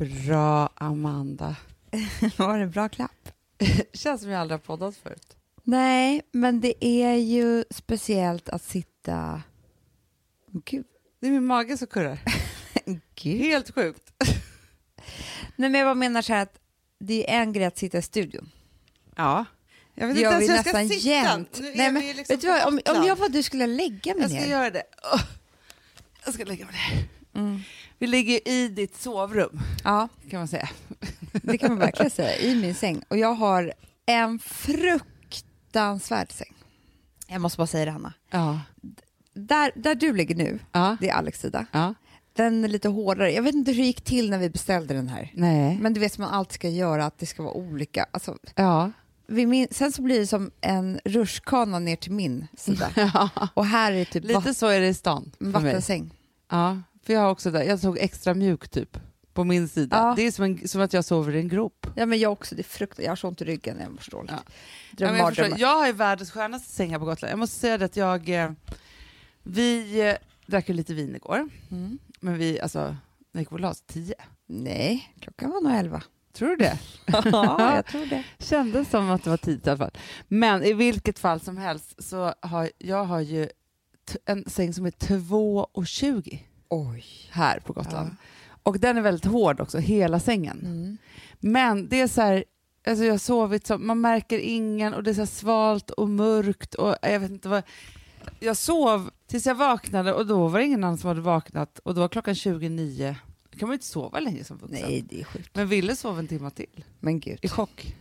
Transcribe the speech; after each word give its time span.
Bra, 0.00 0.68
Amanda. 0.74 1.56
Var 2.36 2.56
det 2.58 2.64
en 2.64 2.70
bra 2.70 2.88
klapp? 2.88 3.32
Känns 3.92 4.20
som 4.22 4.30
jag 4.30 4.40
aldrig 4.40 4.60
har 4.60 4.64
poddat 4.64 4.96
förut. 4.96 5.36
Nej, 5.62 6.22
men 6.32 6.60
det 6.60 6.84
är 6.84 7.14
ju 7.14 7.64
speciellt 7.70 8.48
att 8.48 8.62
sitta... 8.62 9.42
Gud. 10.64 10.86
Det 11.20 11.26
är 11.26 11.30
min 11.30 11.46
mage 11.46 11.78
som 11.78 11.86
kurrar. 11.86 12.18
Helt 13.22 13.74
sjukt. 13.74 14.12
Nej, 15.56 15.70
men 15.70 15.74
jag 15.74 15.86
bara 15.86 15.94
menar 15.94 16.22
så 16.22 16.32
här 16.32 16.42
att 16.42 16.58
det 16.98 17.30
är 17.34 17.40
en 17.42 17.52
grej 17.52 17.64
att 17.66 17.78
sitta 17.78 17.98
i 17.98 18.02
studion. 18.02 18.50
Ja. 19.16 19.44
Jag 19.94 20.06
vet 20.06 20.16
inte 20.16 20.22
gör 20.22 20.30
ens 20.32 20.48
hur 20.50 20.54
jag 20.54 20.64
ska 20.66 20.72
nästan 20.72 20.88
sitta. 20.98 21.08
jämt. 21.08 21.60
Nej, 21.74 21.92
men 21.92 22.02
liksom 22.02 22.34
vet 22.34 22.40
du 22.40 22.46
vad, 22.48 22.64
om, 22.66 22.80
om 22.96 23.04
jag 23.06 23.16
var 23.16 23.28
du 23.28 23.42
skulle 23.42 23.62
jag 23.62 23.70
lägga 23.70 24.14
mig 24.14 24.22
Jag 24.22 24.30
ska 24.30 24.40
ner. 24.40 24.46
göra 24.46 24.70
det. 24.70 24.82
Jag 26.24 26.34
ska 26.34 26.44
lägga 26.44 26.64
mig 26.64 26.74
ner. 26.74 27.08
Mm. 27.34 27.60
Vi 27.98 28.06
ligger 28.06 28.48
i 28.48 28.68
ditt 28.68 28.96
sovrum, 28.96 29.60
Ja, 29.84 30.08
kan 30.30 30.38
man 30.40 30.48
säga. 30.48 30.68
det 31.32 31.58
kan 31.58 31.70
man 31.70 31.78
verkligen 31.78 32.10
säga. 32.10 32.36
I 32.36 32.54
min 32.54 32.74
säng. 32.74 33.02
Och 33.08 33.16
jag 33.18 33.34
har 33.34 33.72
en 34.06 34.38
fruktansvärd 34.38 36.32
säng. 36.32 36.54
Jag 37.28 37.40
måste 37.40 37.56
bara 37.58 37.66
säga 37.66 37.84
det, 37.84 37.90
Hanna. 37.90 38.12
Ja. 38.30 38.60
Där, 39.34 39.72
där 39.74 39.94
du 39.94 40.12
ligger 40.12 40.34
nu, 40.34 40.58
Ja. 40.72 40.96
det 41.00 41.08
är 41.08 41.14
Alex 41.14 41.40
sida. 41.40 41.66
ja. 41.72 41.94
Den 42.32 42.64
är 42.64 42.68
lite 42.68 42.88
hårdare. 42.88 43.32
Jag 43.32 43.42
vet 43.42 43.54
inte 43.54 43.70
hur 43.72 43.78
det 43.78 43.86
gick 43.86 44.00
till 44.04 44.30
när 44.30 44.38
vi 44.38 44.50
beställde 44.50 44.94
den 44.94 45.08
här. 45.08 45.30
Nej. 45.34 45.78
Men 45.80 45.92
du 45.94 46.00
vet 46.00 46.12
som 46.12 46.24
man 46.24 46.34
alltid 46.34 46.54
ska 46.54 46.68
göra, 46.68 47.04
att 47.06 47.18
det 47.18 47.26
ska 47.26 47.42
vara 47.42 47.54
olika. 47.54 48.06
Alltså, 48.10 48.38
Ja. 48.54 48.90
min, 49.26 49.66
sen 49.70 49.92
så 49.92 50.02
blir 50.02 50.20
det 50.20 50.26
som 50.26 50.50
en 50.60 51.00
rutschkana 51.04 51.78
ner 51.78 51.96
till 51.96 52.12
min 52.12 52.46
sida. 52.56 52.90
ja. 53.14 53.28
Och 53.54 53.66
här 53.66 53.92
är 53.92 54.04
typ 54.04 54.24
Lite 54.24 54.54
så 54.54 54.66
är 54.66 54.80
det 54.80 54.86
i 54.88 54.94
stan 54.94 55.32
vattensäng. 55.38 56.14
Ja, 56.50 56.78
för 57.10 57.14
jag 57.14 57.20
har 57.20 57.30
också 57.30 57.50
där. 57.50 57.62
Jag 57.62 57.80
tog 57.80 57.98
extra 57.98 58.34
mjuk 58.34 58.68
typ 58.68 58.98
på 59.34 59.44
min 59.44 59.68
sida. 59.68 59.96
Ja. 59.96 60.14
Det 60.16 60.22
är 60.26 60.30
som, 60.32 60.44
en, 60.44 60.68
som 60.68 60.80
att 60.80 60.92
jag 60.92 61.04
sover 61.04 61.34
i 61.34 61.38
en 61.40 61.48
grop. 61.48 61.86
Ja, 61.94 62.06
men 62.06 62.18
jag 62.18 62.32
också. 62.32 62.54
Det 62.54 62.60
är 62.60 62.64
fruktansvärt. 62.64 63.04
Jag 63.04 63.10
har 63.10 63.16
så 63.16 63.28
ont 63.28 63.40
i 63.42 63.44
ryggen. 63.44 63.76
Jag 63.80 64.02
så 64.04 64.10
dåligt. 64.10 64.30
Ja. 64.30 64.52
Dröm, 64.92 65.14
Ja, 65.14 65.18
jag, 65.18 65.28
förstår, 65.36 65.60
jag 65.60 65.76
har 65.78 65.86
ju 65.86 65.92
världens 65.92 66.30
skönaste 66.30 66.72
säng 66.72 66.90
här 66.90 66.98
på 66.98 67.04
Gotland. 67.04 67.32
Jag 67.32 67.38
måste 67.38 67.58
säga 67.60 67.78
det 67.78 67.84
att 67.84 67.96
jag... 67.96 68.28
eh, 68.28 68.50
Vi 69.42 70.00
eh, 70.08 70.14
drack 70.46 70.68
ju 70.68 70.74
lite 70.74 70.94
vin 70.94 71.16
igår, 71.16 71.48
Mm. 71.70 71.98
men 72.20 72.38
vi, 72.38 72.60
alltså, 72.60 72.96
när 73.32 73.40
gick 73.40 73.50
la 73.60 73.70
oss? 73.70 73.82
Tio? 73.86 74.14
Nej, 74.46 75.14
klockan 75.20 75.50
var 75.50 75.60
nog 75.60 75.72
elva. 75.72 76.02
Tror 76.32 76.48
du 76.48 76.56
det? 76.56 76.78
ja, 77.32 77.74
jag 77.76 77.86
tror 77.86 78.06
det. 78.06 78.24
Kändes 78.38 78.90
som 78.90 79.10
att 79.10 79.24
det 79.24 79.30
var 79.30 79.36
tidigt 79.36 79.66
i 79.66 79.70
alla 79.70 79.78
fall. 79.78 79.96
Men 80.28 80.62
i 80.64 80.72
vilket 80.72 81.18
fall 81.18 81.40
som 81.40 81.56
helst 81.56 82.02
så 82.02 82.34
har 82.40 82.70
jag 82.78 83.04
har 83.04 83.20
ju 83.20 83.48
en 84.24 84.44
säng 84.50 84.74
som 84.74 84.86
är 84.86 84.90
2,20 84.90 86.38
Oj. 86.70 87.04
här 87.30 87.60
på 87.60 87.72
Gotland. 87.72 88.16
Och 88.62 88.80
den 88.80 88.96
är 88.96 89.00
väldigt 89.00 89.24
hård 89.24 89.60
också, 89.60 89.78
hela 89.78 90.20
sängen. 90.20 90.60
Mm. 90.64 90.96
Men 91.40 91.88
det 91.88 92.00
är 92.00 92.08
så 92.08 92.20
här, 92.20 92.44
alltså 92.86 93.04
jag 93.04 93.12
har 93.12 93.18
sovit 93.18 93.66
som, 93.66 93.86
man 93.86 94.00
märker 94.00 94.38
ingen 94.38 94.94
och 94.94 95.02
det 95.02 95.10
är 95.10 95.14
så 95.14 95.20
här 95.20 95.26
svalt 95.26 95.90
och 95.90 96.08
mörkt 96.08 96.74
och 96.74 96.96
jag 97.02 97.20
vet 97.20 97.30
inte 97.30 97.48
vad. 97.48 97.62
Jag 98.40 98.56
sov 98.56 99.10
tills 99.26 99.46
jag 99.46 99.54
vaknade 99.54 100.12
och 100.12 100.26
då 100.26 100.48
var 100.48 100.58
det 100.58 100.64
ingen 100.64 100.84
annan 100.84 100.98
som 100.98 101.08
hade 101.08 101.20
vaknat 101.20 101.78
och 101.78 101.94
då 101.94 102.00
var 102.00 102.08
klockan 102.08 102.34
29. 102.34 103.16
Då 103.50 103.58
kan 103.58 103.68
man 103.68 103.72
ju 103.72 103.76
inte 103.76 103.86
sova 103.86 104.20
länge 104.20 104.44
som 104.44 104.58
vuxen. 104.58 104.80
Nej, 104.88 105.04
det 105.10 105.20
är 105.20 105.24
sjukt. 105.24 105.50
Men 105.56 105.68
ville 105.68 105.96
sova 105.96 106.18
en 106.18 106.28
timme 106.28 106.50
till. 106.50 106.84
Men 107.00 107.20
gud. 107.20 107.38
I 107.42 107.48
chock. 107.48 107.94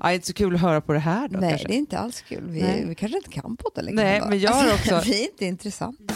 Ja, 0.00 0.12
inte 0.12 0.26
så 0.26 0.32
kul 0.32 0.54
att 0.54 0.60
höra 0.60 0.80
på 0.80 0.92
det 0.92 0.98
här 0.98 1.28
då 1.28 1.38
Nej, 1.40 1.50
kanske. 1.50 1.68
det 1.68 1.74
är 1.74 1.78
inte 1.78 1.98
alls 1.98 2.20
kul. 2.22 2.44
Vi, 2.48 2.84
vi 2.88 2.94
kanske 2.94 3.16
inte 3.18 3.30
kan 3.30 3.56
podda 3.56 3.82
längre. 3.82 3.96
Nej, 4.02 4.22
men 4.28 4.38
jag 4.40 4.52
har 4.52 4.74
också- 4.74 5.00
vi 5.04 5.20
är 5.20 5.24
inte 5.30 5.44
intressant. 5.44 6.07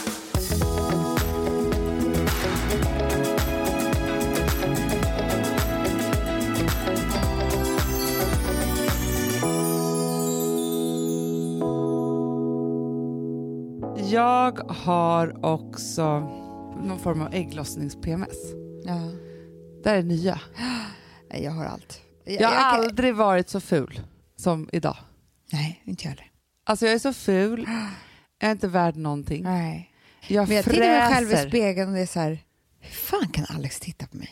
Jag 14.12 14.58
har 14.70 15.44
också 15.46 16.20
någon 16.82 16.98
form 16.98 17.22
av 17.22 17.32
ägglossnings-PMS. 17.34 18.36
Ja. 18.84 18.98
Det 19.82 19.90
här 19.90 19.96
är 19.96 20.02
nya. 20.02 20.40
Jag 21.30 21.50
har 21.50 21.64
allt. 21.64 22.00
Jag, 22.24 22.40
Jag 22.40 22.48
har 22.48 22.54
jag 22.54 22.62
kan- 22.74 22.84
aldrig 22.84 23.14
varit 23.14 23.48
så 23.48 23.60
ful 23.60 24.00
som 24.36 24.68
idag. 24.72 24.96
Nej, 25.52 25.82
inte 25.84 26.04
jag 26.04 26.10
heller. 26.10 26.30
Alltså 26.64 26.86
jag 26.86 26.94
är 26.94 26.98
så 26.98 27.12
ful, 27.12 27.68
jag 28.38 28.48
är 28.48 28.52
inte 28.52 28.68
värd 28.68 28.96
någonting. 28.96 29.42
Nej. 29.44 29.90
Jag 30.28 30.48
Men 30.48 30.56
jag 30.56 30.64
tittar 30.64 30.78
mig 30.78 31.12
själv 31.12 31.28
i 31.28 31.30
fräser. 31.30 31.48
spegeln 31.48 31.88
och 31.88 31.94
det 31.94 32.00
är 32.02 32.06
så 32.06 32.20
här, 32.20 32.38
hur 32.80 32.90
fan 32.94 33.28
kan 33.28 33.46
Alex 33.56 33.80
titta 33.80 34.06
på 34.06 34.16
mig? 34.16 34.30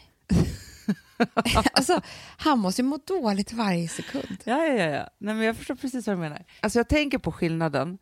alltså, 1.72 2.00
han 2.36 2.58
måste 2.58 2.82
ju 2.82 2.88
må 2.88 2.98
dåligt 3.06 3.52
varje 3.52 3.88
sekund. 3.88 4.38
Ja, 4.44 4.66
ja, 4.66 4.74
ja, 4.74 4.84
ja. 4.90 5.08
Nej, 5.18 5.34
men 5.34 5.46
jag 5.46 5.56
förstår 5.56 5.74
precis 5.74 6.06
vad 6.06 6.16
du 6.16 6.20
menar. 6.20 6.44
Alltså 6.60 6.78
jag 6.78 6.88
tänker 6.88 7.18
på 7.18 7.32
skillnaden 7.32 7.98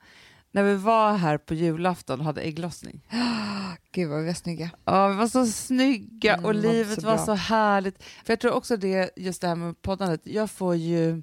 när 0.59 0.65
vi 0.65 0.75
var 0.75 1.17
här 1.17 1.39
på 1.39 1.55
julafton 1.55 2.21
och 2.21 2.27
hade 2.27 2.41
ägglossning. 2.41 3.01
Gud 3.93 4.11
vad 4.11 4.21
vi 4.21 4.27
var 4.27 4.35
snygga. 4.35 4.71
Ja, 4.85 5.09
vi 5.09 5.17
var 5.17 5.29
så 5.29 5.47
snygga 5.47 6.35
Mm, 6.35 6.45
och 6.45 6.55
det 6.55 6.61
var 6.67 6.73
livet 6.73 7.01
så 7.01 7.07
var 7.07 7.19
så 7.19 7.33
härligt. 7.33 8.03
För 8.03 8.33
jag 8.33 8.41
tror 8.41 8.53
också 8.53 8.77
det, 8.77 9.11
just 9.17 9.41
det 9.41 9.49
här 9.49 9.55
med 9.55 9.83
poddandet, 9.83 10.21
jag 10.25 10.51
får 10.51 10.77
ju 10.77 11.23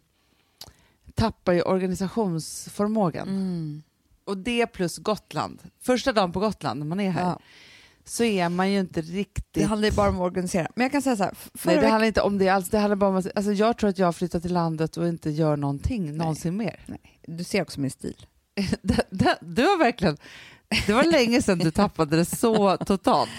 tappar 1.16 1.54
ju 1.54 1.62
organisationsförmågan. 1.62 3.28
Mm. 3.28 3.84
Och 4.24 4.38
det 4.38 4.68
plus 4.68 4.98
Gotland. 4.98 5.60
Första 5.82 6.14
dagen 6.14 6.32
på 6.32 6.40
Gotland 6.40 6.80
när 6.80 6.88
man 6.88 7.00
är 7.00 7.12
här 7.12 7.22
Ja, 7.22 7.40
så 8.06 8.24
är 8.24 8.50
man 8.50 8.72
ju 8.72 8.80
inte 8.80 9.02
riktigt... 9.02 9.54
det 9.54 9.64
handlar 9.64 9.90
ju 9.90 9.96
bara 9.96 10.10
om 10.10 10.16
att 10.16 10.22
organisera. 10.22 10.68
Men 10.76 10.84
jag 10.84 10.92
kan 10.92 11.02
säga 11.02 11.16
så 11.16 11.24
här, 11.24 11.34
Nej, 11.64 11.76
det 11.76 11.88
handlar 11.88 12.08
inte 12.08 12.22
om 12.22 12.38
det 12.38 12.50
alls. 12.50 12.70
Det 12.70 12.78
handlar 12.78 12.96
bara 12.96 13.10
om 13.10 13.16
att, 13.16 13.28
alltså 13.36 13.52
jag 13.52 13.78
tror 13.78 13.90
att 13.90 14.00
jag 14.00 14.08
har 14.08 14.14
flyttat 14.14 14.42
till 14.42 14.54
landet 14.54 14.98
och 14.98 15.08
inte 15.08 15.30
gör 15.30 15.58
någonting 15.58 16.18
någonsin 16.18 16.58
mer. 16.58 16.86
Nej, 16.86 17.20
du 17.28 17.44
ser 17.44 17.62
också 17.62 17.80
min 17.80 17.92
stil. 17.92 18.26
Du 19.42 19.62
har 19.64 19.78
verkligen... 19.78 20.18
Det 20.88 20.94
var 20.94 21.04
länge 21.04 21.42
sedan 21.42 21.60
du 21.60 21.72
tappade 21.72 22.18
det 22.18 22.26
så 22.26 22.78
totalt. 22.78 23.30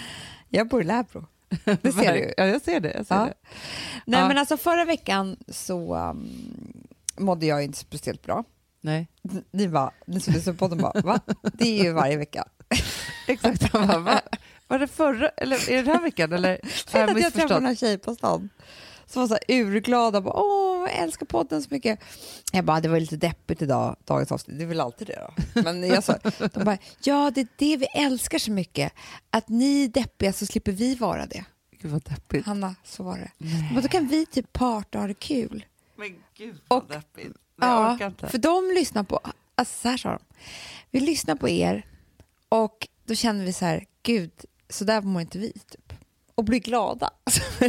Jag 0.49 0.67
bor 0.67 0.81
i 0.81 0.83
Lärbro. 0.83 1.25
Det 1.81 1.91
ser 1.91 2.13
du. 2.13 2.33
Ja, 2.37 2.45
jag 2.45 2.61
ser 2.61 2.79
det. 2.79 2.93
Jag 2.93 3.05
ser 3.05 3.15
Ja. 3.15 3.25
det. 3.25 3.33
Nej 4.05 4.19
Ja. 4.19 4.27
men 4.27 4.37
alltså 4.37 4.57
förra 4.57 4.85
veckan 4.85 5.37
så 5.47 5.95
um, 5.95 6.29
mådde 7.17 7.45
jag 7.45 7.63
inte 7.63 7.77
speciellt 7.77 8.21
bra. 8.23 8.43
Nej, 8.81 9.07
Ni, 9.51 9.67
bara, 9.67 9.91
ni 10.07 10.19
som 10.19 10.33
lyssnar 10.33 10.53
på 10.53 10.57
podden 10.59 10.77
bara, 10.77 11.01
va? 11.01 11.19
Det 11.53 11.79
är 11.79 11.83
ju 11.83 11.91
varje 11.91 12.17
vecka. 12.17 12.45
exakt. 13.27 13.71
Bara, 13.71 13.97
va? 13.99 14.21
Var 14.67 14.79
det 14.79 14.87
förra, 14.87 15.29
eller 15.29 15.69
är 15.69 15.75
det 15.75 15.81
den 15.81 15.95
här 15.95 16.01
veckan? 16.01 16.33
Eller 16.33 16.59
har 16.91 16.99
jag 16.99 17.09
att 17.09 17.09
jag 17.09 17.13
träffade 17.13 17.13
missförstått? 17.13 17.61
några 17.61 17.75
tjejer 17.75 17.97
på 17.97 18.15
stan 18.15 18.49
som 19.07 19.19
var 19.21 19.27
så 19.27 19.33
här 19.47 19.61
urglada. 19.61 20.21
Bara, 20.21 20.33
Åh, 20.33 20.89
jag 20.89 20.95
älskar 21.03 21.25
podden 21.25 21.61
så 21.63 21.67
mycket. 21.71 21.99
Jag 22.51 22.65
bara, 22.65 22.79
det 22.81 22.89
var 22.89 22.99
lite 22.99 23.17
deppigt 23.17 23.61
idag, 23.61 23.95
dagens 24.05 24.31
avsnitt. 24.31 24.57
Det 24.57 24.63
är 24.63 24.67
väl 24.67 24.79
alltid 24.81 25.07
det 25.07 25.27
då. 25.53 25.61
Men 25.61 25.87
jag 25.87 26.03
sa, 26.03 26.17
de 26.53 26.63
bara, 26.63 26.77
ja 27.03 27.31
det 27.35 27.41
är 27.41 27.47
det 27.55 27.77
vi 27.77 27.85
älskar 27.85 28.39
så 28.39 28.51
mycket. 28.51 28.93
Att 29.29 29.49
ni 29.49 29.83
är 29.83 29.87
deppiga 29.87 30.33
så 30.33 30.45
slipper 30.45 30.71
vi 30.71 30.95
vara 30.95 31.25
det. 31.25 31.45
Gud 31.81 31.91
vad 31.91 32.03
deppigt. 32.03 32.45
Hanna, 32.45 32.75
så 32.83 33.03
var 33.03 33.17
det. 33.17 33.31
Nej. 33.37 33.69
Men 33.73 33.83
då 33.83 33.87
kan 33.89 34.07
vi 34.07 34.25
typ 34.25 34.53
parta 34.53 34.97
och 34.97 35.01
ha 35.01 35.07
det 35.07 35.13
kul. 35.13 35.65
Men 35.95 36.15
gud 36.37 36.55
vad 36.67 36.83
Och- 36.83 36.89
deppigt. 36.89 37.37
Nej, 37.55 37.69
jag 37.69 37.93
orkar 37.93 38.07
inte. 38.07 38.27
för 38.27 38.37
de 38.37 38.71
lyssnar 38.75 39.03
på, 39.03 39.19
alltså 39.55 39.81
så 39.81 39.87
här 39.89 39.97
sa 39.97 40.09
de, 40.09 40.19
vi 40.91 40.99
lyssnar 40.99 41.35
på 41.35 41.49
er 41.49 41.85
och 42.49 42.87
då 43.05 43.15
känner 43.15 43.45
vi 43.45 43.53
så 43.53 43.65
här, 43.65 43.85
gud, 44.03 44.31
så 44.69 44.83
där 44.83 45.01
mår 45.01 45.21
inte 45.21 45.37
vi 45.39 45.51
typ. 45.51 45.93
Och 46.35 46.43
blir 46.43 46.59
glada. 46.59 47.09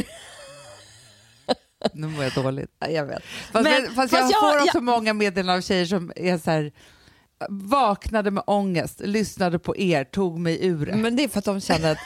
Nu 1.93 2.07
mår 2.07 2.23
jag 2.23 2.33
dåligt. 2.33 2.71
Ja, 2.79 2.87
jag 2.87 3.05
vet. 3.05 3.23
Fast, 3.51 3.63
Men- 3.63 3.83
men, 3.83 3.95
fast 3.95 4.13
jag 4.13 4.21
jag- 4.31 4.39
får 4.39 4.57
också 4.63 4.77
jag- 4.77 4.83
många 4.83 5.13
meddelanden 5.13 5.57
av 5.57 5.61
tjejer 5.61 5.85
som 5.85 6.11
är 6.15 6.37
så 6.37 6.51
här, 6.51 6.71
vaknade 7.49 8.31
med 8.31 8.43
ångest, 8.47 9.01
lyssnade 9.03 9.59
på 9.59 9.77
er, 9.77 10.03
tog 10.03 10.39
mig 10.39 10.65
ur 10.65 10.85
det. 10.85 10.95
Men 10.95 11.15
det 11.15 11.23
är 11.23 11.27
för 11.27 11.39
att 11.39 11.45
de 11.45 11.61
känner 11.61 11.91
att 11.91 11.97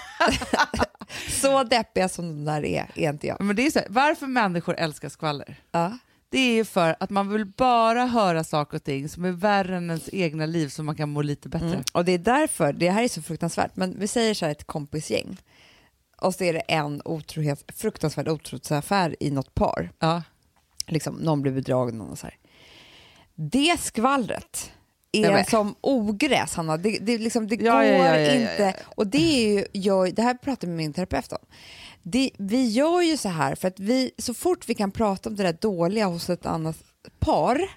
så 1.41 1.63
deppiga 1.63 2.09
som 2.09 2.25
de 2.27 2.45
där 2.51 2.65
är, 2.65 2.91
är 2.95 3.09
inte 3.09 3.27
jag. 3.27 3.41
Men 3.41 3.55
det 3.55 3.65
är 3.65 3.71
så 3.71 3.79
här, 3.79 3.87
varför 3.89 4.27
människor 4.27 4.75
älskar 4.75 5.09
skvaller? 5.09 5.55
Ja. 5.71 5.97
Det 6.29 6.39
är 6.39 6.53
ju 6.53 6.65
för 6.65 6.95
att 6.99 7.09
man 7.09 7.29
vill 7.29 7.45
bara 7.45 8.05
höra 8.05 8.43
saker 8.43 8.77
och 8.77 8.83
ting 8.83 9.09
som 9.09 9.25
är 9.25 9.31
värre 9.31 9.77
än 9.77 9.89
ens 9.89 10.09
egna 10.13 10.45
liv 10.45 10.67
så 10.69 10.83
man 10.83 10.95
kan 10.95 11.09
må 11.09 11.21
lite 11.21 11.49
bättre. 11.49 11.67
Mm. 11.67 11.83
Och 11.93 12.05
det 12.05 12.11
är 12.11 12.17
därför, 12.17 12.73
det 12.73 12.89
här 12.89 13.03
är 13.03 13.07
så 13.07 13.21
fruktansvärt, 13.21 13.75
men 13.75 13.99
vi 13.99 14.07
säger 14.07 14.33
så 14.33 14.45
här 14.45 14.51
ett 14.51 14.67
kompisgäng 14.67 15.37
och 16.23 16.35
så 16.35 16.43
är 16.43 16.53
det 16.53 16.59
en 16.59 17.01
otrohet, 17.05 17.71
fruktansvärd 17.75 18.27
otrohetsaffär 18.27 19.15
i 19.19 19.31
något 19.31 19.55
par. 19.55 19.91
Ja. 19.99 20.23
Liksom, 20.87 21.15
någon 21.15 21.41
blir 21.41 21.51
bedragen 21.51 22.01
och 22.01 22.19
så 22.19 22.27
här. 22.27 22.37
Det 23.35 23.79
skvallret 23.79 24.71
är 25.11 25.49
som 25.49 25.75
ogräs, 25.81 26.55
Hanna. 26.55 26.77
Det, 26.77 26.99
det, 27.01 27.17
liksom, 27.17 27.47
det 27.47 27.55
Ja, 27.55 27.73
går 27.73 28.19
inte. 28.19 28.75
Och 28.95 29.07
det 29.07 29.17
är 29.17 29.53
ju, 29.53 29.65
jag, 29.71 30.15
det 30.15 30.21
här 30.21 30.33
pratar 30.33 30.67
jag 30.67 30.69
med 30.69 30.77
min 30.77 30.93
terapeut 30.93 31.31
om. 31.31 31.45
Det, 32.01 32.31
vi 32.37 32.67
gör 32.67 33.01
ju 33.01 33.17
så 33.17 33.29
här 33.29 33.55
för 33.55 33.67
att 33.67 33.79
vi, 33.79 34.11
så 34.17 34.33
fort 34.33 34.69
vi 34.69 34.75
kan 34.75 34.91
prata 34.91 35.29
om 35.29 35.35
det 35.35 35.43
där 35.43 35.57
dåliga 35.61 36.05
hos 36.05 36.29
ett 36.29 36.45
annat 36.45 36.77
par 37.19 37.69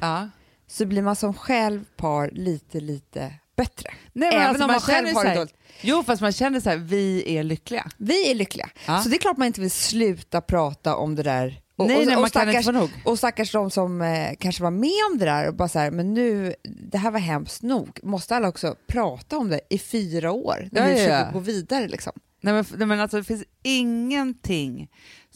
så 0.66 0.86
blir 0.86 1.02
man 1.02 1.16
som 1.16 1.34
själv 1.34 1.84
par 1.96 2.30
lite, 2.30 2.80
lite 2.80 3.34
bättre. 3.56 3.90
Nej, 4.12 4.28
men 4.30 4.40
Även 4.40 4.48
alltså, 4.48 4.64
om 4.64 4.70
man 4.70 4.80
själv 4.80 5.14
har 5.14 5.24
det 5.24 5.34
dåligt. 5.34 5.54
Jo, 5.80 6.02
fast 6.06 6.22
man 6.22 6.32
känner 6.32 6.60
så 6.60 6.70
här, 6.70 6.76
vi 6.76 7.36
är 7.36 7.42
lyckliga. 7.42 7.86
Vi 7.96 8.30
är 8.30 8.34
lyckliga. 8.34 8.70
Ja. 8.86 9.02
Så 9.02 9.08
det 9.08 9.16
är 9.16 9.18
klart 9.18 9.36
man 9.36 9.46
inte 9.46 9.60
vill 9.60 9.70
sluta 9.70 10.40
prata 10.40 10.96
om 10.96 11.14
det 11.14 11.22
där. 11.22 11.60
Och, 11.76 11.86
nej, 11.86 11.96
och, 12.00 12.06
nej, 12.06 12.16
och 12.16 12.28
stackars, 12.28 12.66
och 13.04 13.18
stackars 13.18 13.52
de 13.52 13.70
som 13.70 14.02
eh, 14.02 14.30
kanske 14.40 14.62
var 14.62 14.70
med 14.70 14.90
om 15.12 15.18
det 15.18 15.24
där 15.24 15.48
och 15.48 15.54
bara 15.54 15.68
så 15.68 15.78
här, 15.78 15.90
men 15.90 16.14
nu, 16.14 16.54
det 16.62 16.98
här 16.98 17.10
var 17.10 17.18
hemskt 17.18 17.62
nog. 17.62 17.98
Måste 18.02 18.36
alla 18.36 18.48
också 18.48 18.76
prata 18.86 19.38
om 19.38 19.48
det 19.48 19.60
i 19.70 19.78
fyra 19.78 20.32
år 20.32 20.68
när 20.72 20.80
Ja, 20.82 20.88
vi 20.88 20.94
försöker 20.94 21.24
ja. 21.26 21.30
gå 21.32 21.38
vidare 21.38 21.88
liksom? 21.88 22.12
Nej, 22.40 22.54
men, 22.54 22.64
nej, 22.76 22.86
men 22.86 23.00
alltså, 23.00 23.16
det 23.16 23.24
finns 23.24 23.44
ingenting 23.62 24.88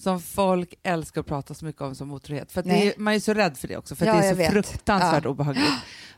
som 0.02 0.20
folk 0.20 0.74
älskar 0.82 1.20
att 1.20 1.26
prata 1.26 1.54
så 1.54 1.64
mycket 1.64 1.82
om 1.82 1.94
som 1.94 2.12
otrohet. 2.12 2.52
För 2.52 2.68
är, 2.68 2.92
man 2.96 3.14
är 3.14 3.20
så 3.20 3.34
rädd 3.34 3.56
för 3.58 3.68
det 3.68 3.76
också, 3.76 3.96
för 3.96 4.06
Ja, 4.06 4.12
att 4.14 4.20
det 4.22 4.26
är 4.26 4.30
så 4.32 4.36
vet. 4.36 4.52
fruktansvärt 4.52 5.26
obehagligt. 5.26 5.64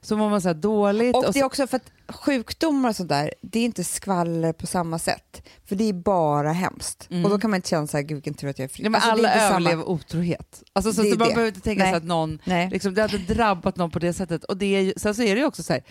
Så 0.01 0.17
mår 0.17 0.31
man 0.31 0.41
så 0.43 0.49
här 0.49 0.55
dåligt. 0.55 1.15
Och 1.17 1.25
och 1.27 1.33
det 1.33 1.39
är 1.39 1.43
så, 1.43 1.47
också 1.47 1.67
för 1.67 1.77
att 1.77 1.93
sjukdomar 2.17 2.89
och 2.89 2.97
sånt 2.97 3.09
där, 3.09 3.35
det 3.41 3.59
är 3.59 3.65
inte 3.65 3.85
skvaller 3.85 4.53
på 4.53 4.67
samma 4.67 4.99
sätt. 4.99 5.43
För 5.65 5.77
det 5.77 5.89
är 5.89 5.93
bara 5.93 6.53
hemskt. 6.53 7.07
Mm. 7.11 7.25
Och 7.25 7.31
då 7.31 7.39
kan 7.39 7.51
man 7.51 7.57
inte 7.59 7.69
känna 7.69 7.87
så 7.87 7.97
här, 7.97 8.03
gud 8.05 8.17
vilken 8.17 8.35
tur 8.35 8.49
att 8.49 8.59
jag 8.59 8.65
är 8.65 8.69
fri. 8.69 8.85
ja, 8.85 8.91
men 8.91 8.95
Alltså, 9.01 9.11
alla 9.11 9.29
inte 9.29 9.41
samma- 9.41 9.51
överlever 9.57 9.89
otrohet. 9.89 10.63
Alltså, 10.73 10.93
så 10.93 11.03
att 11.03 11.09
man 11.19 11.29
behöver 11.29 11.47
inte 11.49 11.61
tänka 11.61 11.83
Nej. 11.83 11.93
sig 11.93 11.97
att 11.97 12.05
någon, 12.05 12.39
Nej. 12.45 12.71
liksom, 12.71 12.95
det 12.95 13.03
hade 13.03 13.19
drabbat 13.19 13.77
någon 13.77 13.91
på 13.91 13.99
det 13.99 14.13
sättet. 14.13 14.45
Och 14.45 14.57
det 14.57 14.67
är 14.67 14.95
sen 14.97 15.15
så 15.15 15.23
är 15.23 15.35
det 15.35 15.41
ju 15.41 15.47
också 15.47 15.63
så 15.63 15.73
här, 15.73 15.83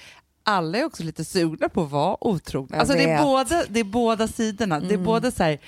alla 0.44 0.78
är 0.78 0.84
också 0.86 1.04
lite 1.04 1.26
sugna 1.26 1.70
på 1.70 1.84
att 1.84 1.92
vara 1.92 2.18
otrogna. 2.28 2.78
Alltså, 2.78 2.94
det, 2.94 3.04
är 3.10 3.24
båda, 3.24 3.64
det 3.70 3.80
är 3.80 3.84
båda 3.84 4.28
sidorna. 4.28 4.80
Det 4.80 4.86
är 4.86 4.92
Mm. 4.94 5.04
både 5.06 5.32
så 5.32 5.44
här, 5.44 5.60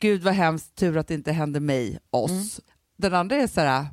gud 0.00 0.22
vad 0.22 0.34
hemskt, 0.34 0.74
tur 0.74 0.96
att 0.96 1.08
det 1.08 1.14
inte 1.14 1.32
hände 1.32 1.60
mig, 1.60 1.98
oss. 2.10 2.30
Mm. 2.30 2.44
Den 2.96 3.14
andra 3.14 3.36
är 3.36 3.46
så 3.46 3.60
här, 3.60 3.86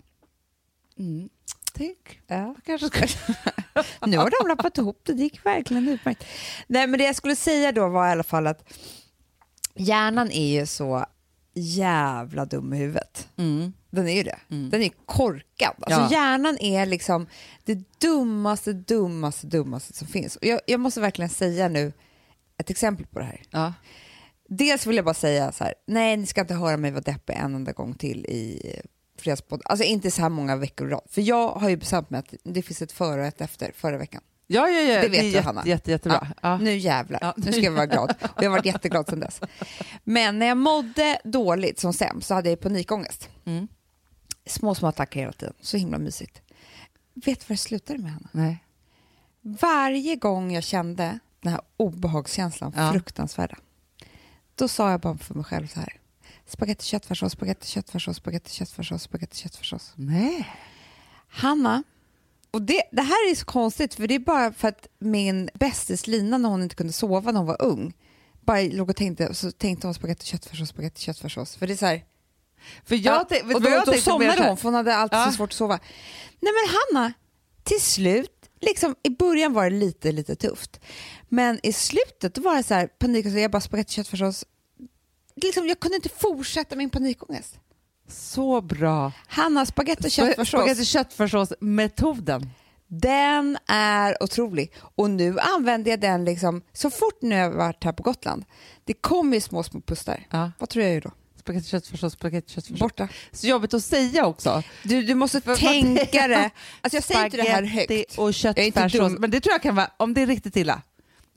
mm, 1.00 1.30
tänk, 1.74 2.22
Ja. 2.28 2.56
kanske 2.66 2.88
ska... 2.88 3.08
Nu 4.08 4.18
har 4.18 4.42
de 4.44 4.48
lappat 4.48 4.78
ihop 4.78 5.02
det, 5.04 5.14
det 5.14 5.24
gick 5.24 5.46
verkligen 5.46 5.88
utmärkt. 5.88 6.24
Nej, 6.68 6.88
men 6.88 6.98
det 7.00 7.06
jag 7.06 7.16
skulle 7.16 7.36
säga 7.36 7.72
då 7.72 7.88
var 7.90 8.08
i 8.08 8.12
alla 8.12 8.24
fall 8.24 8.48
att 8.48 8.74
hjärnan 9.76 10.32
är 10.32 10.60
ju 10.60 10.66
så 10.66 11.06
jävla 11.54 12.46
dum 12.46 12.74
i 12.74 12.78
huvudet. 12.78 13.28
Mm. 13.38 13.74
Den 13.90 14.08
är 14.08 14.14
ju 14.16 14.24
det. 14.24 14.40
Mm. 14.50 14.70
Den 14.70 14.82
är 14.82 14.90
korkad. 15.06 15.74
Alltså 15.82 16.02
Ja. 16.02 16.12
Hjärnan 16.12 16.58
är 16.60 16.86
liksom 16.86 17.28
det 17.66 18.00
dummaste, 18.00 18.74
dummaste, 18.74 19.48
dummaste 19.48 19.94
som 19.94 20.08
finns. 20.08 20.36
Och 20.36 20.46
jag, 20.46 20.60
jag 20.68 20.80
måste 20.80 21.02
verkligen 21.02 21.30
säga 21.30 21.68
nu 21.68 21.94
ett 22.58 22.70
exempel 22.70 23.06
på 23.06 23.20
det 23.20 23.26
här. 23.26 23.42
Ja. 23.50 23.74
Dels 24.48 24.86
vill 24.88 24.96
jag 24.96 25.06
bara 25.06 25.14
säga 25.14 25.52
så 25.52 25.64
här, 25.64 25.74
nej 25.86 26.18
ni 26.18 26.26
ska 26.26 26.42
inte 26.42 26.54
höra 26.54 26.78
mig 26.78 26.92
vara 26.92 27.02
deppig 27.02 27.34
en 27.34 27.56
enda 27.56 27.72
gång 27.72 27.94
till 27.94 28.26
i 28.26 28.74
Fredagspodden. 29.20 29.64
Alltså 29.66 29.86
inte 29.86 30.12
så 30.12 30.22
här 30.22 30.30
många 30.30 30.56
veckor 30.56 30.88
i 30.88 30.92
rad. 30.92 31.02
För 31.10 31.22
jag 31.22 31.50
har 31.50 31.70
ju 31.70 31.78
bestämt 31.78 32.10
mig 32.10 32.20
att 32.20 32.34
det 32.44 32.62
finns 32.62 32.82
ett 32.82 32.92
före 32.92 33.22
och 33.22 33.28
ett 33.28 33.42
efter 33.42 33.72
förra 33.76 33.98
veckan. 33.98 34.22
Ja, 34.48 34.68
ja, 34.70 34.80
ja. 34.82 35.02
Det 35.02 35.10
vet 35.10 35.20
är 35.20 35.24
du, 35.24 35.30
jätte, 35.30 35.46
Hanna. 35.46 35.64
Jätte, 35.66 35.92
jättebra. 35.92 36.28
Ja. 36.42 36.58
Nu 36.58 36.78
jävlar, 36.78 37.20
Ja. 37.22 37.34
nu 37.38 37.52
ska 37.52 37.62
jag 37.62 37.72
vara 37.72 37.86
glad. 37.86 38.10
Och 38.22 38.44
jag 38.44 38.50
har 38.50 38.58
varit 38.58 38.66
jätteglad 38.66 39.10
sedan 39.10 39.20
dess. 39.20 39.42
Men 40.04 40.40
när 40.40 40.46
jag 40.46 40.58
mådde 40.58 41.20
dåligt 41.24 41.80
som 41.80 41.94
sämst 41.94 42.28
så 42.28 42.34
hade 42.34 42.50
jag 42.50 42.60
panikångest. 42.60 43.30
Mm. 43.46 43.68
Små, 44.46 44.76
små 44.76 44.88
attacker 44.88 45.20
hela 45.20 45.32
tiden. 45.32 45.54
Så 45.62 45.78
himla 45.78 45.98
mysigt. 45.98 46.42
Vet 47.14 47.40
du 47.40 47.46
vad 47.48 47.54
det 47.56 47.58
slutade 47.58 48.00
med, 48.00 48.12
Hanna? 48.12 48.30
Nej. 48.32 48.64
Varje 49.42 50.16
gång 50.16 50.52
jag 50.52 50.64
kände 50.64 51.20
den 51.42 51.52
här 51.52 51.62
obehagskänslan, 51.78 52.74
Ja. 52.76 52.92
fruktansvärda, 52.92 53.58
då 54.58 54.68
sa 54.68 54.92
jag 54.92 55.00
bara 55.00 55.18
för 55.18 55.34
mig 55.36 55.44
själv 55.44 55.68
så 55.68 55.80
här. 55.80 55.94
Spagetti 56.46 56.86
köttfärssås, 56.86 57.32
spagetti 57.32 57.68
köttfärssås, 57.68 58.18
spagetti 58.18 58.52
köttfärssås, 58.52 59.04
spagetti 59.04 59.38
köttfärssås. 59.38 59.94
Nej. 59.96 60.48
Hanna, 61.30 61.84
och 62.52 62.62
det, 62.62 62.84
det 62.92 63.02
här 63.02 63.32
är 63.32 63.36
så 63.36 63.46
konstigt 63.46 63.94
för 63.94 64.08
det 64.08 64.16
är 64.16 64.20
bara 64.20 64.54
för 64.54 64.68
att 64.68 64.88
min 65.00 65.50
bästis 65.54 66.08
Lina 66.08 66.38
när 66.38 66.50
hon 66.50 66.64
inte 66.64 66.76
kunde 66.76 66.94
sova 66.94 67.32
när 67.32 67.38
hon 67.40 67.48
var 67.48 67.62
ung 67.62 67.94
bara 68.42 68.62
låg 68.62 68.90
och 68.90 68.96
tänkte, 68.96 69.34
så 69.34 69.52
tänkte 69.52 69.88
hon 69.88 69.94
spagetti 69.94 70.26
köttfärssås, 70.26 70.70
spagetti 70.70 71.02
köttfärssås. 71.02 71.56
För 71.56 71.68
det 71.68 71.74
är 71.74 71.78
så 71.78 71.86
här, 71.86 72.04
För 72.84 72.96
jag, 72.96 73.26
Ja, 73.30 73.54
och 73.56 73.62
då, 73.62 73.70
jag 73.70 73.86
då 73.86 73.94
somnade 73.94 74.48
hon 74.48 74.58
för 74.58 74.64
hon 74.64 74.74
hade 74.74 74.96
alltid 74.96 75.20
Ja. 75.20 75.26
så 75.26 75.32
svårt 75.32 75.50
att 75.50 75.56
sova. 75.56 75.80
Nej 76.40 76.54
men 76.54 76.76
Hanna, 77.00 77.14
till 77.64 77.82
slut, 77.82 78.37
liksom, 78.60 78.96
i 79.04 79.10
början 79.10 79.54
var 79.54 79.64
det 79.70 79.76
lite, 79.76 80.12
lite 80.12 80.36
tufft. 80.36 80.80
Men 81.30 81.60
i 81.64 81.74
slutet 81.74 82.38
var 82.38 82.56
det 82.56 82.64
så 82.64 82.74
här 82.74 82.88
panik 82.88 83.26
och 83.26 83.32
så 83.32 83.38
jag 83.38 83.52
bara 83.52 83.62
spagetti 83.62 83.94
köttfärssås. 83.94 84.46
Liksom, 85.36 85.68
jag 85.68 85.80
kunde 85.80 85.96
inte 85.96 86.10
fortsätta 86.10 86.76
min 86.76 86.90
panikångest. 86.90 87.60
Så 88.08 88.62
bra. 88.62 89.12
Hanna, 89.28 89.66
spagetti 89.66 90.08
och 90.08 90.12
Spagetti 90.12 90.86
köttfärssås, 90.86 90.88
köttfärssås-metoden. 90.88 92.50
den 92.88 93.58
är 93.68 94.24
otrolig. 94.24 94.74
Och 94.96 95.10
nu 95.10 95.40
använder 95.40 95.92
jag 95.92 96.00
den 96.00 96.26
liksom, 96.26 96.62
så 96.74 96.90
fort 96.90 97.22
nu 97.22 97.36
jag 97.36 97.52
varit 97.52 97.84
här 97.84 97.94
på 97.94 98.04
Gotland, 98.04 98.46
det 98.84 98.94
kommer 98.94 99.34
ju 99.36 99.42
små, 99.42 99.64
små 99.64 99.82
pustar. 99.82 100.28
Ja. 100.30 100.52
Vad 100.60 100.70
tror 100.70 100.86
jag 100.86 101.04
då? 101.04 101.12
Spagetti 101.48 101.70
köttfärssås, 101.70 102.14
spagetti 102.14 102.54
köttfärssås. 102.54 102.80
Borta. 102.80 103.08
Så 103.32 103.48
jobbigt 103.48 103.74
att 103.74 103.84
säga 103.84 104.26
också. 104.26 104.64
Du, 104.84 105.02
du 105.04 105.16
måste 105.16 105.42
För- 105.42 105.56
tänka 105.56 106.28
det. 106.28 106.50
Alltså 106.82 106.98
jag 106.98 107.04
säger 107.04 107.26
inte 107.26 107.38
det 107.38 107.44
här 107.44 107.64
högt. 107.64 108.18
och 108.18 108.34
köttfärssås. 108.34 109.14
Men 109.20 109.32
det 109.32 109.40
tror 109.40 109.54
jag 109.54 109.62
kan 109.62 109.76
vara, 109.76 109.92
om 109.98 110.14
det 110.14 110.22
är 110.22 110.28
riktigt 110.28 110.56
illa, 110.58 110.82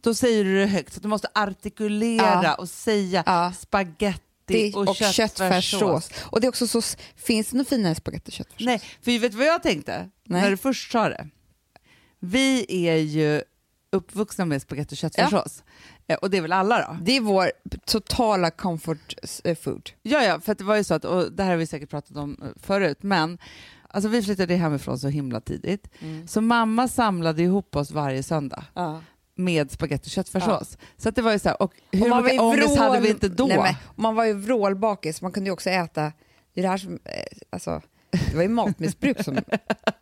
då 0.00 0.14
säger 0.14 0.44
du 0.44 0.58
det 0.60 0.66
högt. 0.66 0.92
Så 0.94 1.00
du 1.00 1.08
måste 1.08 1.28
artikulera 1.34 2.40
Ja. 2.44 2.54
och 2.54 2.68
säga 2.68 3.22
Ja. 3.26 3.52
spaghetti 3.60 4.20
Det- 4.46 4.74
och, 4.74 4.88
och 4.88 4.96
köttfärssås. 4.96 6.10
Och 6.20 6.40
det 6.40 6.46
är 6.46 6.48
också 6.48 6.66
så, 6.66 6.82
finns 7.16 7.48
det 7.50 7.56
något 7.56 7.68
finare 7.68 7.94
spagetti 7.94 8.28
och 8.30 8.32
köttfärssås? 8.34 8.66
Nej, 8.66 8.80
för 9.02 9.18
vet 9.18 9.32
du 9.32 9.38
vad 9.38 9.46
jag 9.46 9.62
tänkte 9.62 10.08
Nej. 10.24 10.42
när 10.42 10.50
du 10.50 10.56
först 10.56 10.92
sa 10.92 11.08
det? 11.08 11.28
Vi 12.20 12.66
är 12.88 12.96
ju 12.96 13.42
uppvuxna 13.92 14.44
med 14.44 14.62
spagetti 14.62 14.94
och 14.94 14.98
köttfärssås. 14.98 15.62
Eh, 15.62 15.99
Och 16.16 16.30
det 16.30 16.36
är 16.36 16.42
väl 16.42 16.52
alla 16.52 16.78
då? 16.78 16.96
Det 17.02 17.16
är 17.16 17.20
vår 17.20 17.52
totala 17.86 18.50
comfort 18.50 19.14
eh, 19.44 19.56
food. 19.56 19.90
Ja, 20.02 20.22
ja, 20.22 20.40
för 20.40 20.54
det 20.54 20.64
var 20.64 20.76
ju 20.76 20.84
så 20.84 20.94
att, 20.94 21.04
och 21.04 21.32
det 21.32 21.42
här 21.42 21.50
har 21.50 21.56
vi 21.56 21.66
säkert 21.66 21.90
pratat 21.90 22.16
om 22.16 22.36
eh, 22.42 22.48
förut, 22.62 22.98
men 23.00 23.38
alltså 23.88 24.08
vi 24.08 24.22
flyttade 24.22 24.54
hemifrån 24.54 24.98
så 24.98 25.08
himla 25.08 25.40
tidigt. 25.40 25.88
Så 26.26 26.40
mamma 26.40 26.88
samlade 26.88 27.42
ihop 27.42 27.76
oss 27.76 27.90
varje 27.90 28.22
söndag 28.22 28.64
med 29.34 29.70
spagetti 29.70 30.06
och 30.06 30.10
köttfärssås. 30.10 30.78
Så 30.96 31.08
att 31.08 31.14
det 31.16 31.22
var 31.22 31.32
ju 31.32 31.38
så 31.38 31.48
här, 31.48 31.62
och 31.62 31.72
hur 31.92 32.02
Och 32.02 32.08
man 32.08 32.22
mycket 32.22 32.36
ju 32.36 32.40
ångest 32.44 32.68
vrål- 32.68 32.78
hade 32.78 33.00
vi 33.00 33.08
inte 33.10 33.28
då? 33.28 33.46
Nej, 33.46 33.58
men, 33.58 33.74
man 33.96 34.14
var 34.14 34.24
ju 34.24 34.32
vrålbakis, 34.32 35.22
man 35.22 35.32
kunde 35.32 35.48
ju 35.48 35.52
också 35.52 35.70
äta, 35.70 36.12
det 36.54 36.60
är 36.60 36.62
det 36.62 36.68
här 36.68 36.78
som, 36.78 36.92
eh, 37.04 37.22
alltså, 37.50 37.82
det 38.10 38.34
var 38.34 38.42
ju 38.42 38.48
matmissbruk 38.48 39.24
som, 39.24 39.38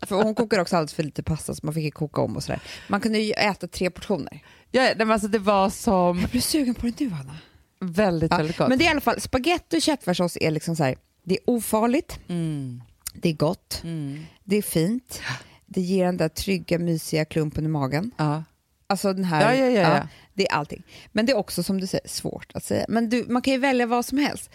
för 0.07 0.23
hon 0.23 0.35
kokade 0.35 0.63
också 0.63 0.77
alldeles 0.77 0.95
för 0.95 1.03
lite 1.03 1.23
pasta 1.23 1.55
så 1.55 1.67
man 1.67 1.75
fick 1.75 1.85
ju 1.85 1.91
koka 1.91 2.21
om 2.21 2.37
och 2.37 2.43
sådär. 2.43 2.61
Man 2.89 3.01
kunde 3.01 3.19
ju 3.19 3.33
äta 3.33 3.67
tre 3.69 3.91
portioner. 3.91 4.43
Ja, 4.71 4.83
nej, 4.83 4.95
men 4.99 5.11
alltså 5.11 5.29
det 5.29 5.39
var 5.39 5.71
som 5.71 6.19
Jag 6.21 6.31
blir 6.31 6.41
sugen 6.41 6.75
på 6.75 6.87
det 6.87 7.01
nu 7.01 7.11
Anna. 7.21 7.37
väldigt, 7.81 8.31
Ja, 8.31 8.37
väldigt 8.37 8.57
gott. 8.57 8.69
men 8.69 8.79
det 8.79 8.85
är 8.85 8.87
i 8.87 8.91
alla 8.91 9.01
fall, 9.01 9.21
spagetti 9.21 9.79
och 9.79 9.83
köttfärssås 9.83 10.37
är 10.41 10.51
liksom 10.51 10.77
så 10.77 10.85
här, 10.85 10.97
det 11.25 11.35
är 11.35 11.41
ofarligt, 11.51 12.21
Mm, 12.29 12.83
det 13.15 13.29
är 13.29 13.33
gott, 13.33 13.81
mm, 13.85 14.25
det 14.45 14.57
är 14.57 14.62
fint, 14.62 15.21
det 15.67 15.81
ger 15.81 16.05
den 16.07 16.17
där 16.17 16.29
trygga, 16.29 16.79
mysiga 16.79 17.25
klumpen 17.25 17.65
i 17.65 17.69
magen. 17.69 18.11
ja. 18.17 18.45
Alltså 18.91 19.12
den 19.12 19.25
här, 19.25 19.55
Ja, 19.55 19.65
ja, 19.65 19.71
ja, 19.71 19.97
ja. 19.97 20.09
det 20.35 20.49
är 20.49 20.53
allting. 20.55 20.83
Men 21.12 21.27
det 21.27 21.33
är 21.33 21.37
också 21.37 21.62
som 21.62 21.81
du 21.81 21.87
säger 21.87 22.09
svårt 22.09 22.47
att 22.55 22.65
säga. 22.65 22.85
Men 22.88 23.09
du, 23.09 23.25
man 23.29 23.43
kan 23.43 23.53
ju 23.53 23.59
välja 23.59 23.87
vad 23.87 24.05
som 24.05 24.19
helst. 24.19 24.50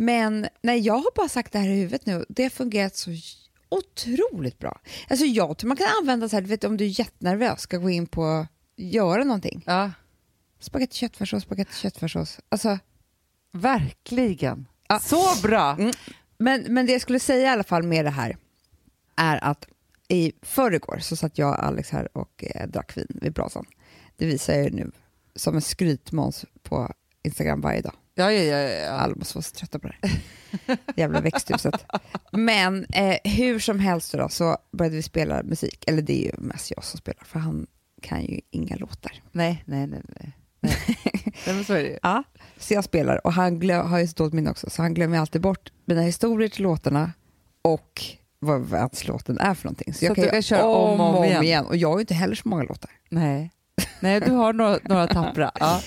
Men 0.00 0.46
nej, 0.62 0.80
jag 0.80 0.94
har 0.94 1.14
bara 1.14 1.28
sagt 1.28 1.52
det 1.52 1.58
här 1.58 1.68
i 1.68 1.74
huvudet 1.74 2.06
nu. 2.06 2.24
Det 2.28 2.42
har 2.42 2.50
fungerat 2.50 2.96
så 2.96 3.10
otroligt 3.68 4.58
bra. 4.58 4.80
Alltså 5.08 5.26
jag 5.26 5.58
tror 5.58 5.68
man 5.68 5.76
kan 5.76 5.86
använda 6.00 6.28
så 6.28 6.36
här, 6.36 6.40
du 6.40 6.48
vet 6.48 6.64
om 6.64 6.76
du 6.76 6.84
är 6.84 7.00
jättenervös, 7.00 7.60
ska 7.60 7.76
gå 7.76 7.90
in 7.90 8.06
på 8.06 8.46
göra 8.76 9.24
någonting. 9.24 9.62
ja, 9.66 9.92
Spagetti 10.60 10.96
köttfärssås, 10.96 11.42
spagetti 11.42 11.74
köttfärssås. 11.74 12.40
Alltså, 12.48 12.78
verkligen. 13.52 14.66
Ja. 14.88 14.98
Så 14.98 15.42
bra! 15.42 15.72
Mm. 15.72 15.92
men, 16.38 16.64
men 16.68 16.86
det 16.86 16.92
jag 16.92 17.00
skulle 17.00 17.20
säga 17.20 17.42
i 17.42 17.52
alla 17.52 17.64
fall 17.64 17.82
med 17.82 18.04
det 18.04 18.10
här 18.10 18.36
är 19.16 19.44
att 19.44 19.68
i 20.08 20.32
förrgår 20.42 20.98
så 20.98 21.16
satt 21.16 21.38
jag 21.38 21.48
och 21.48 21.64
Alex 21.64 21.90
här 21.90 22.18
och 22.18 22.44
eh, 22.44 22.68
drack 22.68 22.96
vin 22.96 23.06
vid 23.08 23.32
brasan. 23.32 23.66
Det 24.16 24.26
visar 24.26 24.54
jag 24.54 24.72
nu 24.72 24.90
som 25.34 25.54
en 25.54 25.62
skrytmåns 25.62 26.44
på 26.62 26.92
Instagram 27.22 27.60
varje 27.60 27.80
dag. 27.80 27.94
Ja, 28.14 28.32
ja, 28.32 28.42
ja, 28.42 28.58
ja. 28.58 28.90
Alla 28.90 29.14
måste 29.16 29.36
vara 29.36 29.42
så 29.42 29.54
trötta 29.54 29.78
på 29.78 29.88
det 29.88 29.94
här. 30.02 30.20
Jävla 30.96 31.20
växthuset. 31.20 31.86
Men 32.32 32.84
eh, 32.84 33.16
hur 33.24 33.58
som 33.58 33.80
helst 33.80 34.12
då, 34.12 34.28
så 34.28 34.56
började 34.72 34.96
vi 34.96 35.02
spela 35.02 35.42
musik. 35.42 35.84
Eller 35.86 36.02
det 36.02 36.22
är 36.22 36.24
ju 36.26 36.32
mest 36.38 36.70
jag 36.76 36.84
som 36.84 36.98
spelar, 36.98 37.24
för 37.24 37.38
han 37.38 37.66
kan 38.02 38.22
ju 38.22 38.40
inga 38.50 38.76
låtar. 38.76 39.12
Nej, 39.32 39.62
nej, 39.66 39.86
nej. 39.86 40.02
nej. 40.20 40.34
nej. 41.46 41.64
så 41.64 41.72
är 41.72 41.82
det 41.82 41.88
ju. 41.88 41.98
Ja. 42.02 42.22
Så 42.58 42.74
jag 42.74 42.84
spelar 42.84 43.26
och 43.26 43.32
han 43.32 43.62
glö- 43.62 43.82
har 43.82 43.98
ju 43.98 44.06
så 44.06 44.14
dåligt 44.16 44.34
minne 44.34 44.50
också, 44.50 44.70
så 44.70 44.82
han 44.82 44.94
glömmer 44.94 45.18
alltid 45.18 45.40
bort 45.40 45.72
mina 45.84 46.02
historier 46.02 46.48
till 46.48 46.62
låtarna 46.62 47.12
och 47.62 48.02
vad 48.38 48.72
ens 48.72 49.08
låten 49.08 49.38
är 49.38 49.54
för 49.54 49.64
någonting. 49.64 49.92
Så, 49.94 49.98
Så 49.98 50.04
jag 50.04 50.16
kan, 50.16 50.24
du 50.24 50.30
kan 50.30 50.42
köra 50.42 50.64
om 50.64 51.00
och 51.00 51.18
om 51.18 51.24
igen. 51.42 51.66
Och 51.66 51.76
jag 51.76 51.88
har 51.88 51.96
ju 51.96 52.00
inte 52.00 52.14
heller 52.14 52.34
så 52.34 52.48
många 52.48 52.62
låtar. 52.62 52.90
Nej. 53.08 53.50
nej, 54.00 54.20
du 54.20 54.30
har 54.30 54.52
några, 54.52 54.78
några 54.84 55.06
tappra. 55.06 55.50
Ja. 55.60 55.80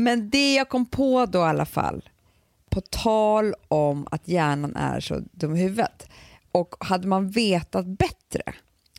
Men 0.00 0.30
det 0.30 0.54
jag 0.54 0.68
kom 0.68 0.86
på 0.86 1.26
då 1.26 1.38
i 1.38 1.42
alla 1.42 1.66
fall, 1.66 2.08
på 2.70 2.80
tal 2.80 3.54
om 3.68 4.08
att 4.10 4.28
hjärnan 4.28 4.76
är 4.76 5.00
så 5.00 5.22
dum 5.32 5.56
i 5.56 5.62
huvudet, 5.62 6.08
och 6.52 6.74
hade 6.80 7.08
man 7.08 7.30
vetat 7.30 7.86
bättre 7.86 8.42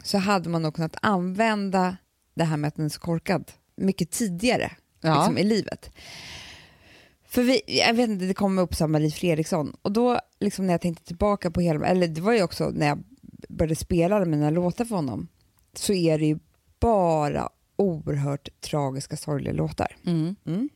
så 0.04 0.18
hade 0.18 0.50
man 0.50 0.62
nog 0.62 0.76
kunnat 0.76 0.96
använda 1.02 1.98
det 2.34 2.44
här 2.44 2.58
med 2.58 2.68
att 2.68 2.76
den 2.76 2.86
är 2.86 2.90
så 2.90 3.00
korkad 3.00 3.52
mycket 3.76 4.12
tidigare 4.12 4.72
Ja. 5.02 5.16
liksom, 5.16 5.38
i 5.38 5.44
livet. 5.44 5.92
För 7.28 7.44
vi, 7.44 7.62
jag 7.68 7.94
vet 7.94 8.10
inte, 8.10 8.26
det 8.26 8.34
kom 8.34 8.60
upp 8.60 8.76
som 8.76 8.92
Marie 8.92 9.12
Fredriksson 9.12 9.76
och 9.82 9.92
då 9.92 10.20
liksom 10.40 10.68
när 10.68 10.74
jag 10.74 10.82
tänkte 10.82 11.06
tillbaka 11.06 11.52
på 11.52 11.62
hela, 11.62 11.88
eller 11.88 12.08
det 12.08 12.22
var 12.22 12.34
ju 12.34 12.44
också 12.44 12.70
när 12.70 12.88
jag 12.88 13.04
började 13.50 13.76
spela 13.76 14.16
alla 14.16 14.26
mina 14.26 14.50
låtar 14.50 14.86
för 14.86 14.96
honom, 14.96 15.28
så 15.74 15.94
är 15.94 16.20
det 16.20 16.26
ju 16.26 16.40
bara 16.80 17.50
oerhört 17.76 18.50
tragiska, 18.62 19.18
sorgliga 19.18 19.54
låtar. 19.54 19.96
Mm. 20.06 20.36
Mm. 20.46 20.70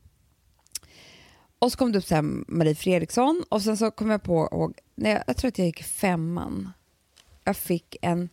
Och 1.64 1.72
så 1.72 1.78
kom 1.78 1.92
det 1.92 1.98
upp 1.98 2.06
så 2.06 2.22
Marie 2.48 2.76
Fredriksson 2.76 3.44
och 3.50 3.62
sen 3.62 3.78
så 3.78 3.92
kom 3.92 4.10
jag 4.10 4.24
på, 4.24 4.50
ihåg, 4.52 4.80
när 4.96 5.24
jag, 5.28 5.38
tror 5.38 5.48
att 5.48 5.58
jag 5.58 5.66
gick 5.68 5.84
femman, 5.84 6.70
jag 7.44 7.58
fick 7.58 7.96
en 8.02 8.30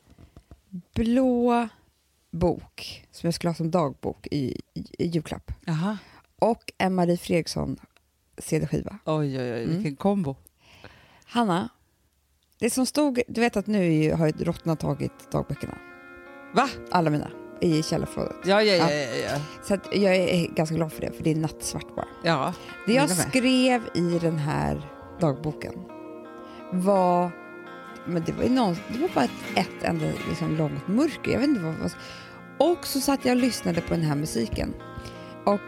blå 0.94 1.68
bok 2.30 3.06
som 3.10 3.26
jag 3.26 3.34
skulle 3.34 3.48
ha 3.50 3.54
som 3.54 3.70
dagbok 3.70 4.26
i, 4.30 4.60
i, 4.74 4.84
i 4.98 5.06
julklapp 5.06 5.52
Jaha. 5.64 5.98
och 6.38 6.72
en 6.78 6.94
Marie 6.94 7.16
Fredriksson 7.16 7.76
CD-skiva. 8.38 8.98
Oj, 9.04 9.38
oj, 9.40 9.52
oj, 9.52 9.58
vilken 9.60 9.80
Mm. 9.80 9.96
kombo. 9.96 10.36
Hanna, 11.24 11.68
det 12.58 12.70
som 12.70 12.86
stod, 12.86 13.20
du 13.28 13.40
vet 13.40 13.56
att 13.56 13.66
nu 13.66 14.12
har 14.12 14.26
ju 14.26 14.32
råttorna 14.44 14.76
tagit 14.76 15.30
dagböckerna, 15.32 15.78
Va? 16.54 16.68
alla 16.90 17.10
mina, 17.10 17.30
i 17.60 17.82
källarförrådet. 17.82 18.36
Ja, 18.44 18.62
ja, 18.62 18.74
ja. 18.74 18.90
ja, 18.90 19.16
ja. 19.16 19.40
Så 19.62 19.74
att 19.74 19.88
jag 19.92 20.16
är 20.16 20.48
ganska 20.48 20.74
glad 20.74 20.92
för 20.92 21.00
det, 21.00 21.12
för 21.12 21.24
det 21.24 21.30
är 21.30 21.36
nattsvart 21.36 21.96
bara. 21.96 22.08
ja. 22.22 22.54
Det 22.86 22.92
jag 22.92 23.10
skrev 23.10 23.82
i 23.94 24.18
den 24.18 24.38
här 24.38 24.82
dagboken 25.20 25.72
var, 26.72 27.30
men 28.04 28.22
det 28.26 28.32
var, 28.32 28.44
ju 28.44 28.50
någon, 28.50 28.76
det 28.88 28.98
var 28.98 29.08
bara 29.14 29.24
ett, 29.24 29.30
ett 29.56 29.82
enda 29.82 30.06
liksom 30.28 30.56
långt 30.56 30.88
mörker. 30.88 31.32
Jag 31.32 31.38
vet 31.38 31.48
inte 31.48 31.60
vad, 31.62 31.74
vad 31.74 31.92
Och 32.70 32.86
så 32.86 33.00
satt 33.00 33.24
jag 33.24 33.36
och 33.36 33.42
lyssnade 33.42 33.80
på 33.80 33.94
den 33.94 34.02
här 34.02 34.16
musiken. 34.16 34.74
Och 35.44 35.60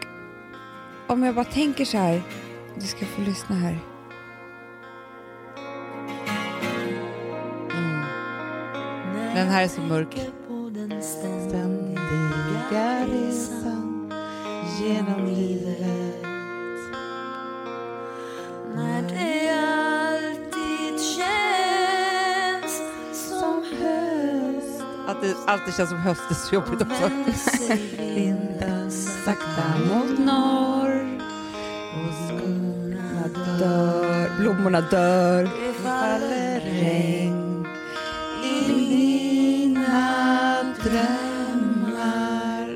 om 1.07 1.23
jag 1.23 1.35
bara 1.35 1.45
tänker 1.45 1.85
så 1.85 1.97
här, 1.97 2.21
du 2.75 2.87
ska 2.87 3.05
få 3.05 3.21
lyssna 3.21 3.55
här. 3.55 3.79
Mm. 7.71 9.35
Den 9.35 9.47
här 9.47 9.63
är 9.63 9.67
så 9.67 9.81
mörk. 9.81 10.29
Ständiga 12.73 13.05
resan 13.05 14.11
genom 14.79 15.25
livet 15.25 16.25
När 18.75 19.01
det 19.01 19.49
alltid 20.15 21.01
känns 21.01 22.81
som 23.39 23.63
höst 23.63 24.83
Att 25.07 25.21
det 25.21 25.35
alltid 25.45 25.73
känns 25.73 25.89
som 25.89 25.99
höst 25.99 26.21
är 26.29 26.35
så 26.35 26.55
jobbigt 26.55 26.81
också. 26.81 27.09
vinden 27.99 28.91
Sakta 29.25 29.63
mot 29.89 30.19
norr. 30.19 31.19
Och 31.95 32.13
skorna 32.13 33.27
Dör, 33.59 34.39
blommorna 34.39 34.81
dör. 34.81 35.43
Det 35.43 35.73
faller 35.73 36.59
regn 36.59 37.32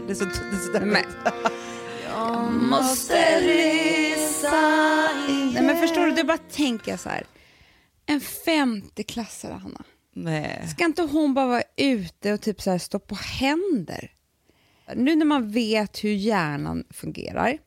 Det 0.07 0.13
är 0.13 0.15
så, 0.15 0.25
det 0.25 0.31
är 0.31 1.03
så 1.03 1.09
Jag 2.03 2.53
måste 2.53 3.41
resa 3.41 5.09
igen 5.27 5.51
Nej, 5.53 5.63
men 5.63 5.77
förstår 5.77 6.05
du, 6.05 6.11
det 6.11 6.23
bara 6.23 6.37
tänker 6.37 6.91
jag 6.91 6.99
så 6.99 7.09
här. 7.09 7.25
En 8.05 8.21
femteklassare, 8.21 9.53
Hanna. 9.53 9.83
Nej. 10.13 10.67
Ska 10.75 10.85
inte 10.85 11.01
hon 11.01 11.33
bara 11.33 11.47
vara 11.47 11.63
ute 11.77 12.33
och 12.33 12.41
typ 12.41 12.61
så 12.61 12.71
här 12.71 12.77
stå 12.77 12.99
på 12.99 13.15
händer? 13.15 14.11
Nu 14.95 15.15
när 15.15 15.25
man 15.25 15.51
vet 15.51 16.03
hur 16.03 16.13
hjärnan 16.13 16.83
fungerar 16.89 17.57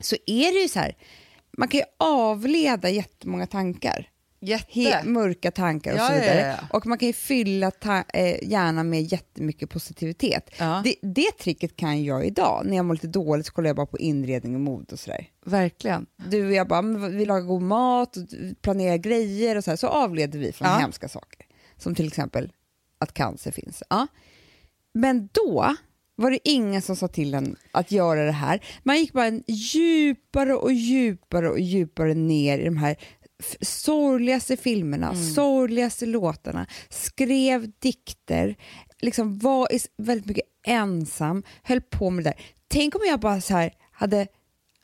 så 0.00 0.16
är 0.26 0.52
det 0.52 0.58
ju 0.58 0.68
så 0.68 0.78
här, 0.78 0.96
man 1.58 1.68
kan 1.68 1.80
ju 1.80 1.86
avleda 1.98 2.90
jättemånga 2.90 3.46
tankar. 3.46 4.08
He- 4.42 5.04
mörka 5.04 5.50
tankar 5.50 5.92
och 5.92 5.98
Ja, 5.98 6.06
så 6.06 6.12
vidare. 6.14 6.40
ja, 6.40 6.46
ja. 6.46 6.76
Och 6.76 6.86
man 6.86 6.98
kan 6.98 7.06
ju 7.06 7.12
fylla 7.12 7.72
eh, 8.14 8.48
hjärnan 8.50 8.90
med 8.90 9.02
jättemycket 9.02 9.70
positivitet. 9.70 10.50
Det, 10.84 10.94
det 11.02 11.30
tricket 11.38 11.76
kan 11.76 12.04
jag 12.04 12.26
idag. 12.26 12.62
När 12.66 12.76
jag 12.76 12.84
mår 12.84 12.94
lite 12.94 13.06
dåligt 13.06 13.46
så 13.46 13.52
kollar 13.52 13.68
jag 13.68 13.76
bara 13.76 13.86
på 13.86 13.98
inredning 13.98 14.54
och 14.54 14.60
mode 14.60 14.92
och 14.92 14.98
sådär. 14.98 15.26
Verkligen. 15.44 16.06
Du 16.28 16.46
och 16.46 16.52
jag 16.52 16.68
bara, 16.68 16.82
vi 17.08 17.24
lagar 17.26 17.40
god 17.46 17.62
mat, 17.62 18.16
och 18.16 18.22
planerar 18.62 18.96
grejer 18.96 19.56
och 19.56 19.64
så 19.64 19.70
här, 19.70 19.76
så 19.76 19.86
avleder 19.86 20.38
vi 20.38 20.52
från 20.52 20.68
Ja. 20.68 20.76
hemska 20.78 21.08
saker. 21.08 21.46
Som 21.76 21.94
till 21.94 22.06
exempel 22.06 22.52
att 22.98 23.14
cancer 23.14 23.50
finns. 23.50 23.82
Ja. 23.90 24.06
Men 24.94 25.28
då 25.32 25.76
var 26.16 26.30
det 26.30 26.38
ingen 26.48 26.82
som 26.82 26.96
sa 26.96 27.08
till 27.08 27.34
en 27.34 27.56
att 27.72 27.92
göra 27.92 28.24
det 28.24 28.32
här. 28.32 28.64
Man 28.82 28.98
gick 28.98 29.12
bara 29.12 29.26
en 29.26 29.42
djupare 29.46 30.54
och 30.54 30.72
djupare 30.72 31.48
och 31.50 31.60
djupare 31.60 32.14
ner 32.14 32.58
i 32.58 32.64
de 32.64 32.76
här 32.76 32.96
sorgligaste 33.60 34.56
filmerna, 34.56 35.08
Mm. 35.10 35.24
sorgligaste 35.34 36.06
låtarna, 36.06 36.66
skrev 36.90 37.70
dikter, 37.78 38.56
liksom 39.00 39.38
var 39.38 39.68
väldigt 40.02 40.26
mycket 40.26 40.44
ensam, 40.66 41.42
höll 41.62 41.80
på 41.80 42.10
med 42.10 42.24
det 42.24 42.30
där. 42.30 42.40
Tänk 42.68 42.94
om 42.94 43.00
jag 43.06 43.20
bara 43.20 43.40
så 43.40 43.54
här 43.54 43.72
hade 43.92 44.26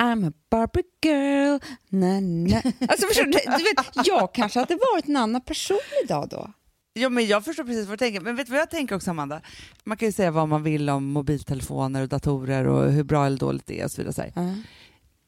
I'm 0.03 0.29
a 0.29 0.33
Barbie 0.51 0.83
girl, 1.05 1.59
na 1.89 2.21
na. 2.21 2.57
Alltså 2.89 3.07
förstår 3.07 3.25
du, 3.25 3.33
du 3.33 3.65
vet, 3.65 4.07
jag 4.07 4.35
kanske 4.35 4.59
hade 4.59 4.75
varit 4.75 5.09
en 5.09 5.17
annan 5.17 5.41
person 5.41 5.79
idag 6.05 6.29
då. 6.29 6.53
Ja, 6.93 7.09
men 7.09 7.27
jag 7.27 7.45
förstår 7.45 7.65
precis 7.65 7.87
vad 7.87 7.93
du 7.93 7.97
tänker. 8.05 8.21
Men 8.21 8.37
vet 8.37 8.47
du 8.47 8.51
vad 8.53 8.61
jag 8.61 8.71
tänker 8.71 8.97
också, 8.97 9.11
Amanda? 9.11 9.41
Man 9.85 9.97
kan 9.97 10.09
ju 10.09 10.13
säga 10.13 10.31
vad 10.31 10.49
man 10.49 10.63
vill 10.63 10.91
om 10.91 11.05
mobiltelefoner 11.05 12.03
och 12.03 12.09
datorer 12.09 12.67
och 12.67 12.93
hur 12.93 13.05
bra 13.05 13.27
eller 13.27 13.39
dåligt 13.39 13.67
det 13.67 13.81
är 13.81 13.85
och 13.85 13.91
så 13.91 14.03
vidare. 14.03 14.13
Så 14.15 14.23
här. 14.23 14.63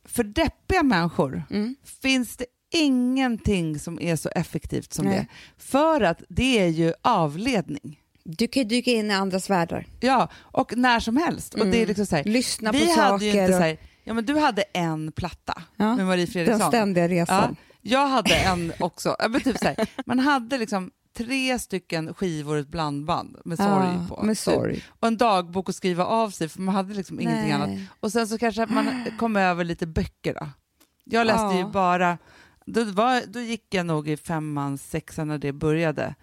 För 0.05 0.25
deppiga 0.25 0.83
människor 0.83 1.43
Mm. 1.51 1.77
finns 2.03 2.37
det 2.37 2.47
ingenting 2.71 3.79
som 3.79 4.01
är 4.01 4.17
så 4.17 4.29
effektivt 4.29 4.93
som 4.93 5.05
Nej. 5.05 5.17
det. 5.19 5.27
För 5.63 6.01
att 6.01 6.23
det 6.29 6.59
är 6.59 6.67
ju 6.69 6.93
avledning. 7.03 8.01
Du 8.25 8.49
kan 8.49 8.63
ju 8.63 8.69
dyka 8.69 8.91
in 8.91 9.11
i 9.11 9.15
andras 9.15 9.51
världar. 9.51 9.87
Ja, 10.01 10.29
och 10.37 10.77
när 10.77 11.01
som 11.01 11.17
helst. 11.17 11.55
Och 11.55 11.67
det 11.67 11.83
är 11.83 11.87
liksom 11.87 12.07
så 12.07 12.17
här, 12.17 12.25
Lyssna 12.25 12.73
vi 12.73 12.87
på 12.87 13.01
hade 13.01 13.09
saker. 13.11 13.25
ju 13.25 13.31
inte 13.31 13.45
och- 13.45 13.51
så 13.51 13.59
här, 13.63 13.79
ja 14.05 14.15
men 14.15 14.25
du 14.27 14.39
hade 14.39 14.63
en 14.63 15.13
platta 15.13 15.63
Ja, 15.77 15.97
med 15.97 16.07
Marie 16.07 16.25
den 16.25 16.33
Fredriksson. 16.33 16.69
ständiga 16.71 17.05
Ja, 17.05 17.11
resan. 17.11 17.57
jag 17.81 18.07
hade 18.07 18.35
en 18.35 18.73
också. 18.81 19.17
Ja, 19.19 19.29
men 19.29 19.41
typ 19.41 19.59
så 19.59 19.65
här, 19.65 19.89
man 20.07 20.19
hade 20.19 20.59
liksom 20.59 20.91
tre 21.17 21.59
stycken 21.59 22.15
skivor 22.15 22.59
ett 22.59 22.69
blandband 22.69 23.37
med 23.45 23.59
sorg 23.59 23.69
Ja, 23.69 24.07
på. 24.17 24.23
med 24.23 24.37
typ. 24.37 24.45
sorg. 24.45 24.85
Och 25.01 25.09
en 25.09 25.17
dagbok 25.17 25.69
att 25.69 25.75
skriva 25.75 26.05
av 26.05 26.31
sig 26.31 26.49
för 26.49 26.61
man 26.61 26.75
hade 26.75 26.95
liksom 26.95 27.21
ingenting 27.21 27.43
Nej. 27.43 27.53
annat. 27.53 27.79
Och 28.01 28.13
sen 28.13 28.29
så 28.29 28.39
kanske 28.39 28.67
man 28.67 29.05
kom 29.19 29.37
över 29.37 29.65
lite 29.65 29.87
böcker 29.87 30.35
då. 30.35 30.49
Jag 31.05 31.27
läste 31.27 31.43
Ja. 31.43 31.59
ju 31.59 31.65
bara, 31.65 32.19
då, 32.67 32.85
var, 32.85 33.23
då 33.27 33.41
gick 33.41 33.75
jag 33.75 33.87
nog 33.87 34.09
i 34.09 34.17
femman, 34.17 34.79
sexan 34.79 35.29
när 35.29 35.39
det 35.39 35.53
började. 35.53 36.15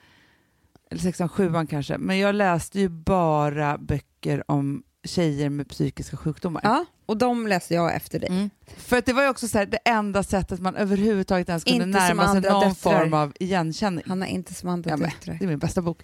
Eller 0.92 1.02
sexan, 1.02 1.30
sjuan 1.30 1.68
kanske. 1.68 1.98
Men 1.98 2.18
jag 2.20 2.36
läste 2.36 2.80
ju 2.80 2.90
bara 2.90 3.78
böcker 3.78 4.52
om 4.52 4.84
tjejer 5.04 5.50
med 5.50 5.70
psykiska 5.70 6.18
sjukdomar. 6.18 6.62
Ja, 6.64 6.86
och 7.06 7.18
de 7.18 7.48
läser 7.48 7.76
jag 7.76 7.96
efter 7.96 8.20
dig. 8.20 8.30
Mm. 8.30 8.50
För 8.78 8.98
att 8.98 9.06
det 9.06 9.14
var 9.14 9.24
ju 9.24 9.30
också 9.30 9.48
så 9.48 9.58
här, 9.58 9.66
det 9.66 9.78
enda 9.86 10.24
sättet 10.24 10.60
man 10.60 10.76
överhuvudtaget 10.76 11.50
ens 11.50 11.64
kunde 11.64 11.84
Inte 11.86 12.00
närma 12.00 12.32
sig 12.32 12.42
någon 12.42 12.44
döttrar. 12.70 12.74
form 12.74 13.14
av 13.14 13.34
igenkänning. 13.40 14.04
Han 14.08 14.24
är 14.24 14.28
inte 14.28 14.54
som 14.54 14.70
andra 14.70 14.90
Ja, 14.90 14.98
döttrar. 14.98 15.36
det 15.40 15.46
är 15.46 15.48
min 15.50 15.60
bästa 15.60 15.82
bok. 15.82 16.04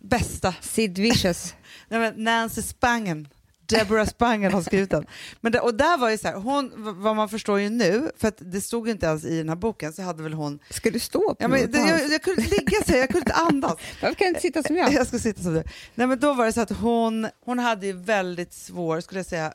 Bästa. 0.00 0.54
Sid 0.60 0.98
Vicious. 0.98 1.54
Nej, 1.88 2.00
men 2.00 2.24
Nancy 2.24 2.62
Spangen. 2.62 3.28
Deborah 3.68 4.06
Spangen 4.06 4.52
har 4.52 4.62
skrivit 4.62 4.90
den. 4.90 5.06
Men 5.40 5.52
det, 5.52 5.60
och 5.60 5.74
där 5.74 5.98
var 5.98 6.10
ju 6.10 6.18
så 6.18 6.28
här, 6.28 6.34
hon, 6.34 6.72
vad 7.02 7.16
man 7.16 7.28
förstår 7.28 7.60
ju 7.60 7.68
nu, 7.70 8.10
för 8.16 8.32
det 8.38 8.60
stod 8.60 8.86
ju 8.86 8.92
inte 8.92 9.06
ens 9.06 9.24
i 9.24 9.38
den 9.38 9.48
här 9.48 9.56
boken, 9.56 9.92
så 9.92 10.02
hade 10.02 10.22
väl 10.22 10.32
hon... 10.32 10.58
Ska 10.70 10.90
du 10.90 10.98
stå 10.98 11.18
på 11.20 11.36
Ja, 11.38 11.48
men, 11.48 11.70
det, 11.70 11.78
jag, 11.78 12.08
jag 12.10 12.22
kunde 12.22 12.42
inte 12.42 12.56
ligga 12.56 12.82
så 12.86 12.92
här, 12.92 12.98
jag 12.98 13.08
kunde 13.08 13.18
inte 13.20 13.32
andas. 13.34 13.76
Varför 14.02 14.14
kan 14.14 14.24
du 14.24 14.28
inte 14.28 14.40
sitta 14.40 14.62
som 14.62 14.76
jag? 14.76 14.92
Jag 14.98 15.06
ska 15.06 15.18
sitta 15.18 15.42
som 15.42 15.54
du. 15.54 15.62
Nej 15.94 16.06
men 16.06 16.18
då 16.18 16.32
var 16.34 16.46
det 16.46 16.52
så 16.52 16.60
att 16.60 16.70
hon, 16.70 17.28
hon 17.44 17.58
hade 17.58 17.86
ju 17.86 17.92
väldigt 17.92 18.52
svår, 18.52 19.00
skulle 19.00 19.18
jag 19.20 19.26
säga, 19.26 19.52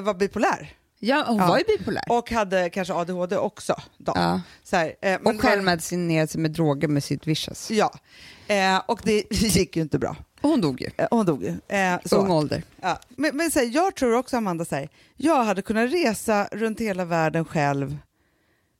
vara 0.00 0.14
bipolär. 0.14 0.72
Ja, 1.04 1.24
hon 1.28 1.36
Ja. 1.36 1.46
var 1.46 1.58
ju 1.58 1.64
bipolär. 1.78 2.04
Och 2.08 2.30
hade 2.30 2.70
kanske 2.70 2.94
ADHD 2.94 3.36
också. 3.36 3.80
Då. 3.98 4.12
Ja. 4.16 4.40
Så 4.64 4.76
här, 4.76 4.94
eh, 5.02 5.14
Och 5.16 5.24
var- 5.24 5.38
självmedicinerade 5.38 6.28
sig 6.28 6.40
med 6.40 6.50
droger 6.50 6.88
med 6.88 7.04
Sid 7.04 7.20
Vicious. 7.24 7.70
Ja, 7.70 7.94
eh, 8.46 8.76
och 8.86 9.00
det 9.04 9.24
gick 9.30 9.76
ju 9.76 9.82
inte 9.82 9.98
bra. 9.98 10.16
Och 10.42 10.48
hon 10.48 10.60
dog 10.60 10.80
ju. 10.80 10.88
Eh, 10.96 11.06
hon 11.10 11.26
dog 11.26 11.42
ju. 11.42 11.76
Eh, 11.76 12.00
så. 12.04 12.16
Ung 12.16 12.30
ålder. 12.30 12.62
Ja. 12.80 13.00
Men, 13.08 13.36
men 13.36 13.50
så 13.50 13.58
här, 13.58 13.66
jag 13.66 13.94
tror 13.94 14.14
också, 14.14 14.36
Amanda, 14.36 14.64
så 14.64 14.74
här, 14.74 14.88
jag 15.16 15.44
hade 15.44 15.62
kunnat 15.62 15.92
resa 15.92 16.48
runt 16.52 16.80
hela 16.80 17.04
världen 17.04 17.44
själv 17.44 17.98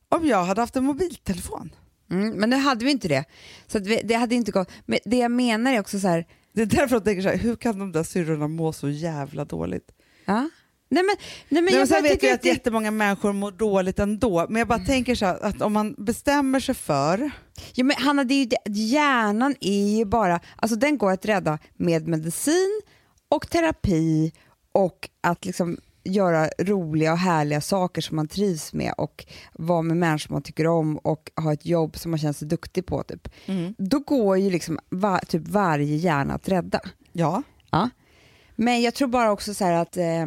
om 0.09 0.27
jag 0.27 0.45
hade 0.45 0.61
haft 0.61 0.77
en 0.77 0.85
mobiltelefon. 0.85 1.75
Mm, 2.11 2.31
men 2.35 2.51
nu 2.51 2.57
hade 2.57 2.85
vi 2.85 2.91
inte 2.91 3.09
det. 3.09 3.25
Så 3.67 3.79
vi, 3.79 4.01
det 4.05 4.15
hade 4.15 4.35
inte 4.35 4.53
gått. 4.53 4.71
Men 4.87 4.99
det 5.05 5.17
jag 5.17 5.31
menar 5.31 5.73
är 5.73 5.81
också 5.81 6.01
så 6.01 6.09
här, 6.09 6.27
Det 6.53 6.63
är 6.63 6.67
därför 6.67 6.97
jag 6.97 7.05
tänker 7.05 7.23
så 7.23 7.29
här, 7.29 7.37
hur 7.37 7.57
kan 7.57 7.79
de 7.79 7.93
där 7.93 8.03
syrrorna 8.03 8.49
må 8.49 8.73
så 8.73 8.89
jävla 8.89 9.45
dåligt? 9.45 9.93
ja. 10.25 10.49
Nej 10.93 11.03
men, 11.03 11.17
nej, 11.49 11.63
men 11.63 11.65
Men 11.65 11.75
jag 11.75 11.89
sen 11.89 12.03
vet 12.03 12.13
tycker 12.13 12.27
jag 12.27 12.35
att 12.35 12.43
det, 12.43 12.49
jättemånga 12.49 12.91
människor 12.91 13.33
mår 13.33 13.51
dåligt 13.51 13.99
ändå, 13.99 14.47
men 14.49 14.59
jag 14.59 14.69
bara 14.69 14.79
tänker 14.79 15.15
så 15.15 15.27
här, 15.27 15.45
att 15.45 15.63
om 15.63 15.73
man 15.73 15.95
bestämmer 15.99 16.61
sig 16.61 16.75
för... 16.75 17.31
ja, 17.75 17.85
men 17.85 17.97
Hanna, 17.97 18.25
det 18.25 18.35
är 18.35 18.39
ju 18.39 18.45
det, 18.45 18.71
hjärnan 18.71 19.55
är 19.61 19.97
ju 19.97 20.05
bara, 20.05 20.41
alltså 20.57 20.77
den 20.77 20.99
går 20.99 21.11
att 21.11 21.27
rädda 21.27 21.59
med 21.77 22.09
medicin 22.09 22.81
och 23.29 23.51
terapi 23.51 24.33
och 24.73 25.09
att 25.21 25.45
liksom 25.45 25.79
göra 26.05 26.49
roliga 26.59 27.13
och 27.13 27.19
härliga 27.19 27.61
saker 27.61 28.03
som 28.03 28.17
man 28.17 28.29
trivs 28.29 28.73
med 28.73 28.95
och 28.99 29.27
vara 29.53 29.83
med 29.83 29.97
människor 29.97 30.33
man 30.33 30.43
tycker 30.43 30.67
om 30.67 30.99
och 30.99 31.31
ha 31.37 31.53
ett 31.53 31.67
jobb 31.67 31.97
som 31.97 32.11
man 32.11 32.19
känner 32.19 32.33
sig 32.33 32.49
duktig 32.49 32.87
på. 32.87 33.03
Typ. 33.03 33.29
Mm. 33.47 33.75
Då 33.79 33.99
går 33.99 34.39
ju 34.39 34.51
liksom 34.51 34.79
va, 34.89 35.21
typ 35.29 35.49
varje 35.49 35.97
hjärna 35.97 36.35
att 36.35 36.49
rädda. 36.49 36.81
Ja. 37.13 37.43
Ja. 37.71 37.91
Men 38.57 38.83
jag 38.83 38.95
tror 38.95 39.09
bara 39.09 39.33
också 39.33 39.55
så 39.55 39.65
här 39.65 39.73
att 39.73 39.97
eh, 39.97 40.27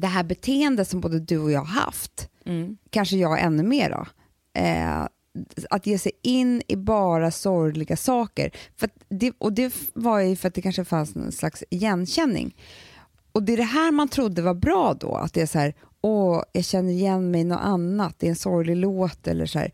det 0.00 0.06
här 0.06 0.22
beteendet 0.24 0.88
som 0.88 1.00
både 1.00 1.20
du 1.20 1.38
och 1.38 1.50
jag 1.52 1.60
har 1.60 1.80
haft, 1.80 2.28
Mm. 2.44 2.76
kanske 2.90 3.16
jag 3.16 3.40
ännu 3.42 3.62
mer 3.62 3.90
då, 3.90 4.06
eh, 4.60 5.06
att 5.70 5.86
ge 5.86 5.98
sig 5.98 6.12
in 6.22 6.62
i 6.68 6.76
bara 6.76 7.30
sorgliga 7.30 7.96
saker. 7.96 8.50
För 8.76 8.90
det, 9.08 9.32
och 9.38 9.52
det 9.52 9.74
var 9.94 10.20
ju 10.20 10.36
för 10.36 10.48
att 10.48 10.54
det 10.54 10.62
kanske 10.62 10.84
fanns 10.84 11.16
en 11.16 11.32
slags 11.32 11.64
igenkänning. 11.70 12.56
Och 13.32 13.42
det 13.42 13.52
är 13.52 13.56
det 13.56 13.62
här 13.62 13.92
man 13.92 14.08
trodde 14.08 14.42
var 14.42 14.54
bra 14.54 14.94
då, 15.00 15.14
att 15.14 15.32
det 15.32 15.40
är 15.42 15.46
så 15.46 15.58
här, 15.58 15.74
åh, 16.00 16.42
jag 16.52 16.64
känner 16.64 16.92
igen 16.92 17.30
mig 17.30 17.40
i 17.40 17.44
något 17.44 17.60
annat, 17.62 18.14
det 18.18 18.26
är 18.26 18.30
en 18.30 18.36
sorglig 18.36 18.76
låt 18.76 19.26
eller 19.26 19.46
så 19.46 19.58
här. 19.58 19.72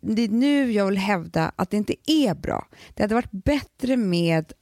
Det 0.00 0.22
är 0.22 0.28
nu 0.28 0.72
jag 0.72 0.86
vill 0.86 0.98
hävda 0.98 1.52
att 1.56 1.70
det 1.70 1.76
inte 1.76 1.94
är 2.06 2.34
bra. 2.34 2.66
Det 2.94 3.02
hade 3.02 3.14
varit 3.14 3.30
bättre 3.44 3.96
med 3.96 4.52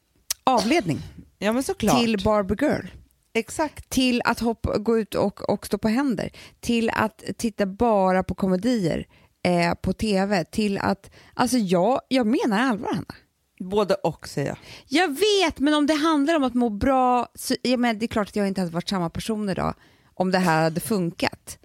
avledning 0.44 0.99
ja, 1.38 1.62
till 2.00 2.23
Barbie 2.25 2.56
Girl 2.61 2.87
Exakt. 3.34 3.90
till 3.90 4.22
att 4.24 4.40
hoppa, 4.40 4.78
gå 4.78 4.98
ut 4.98 5.14
och, 5.14 5.50
och 5.50 5.66
stå 5.66 5.78
på 5.78 5.88
händer, 5.88 6.30
till 6.60 6.90
att 6.90 7.24
titta 7.36 7.66
bara 7.66 8.22
på 8.22 8.34
komedier 8.34 9.06
eh, 9.42 9.74
på 9.74 9.92
tv, 9.92 10.44
till 10.44 10.78
att... 10.78 11.10
Alltså 11.34 11.56
jag, 11.56 12.00
jag 12.08 12.26
menar 12.26 12.60
allvar, 12.60 12.88
Hanna. 12.94 13.14
Både 13.60 13.94
och 13.94 14.28
säger 14.28 14.48
jag. 14.48 14.58
Jag 14.88 15.08
vet, 15.08 15.58
men 15.58 15.74
om 15.74 15.86
det 15.86 15.94
handlar 15.94 16.36
om 16.36 16.44
att 16.44 16.54
må 16.54 16.70
bra, 16.70 17.28
så, 17.34 17.54
jag 17.62 17.80
menar, 17.80 17.94
det 17.94 18.06
är 18.06 18.08
klart 18.08 18.28
att 18.28 18.36
jag 18.36 18.48
inte 18.48 18.60
hade 18.60 18.72
varit 18.72 18.88
samma 18.88 19.10
person 19.10 19.48
idag 19.48 19.74
om 20.14 20.30
det 20.30 20.38
här 20.38 20.62
hade 20.62 20.80
funkat. 20.80 21.58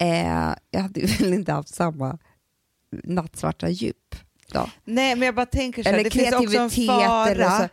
Eh, 0.00 0.54
jag 0.70 0.80
hade 0.80 1.00
väl 1.18 1.34
inte 1.34 1.52
haft 1.52 1.74
samma 1.74 2.18
nattsvarta 3.04 3.68
djup. 3.68 4.16
Då. 4.52 4.70
Nej, 4.84 5.16
men 5.16 5.26
jag 5.26 5.34
bara 5.34 5.46
tänker 5.46 5.82
så 5.82 5.88
här, 5.88 5.94
Eller 5.94 6.04
det 6.04 6.10
finns 6.10 6.32
också 6.32 6.58
en 6.58 6.86
fara 6.86 7.68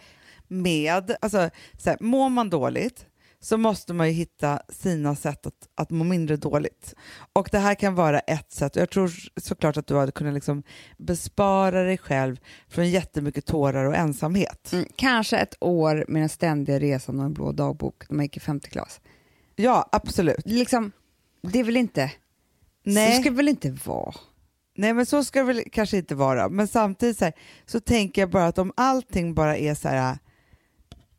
med, 0.48 1.16
alltså 1.22 1.50
så 1.78 1.90
här, 1.90 1.98
mår 2.02 2.30
man 2.30 2.50
dåligt 2.50 3.06
så 3.42 3.58
måste 3.58 3.94
man 3.94 4.08
ju 4.08 4.14
hitta 4.14 4.62
sina 4.70 5.16
sätt 5.16 5.46
att, 5.46 5.70
att 5.76 5.90
må 5.90 6.04
mindre 6.04 6.38
dåligt. 6.38 6.96
Och 7.34 7.50
det 7.52 7.60
här 7.60 7.76
kan 7.76 7.96
vara 7.96 8.20
ett 8.20 8.52
sätt. 8.52 8.76
Jag 8.76 8.90
tror 8.90 9.12
såklart 9.38 9.78
att 9.78 9.88
du 9.88 9.96
hade 9.96 10.12
kunnat 10.12 10.34
liksom 10.34 10.64
bespara 10.98 11.84
dig 11.84 11.98
själv 11.98 12.40
från 12.68 12.90
jättemycket 12.90 13.46
tårar 13.46 13.86
och 13.86 13.96
ensamhet. 13.96 14.74
Mm, 14.74 14.86
kanske 14.96 15.38
ett 15.38 15.56
år 15.60 16.06
med 16.08 16.22
den 16.22 16.30
ständiga 16.30 16.80
resan 16.80 17.20
och 17.20 17.26
en 17.26 17.34
blå 17.34 17.52
dagbok 17.52 18.10
när 18.10 18.16
man 18.16 18.26
gick 18.26 18.38
i 18.38 18.40
femte 18.40 18.70
klass. 18.70 19.02
Ja, 19.56 19.90
absolut. 19.92 20.46
Liksom, 20.46 20.92
det 21.42 21.60
är 21.60 21.64
väl 21.64 21.78
inte... 21.78 22.12
Nej. 22.84 23.16
Så 23.16 23.22
ska 23.22 23.30
det 23.30 23.36
väl 23.36 23.48
inte 23.48 23.72
vara? 23.86 24.14
Nej, 24.76 24.94
men 24.94 25.06
så 25.06 25.24
ska 25.24 25.40
det 25.40 25.46
väl 25.46 25.64
kanske 25.72 25.98
inte 25.98 26.16
vara. 26.16 26.50
Men 26.50 26.68
samtidigt 26.68 27.18
så, 27.18 27.26
här, 27.26 27.34
så 27.66 27.80
tänker 27.80 28.22
jag 28.22 28.30
bara 28.30 28.48
att 28.48 28.58
om 28.58 28.72
allting 28.78 29.34
bara 29.34 29.58
är 29.58 29.76
så 29.76 29.88
här... 29.88 30.18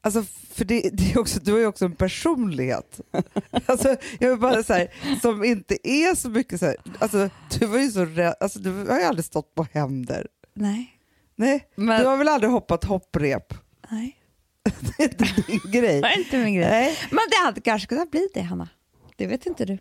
Alltså, 0.03 0.23
för 0.55 0.65
det, 0.65 0.91
det 0.93 1.13
är 1.13 1.19
också, 1.19 1.41
du 1.43 1.53
har 1.53 1.59
ju 1.59 1.67
också 1.67 1.85
en 1.85 1.95
personlighet. 1.97 3.01
Alltså, 3.67 3.97
jag 4.19 4.31
vill 4.31 4.39
bara 4.39 4.63
så 4.63 4.73
här, 4.73 4.89
som 5.23 5.45
inte 5.45 5.89
är 5.89 6.15
så 6.15 6.31
mycket 6.31 6.61
så 6.61 6.67
här, 6.67 6.77
alltså, 6.99 7.31
du 7.59 7.67
var 7.67 7.79
ju 7.79 7.91
så 7.91 8.05
rädd, 8.05 8.35
alltså, 8.41 8.59
du 8.59 8.71
har 8.89 8.99
ju 8.99 9.05
aldrig 9.05 9.25
stått 9.25 9.55
på 9.55 9.67
händer. 9.73 10.27
Nej. 10.55 10.91
Nej, 11.37 11.69
Men- 11.77 12.01
du 12.01 12.07
har 12.07 12.17
väl 12.17 12.29
aldrig 12.29 12.51
hoppat 12.53 12.85
hopprep? 12.85 13.55
Nej. 13.91 14.17
Det 14.99 15.03
är 15.05 15.09
inte 15.09 15.25
din 15.47 15.61
grej. 15.73 16.01
Det 16.01 16.09
är 16.09 16.19
inte 16.19 16.39
min 16.39 16.55
grej. 16.55 16.71
Nej. 16.71 16.97
Men 17.11 17.21
det 17.31 17.47
hade 17.47 17.61
kanske 17.61 17.89
kunnat 17.89 18.11
bli 18.11 18.29
det, 18.35 18.41
Hanna. 18.41 18.69
Det 19.17 19.27
vet 19.27 19.47
inte 19.47 19.65
du. 19.65 19.79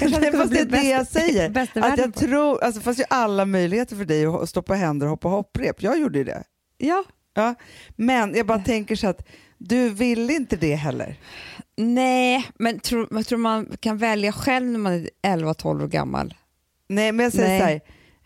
Nej, 0.00 0.32
fast 0.32 0.50
det 0.52 0.60
är 0.60 0.64
det 0.64 0.82
jag 0.90 1.06
säger. 1.06 1.58
Att 1.58 1.98
jag 1.98 2.14
på. 2.14 2.20
tror, 2.20 2.64
alltså, 2.64 2.80
fast 2.80 3.00
ju 3.00 3.04
alla 3.10 3.44
möjligheter 3.44 3.96
för 3.96 4.04
dig 4.04 4.26
att 4.26 4.48
stå 4.48 4.62
på 4.62 4.74
händer 4.74 5.06
och 5.06 5.10
hoppa 5.10 5.28
hopprep. 5.28 5.82
Jag 5.82 5.98
gjorde 6.00 6.18
ju 6.18 6.24
det. 6.24 6.44
Ja. 6.78 7.04
Ja. 7.34 7.54
Men 7.96 8.34
jag 8.34 8.46
bara 8.46 8.58
tänker 8.58 8.96
så 8.96 9.06
att 9.08 9.26
du 9.58 9.90
vill 9.90 10.30
inte 10.30 10.56
det 10.56 10.74
heller. 10.74 11.16
Nej, 11.76 12.46
men 12.58 12.78
tror, 12.80 13.08
jag 13.10 13.26
tror 13.26 13.38
man 13.38 13.66
kan 13.80 13.98
välja 13.98 14.32
själv 14.32 14.66
när 14.66 14.78
man 14.78 14.92
är 14.92 15.08
11-12 15.22 15.82
år 15.84 15.88
gammal. 15.88 16.34
Nej, 16.88 17.12
men 17.12 17.24
jag 17.24 17.32
säger 17.32 17.48
Nej. 17.48 17.60
så 17.60 17.64
här. 17.66 17.80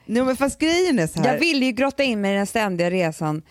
Nej, 0.07 0.25
men 0.25 0.37
fast 0.37 0.59
grejen 0.61 0.99
är 0.99 1.07
så 1.07 1.21
här. 1.21 1.33
Jag 1.33 1.41
ville 1.41 1.67
ju 1.67 1.73
grotta 1.73 2.03
in 2.03 2.21
mig 2.21 2.33
i 2.33 2.37
den 2.37 2.47
ständiga 2.47 2.91
resan 2.91 3.43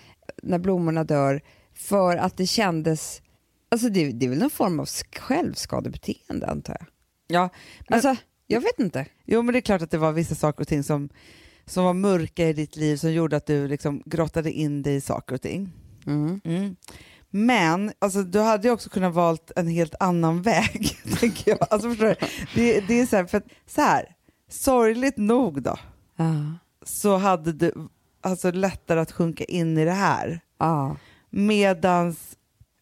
när 0.44 0.60
blommorna 0.60 1.04
dör 1.04 1.42
för 1.76 2.18
att 2.18 2.38
det 2.38 2.48
kändes... 2.48 3.22
Alltså 3.70 3.90
det, 3.90 4.12
det 4.12 4.26
är 4.26 4.30
väl 4.30 4.40
någon 4.40 4.50
form 4.50 4.80
av 4.80 4.86
sk- 4.86 5.20
självskadebeteende 5.20 6.48
antar 6.48 6.78
jag. 6.80 6.88
Ja, 7.28 7.50
men, 7.88 7.96
Alltså, 7.96 8.16
jag 8.48 8.62
vet 8.62 8.80
inte. 8.80 9.06
jo, 9.26 9.42
men 9.42 9.54
det 9.54 9.60
är 9.60 9.62
klart 9.62 9.82
att 9.82 9.92
det 9.92 9.98
var 9.98 10.12
vissa 10.12 10.36
saker 10.36 10.62
och 10.62 10.68
ting 10.68 10.84
som, 10.84 11.10
som 11.66 11.84
var 11.84 11.94
mörka 11.94 12.48
i 12.50 12.54
ditt 12.54 12.76
liv 12.76 12.98
som 12.98 13.12
gjorde 13.14 13.38
att 13.38 13.46
du 13.46 13.68
liksom 13.68 14.04
grottade 14.06 14.52
in 14.52 14.82
dig 14.82 14.96
i 14.96 15.02
saker 15.02 15.36
och 15.36 15.42
ting. 15.42 15.70
Mm. 16.06 16.76
Men 17.46 17.92
alltså, 18.00 18.24
du 18.24 18.40
hade 18.40 18.68
ju 18.68 18.74
också 18.74 18.90
kunnat 18.90 19.14
valt 19.14 19.52
en 19.56 19.68
helt 19.68 19.96
annan 20.00 20.42
väg, 20.42 20.98
tänker 21.20 21.52
jag. 21.52 21.68
Alltså, 21.70 21.90
förstår 21.90 22.06
du? 22.08 22.16
Det, 22.56 22.80
det 22.88 23.02
är 23.02 23.06
så 23.06 23.16
här, 23.16 23.26
för 23.26 23.38
att, 23.38 23.46
så 23.68 23.82
här, 23.82 24.16
sorgligt 24.50 25.18
nog 25.18 25.62
då, 25.62 25.78
Ja. 26.16 26.26
så 26.86 27.18
hade 27.18 27.54
du 27.54 27.74
alltså, 28.22 28.52
lättare 28.52 29.00
att 29.00 29.12
sjunka 29.12 29.44
in 29.44 29.78
i 29.78 29.86
det 29.86 29.92
här. 29.92 30.40
Ja. 30.58 30.96
Medans, 31.30 32.38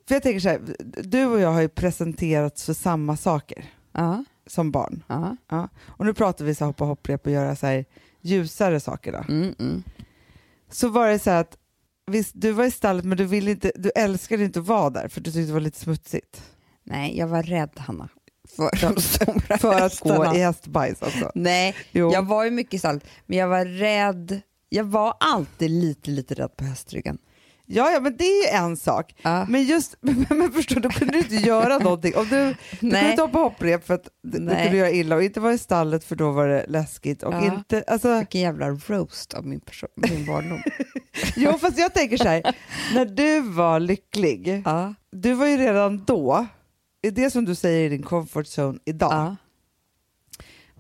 för 0.07 0.15
jag 0.15 0.23
tänker 0.23 0.39
så 0.39 0.49
här, 0.49 0.61
du 1.03 1.25
och 1.25 1.39
jag 1.39 1.51
har 1.51 1.61
ju 1.61 1.67
presenterats 1.69 2.65
för 2.65 2.73
samma 2.73 3.17
saker 3.17 3.65
Ja. 3.91 4.23
som 4.47 4.71
barn. 4.71 5.03
Ja. 5.49 5.69
Och 5.85 6.05
nu 6.05 6.13
pratar 6.13 6.45
vi 6.45 6.55
så 6.55 6.63
här 6.63 6.67
hoppa 6.67 6.85
hopprep 6.85 7.25
och 7.25 7.31
göra 7.31 7.55
så 7.55 7.67
här 7.67 7.85
ljusare 8.21 8.79
saker. 8.79 9.11
Då. 9.11 9.17
Mm, 9.33 9.55
mm. 9.59 9.83
Så 10.71 10.89
var 10.89 11.07
det 11.07 11.19
så 11.19 11.29
här 11.31 11.41
att 11.41 11.57
visst, 12.11 12.31
du 12.35 12.51
var 12.51 12.63
i 12.65 12.71
stallet 12.71 13.05
men 13.05 13.17
du, 13.17 13.25
ville 13.25 13.51
inte, 13.51 13.71
du 13.75 13.91
älskade 13.95 14.43
inte 14.43 14.59
att 14.59 14.67
vara 14.67 14.89
där 14.89 15.07
för 15.07 15.21
du 15.21 15.31
tyckte 15.31 15.47
det 15.47 15.53
var 15.53 15.59
lite 15.59 15.79
smutsigt. 15.79 16.43
Nej, 16.83 17.17
jag 17.17 17.27
var 17.27 17.43
rädd, 17.43 17.69
Hanna. 17.75 18.09
För 18.57 18.69
de 18.81 19.01
stora 19.01 19.57
För 19.59 19.81
att 19.81 19.99
gå 19.99 20.35
i 20.35 20.39
hästbajs 20.39 21.03
alltså. 21.03 21.31
Nej, 21.35 21.75
Jo. 21.91 22.13
jag 22.13 22.25
var 22.25 22.45
ju 22.45 22.51
mycket 22.51 22.73
i 22.73 22.79
stallet, 22.79 23.05
men 23.25 23.37
jag 23.37 23.47
var 23.47 23.65
rädd. 23.65 24.41
Jag 24.69 24.83
var 24.83 25.17
alltid 25.19 25.71
lite, 25.71 26.11
lite 26.11 26.33
rädd 26.33 26.57
på 26.57 26.63
hästryggen. 26.63 27.17
Ja, 27.67 27.91
ja, 27.91 27.99
men 27.99 28.17
det 28.17 28.23
är 28.23 28.43
ju 28.43 28.58
en 28.58 28.78
sak. 28.78 29.15
Ja. 29.21 29.45
Men 29.49 29.63
just, 29.63 29.95
men, 30.30 30.51
förstår 30.51 30.75
du, 30.75 30.82
då 30.82 30.89
kunde 30.89 31.13
du 31.13 31.19
inte 31.19 31.36
göra 31.36 31.78
någonting. 31.78 32.15
Om 32.15 32.28
du, 32.30 32.56
du 32.71 32.78
kunde 32.78 33.10
inte 33.10 33.21
hoppa 33.21 33.39
hopprep 33.39 33.86
för 33.88 33.93
att 33.93 34.08
Nej. 34.23 34.63
kunde 34.63 34.78
göra 34.78 34.91
illa 34.91 35.15
och 35.15 35.23
inte 35.23 35.39
vara 35.39 35.54
i 35.54 35.58
stallet 35.58 36.04
för 36.04 36.15
då 36.15 36.32
var 36.32 36.47
det 36.47 36.65
läskigt. 36.67 37.23
Och 37.23 37.34
Ja. 37.34 37.45
inte, 37.56 37.84
alltså, 37.88 38.17
Vilken 38.17 38.41
jävla 38.41 38.69
roast 38.69 39.34
av 39.34 39.45
min, 39.45 39.60
person, 39.60 39.89
min 39.95 40.25
barndom. 40.25 40.62
jo, 41.36 41.54
fast 41.58 41.78
jag 41.78 41.93
tänker 41.93 42.17
så 42.17 42.28
här, 42.28 42.56
när 42.93 43.06
du 43.06 43.41
var 43.41 43.80
lycklig, 43.80 44.62
ja. 44.65 44.93
du 45.12 45.34
var 45.34 45.47
ju 45.47 45.58
redan 45.58 46.04
då, 46.06 46.47
det 47.12 47.32
som 47.32 47.45
du 47.45 47.56
säger 47.56 47.86
i 47.86 47.89
din 47.89 48.04
comfort 48.04 48.45
zone 48.45 48.80
idag, 48.86 49.36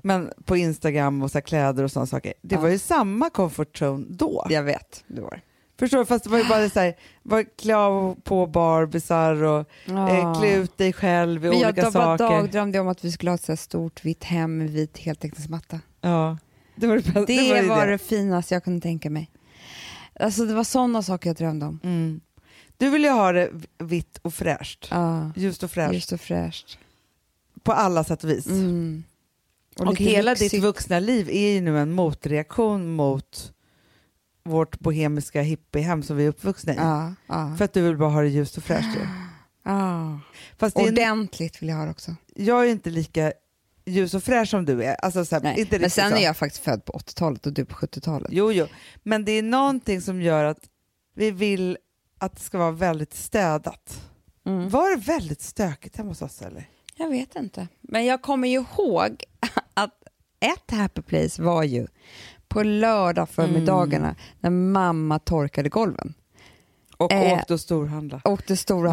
men 0.01 0.31
på 0.45 0.57
Instagram 0.57 1.23
och 1.23 1.31
så 1.31 1.41
kläder 1.41 1.83
och 1.83 1.91
sådana 1.91 2.07
saker, 2.07 2.33
det 2.41 2.57
var 2.57 2.69
ju 2.69 2.79
samma 2.79 3.29
comfort 3.29 3.81
zone 3.81 4.05
då. 4.09 4.47
Jag 4.49 4.63
vet, 4.63 5.03
det 5.07 5.21
var 5.21 5.41
Förstår 5.79 5.97
du? 5.97 6.05
Fast 6.05 6.23
det 6.23 6.29
var 6.29 6.37
ju 6.37 6.43
bara 6.49 6.69
så 6.69 6.79
här, 6.79 6.95
var 7.23 7.43
klä 7.57 7.75
på 8.23 8.47
barbisar 8.47 9.43
och 9.43 9.69
eh, 9.87 10.39
klä 10.39 10.55
ut 10.55 10.77
dig 10.77 10.93
själv 10.93 11.45
i 11.45 11.49
Men 11.49 11.59
jag 11.59 11.67
olika 11.67 11.91
bara 11.91 12.17
saker. 12.17 12.35
dagdrömde 12.35 12.79
om 12.79 12.87
att 12.87 13.03
vi 13.05 13.11
skulle 13.11 13.31
ha 13.31 13.35
ett 13.35 13.43
så 13.43 13.55
stort 13.55 14.05
vitt 14.05 14.23
hem 14.23 14.57
med 14.57 14.69
vit 14.69 14.97
heltäckningsmatta. 14.97 15.79
Ja. 16.01 16.37
Det 16.75 16.87
var 16.87 16.95
det, 16.95 17.01
bästa. 17.03 17.25
Det, 17.25 17.61
var, 17.61 17.75
var 17.75 17.87
det 17.87 17.97
finaste 17.97 18.53
jag 18.53 18.63
kunde 18.63 18.81
tänka 18.81 19.09
mig. 19.09 19.31
Alltså 20.19 20.45
det 20.45 20.53
var 20.53 20.63
sådana 20.63 21.01
saker 21.03 21.29
jag 21.29 21.35
drömde 21.37 21.65
om. 21.65 21.79
Mm. 21.83 22.21
Du 22.77 22.89
vill 22.89 23.03
ju 23.03 23.09
ha 23.09 23.31
det 23.31 23.49
vitt 23.77 24.17
och 24.21 24.33
fräscht. 24.33 24.87
Ja, 24.91 25.31
Ljust 25.35 25.63
och 25.63 25.71
fräscht. 25.71 25.93
just 25.93 26.11
och 26.11 26.21
fräscht. 26.21 26.77
På 27.63 27.71
alla 27.71 28.03
sätt 28.03 28.23
och 28.23 28.29
vis. 28.29 28.47
Mm. 28.47 29.03
Och, 29.79 29.89
lite 29.89 30.03
hela 30.03 30.31
lyxigt. 30.31 30.51
ditt 30.51 30.63
vuxna 30.63 30.99
liv 30.99 31.29
är 31.29 31.49
ju 31.53 31.61
nu 31.61 31.79
en 31.79 31.91
motreaktion 31.91 32.91
mot 32.95 33.53
vårt 34.45 34.79
bohemiska 34.79 35.41
hippiehem 35.41 36.03
som 36.03 36.17
vi 36.17 36.25
är 36.25 36.29
uppvuxna 36.29 36.73
i. 36.73 36.75
Ja, 36.75 37.13
ja. 37.27 37.55
För 37.57 37.65
att 37.65 37.73
du 37.73 37.81
vill 37.81 37.97
bara 37.97 38.09
ha 38.09 38.21
det 38.21 38.27
ljust 38.29 38.57
och 38.57 38.63
fräscht. 38.63 38.95
ju. 38.95 39.07
ja. 39.63 40.19
Fast 40.57 40.77
Ordentligt 40.77 41.61
vill 41.61 41.69
jag 41.69 41.75
ha 41.75 41.85
det 41.85 41.91
också. 41.91 42.15
jag 42.35 42.65
är 42.65 42.71
inte 42.71 42.89
lika 42.89 43.33
ljus 43.85 44.13
och 44.13 44.23
fräsch 44.23 44.49
som 44.49 44.65
du 44.65 44.83
är. 44.83 44.95
Alltså, 44.95 45.25
så 45.25 45.35
här, 45.35 45.43
Nej. 45.43 45.59
inte 45.59 45.79
Men 45.79 45.89
sen 45.89 46.09
så. 46.11 46.17
är 46.17 46.23
jag 46.23 46.37
faktiskt 46.37 46.63
född 46.63 46.85
på 46.85 46.93
80-talet 46.93 47.45
och 47.45 47.53
du 47.53 47.65
på 47.65 47.75
70-talet. 47.75 48.29
Jo, 48.31 48.51
jo. 48.51 48.67
Men 49.03 49.25
det 49.25 49.31
är 49.31 49.43
någonting 49.43 50.01
som 50.01 50.21
gör 50.21 50.43
att 50.43 50.59
vi 51.15 51.31
vill 51.31 51.77
att 52.17 52.35
det 52.35 52.41
ska 52.41 52.57
vara 52.57 52.71
väldigt 52.71 53.13
städat. 53.13 54.01
Mm. 54.45 54.69
Var 54.69 54.95
det 54.95 55.01
väldigt 55.01 55.41
stökigt 55.41 55.97
hemma 55.97 56.09
hos 56.09 56.21
oss 56.21 56.41
eller? 56.41 56.69
Jag 56.95 57.09
vet 57.09 57.35
inte. 57.35 57.67
Men 57.81 58.05
jag 58.05 58.21
kommer 58.21 58.47
ju 58.47 58.57
ihåg 58.59 59.23
att 59.73 59.93
ett 60.39 60.71
happy 60.77 61.01
place 61.01 61.41
var 61.41 61.63
ju 61.63 61.87
på 62.55 62.63
lördag 62.63 63.29
förmiddagarna 63.29 64.07
Mm. 64.07 64.15
när 64.39 64.49
mamma 64.49 65.19
torkade 65.19 65.69
golven. 65.69 66.13
Och 66.97 67.11
Eh, 67.13 67.33
åkte 67.33 67.53
och 67.53 67.59
storhandla. 67.59 68.21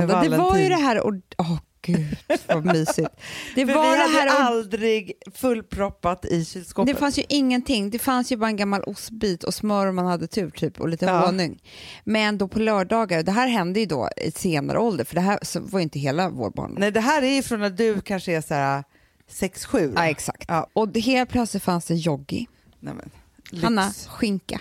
Med 0.06 0.16
handlade. 0.16 0.36
Det 0.36 0.50
var 0.50 0.58
ju 0.58 0.68
det 0.68 0.74
här, 0.74 1.00
och, 1.00 1.14
åh 1.38 1.58
gud 1.82 2.16
vad 2.46 2.64
mysigt. 2.66 3.10
Det 3.54 3.64
var 3.64 3.90
vi 3.90 3.96
det 3.96 4.02
hade 4.02 4.30
här 4.30 4.46
aldrig 4.46 5.12
fullproppat 5.34 6.24
i 6.24 6.44
kylskåpet. 6.44 6.94
Det 6.94 7.00
fanns 7.00 7.18
ju 7.18 7.22
ingenting. 7.28 7.90
Det 7.90 7.98
fanns 7.98 8.32
ju 8.32 8.36
bara 8.36 8.46
en 8.46 8.56
gammal 8.56 8.82
ostbit 8.82 9.44
och 9.44 9.54
smör 9.54 9.86
om 9.86 9.96
man 9.96 10.06
hade 10.06 10.26
tur 10.26 10.50
typ 10.50 10.80
och 10.80 10.88
lite 10.88 11.04
Ja. 11.04 11.26
honung. 11.26 11.58
Men 12.04 12.38
då 12.38 12.48
på 12.48 12.58
lördagar, 12.58 13.22
det 13.22 13.32
här 13.32 13.48
hände 13.48 13.80
ju 13.80 13.86
då 13.86 14.08
i 14.16 14.30
senare 14.30 14.78
ålder 14.78 15.04
för 15.04 15.14
det 15.14 15.20
här 15.20 15.38
var 15.70 15.78
ju 15.78 15.82
inte 15.82 15.98
hela 15.98 16.28
vår 16.30 16.50
barndom. 16.50 16.76
Nej, 16.80 16.90
det 16.90 17.00
här 17.00 17.22
är 17.22 17.34
ju 17.34 17.42
från 17.42 17.60
när 17.60 17.70
du 17.70 18.00
kanske 18.00 18.32
är 18.36 18.40
så 18.40 18.54
här 18.54 18.84
6-7. 19.30 19.92
Ja, 19.96 20.06
exakt. 20.06 20.44
Ja. 20.48 20.66
Och 20.72 20.96
helt 20.96 21.30
plötsligt 21.30 21.62
fanns 21.62 21.84
det 21.86 21.94
joggi. 21.94 22.46
Nej, 22.80 22.94
men, 22.94 23.10
lyx. 23.52 23.64
Hanna, 23.64 23.90
skinka. 24.08 24.60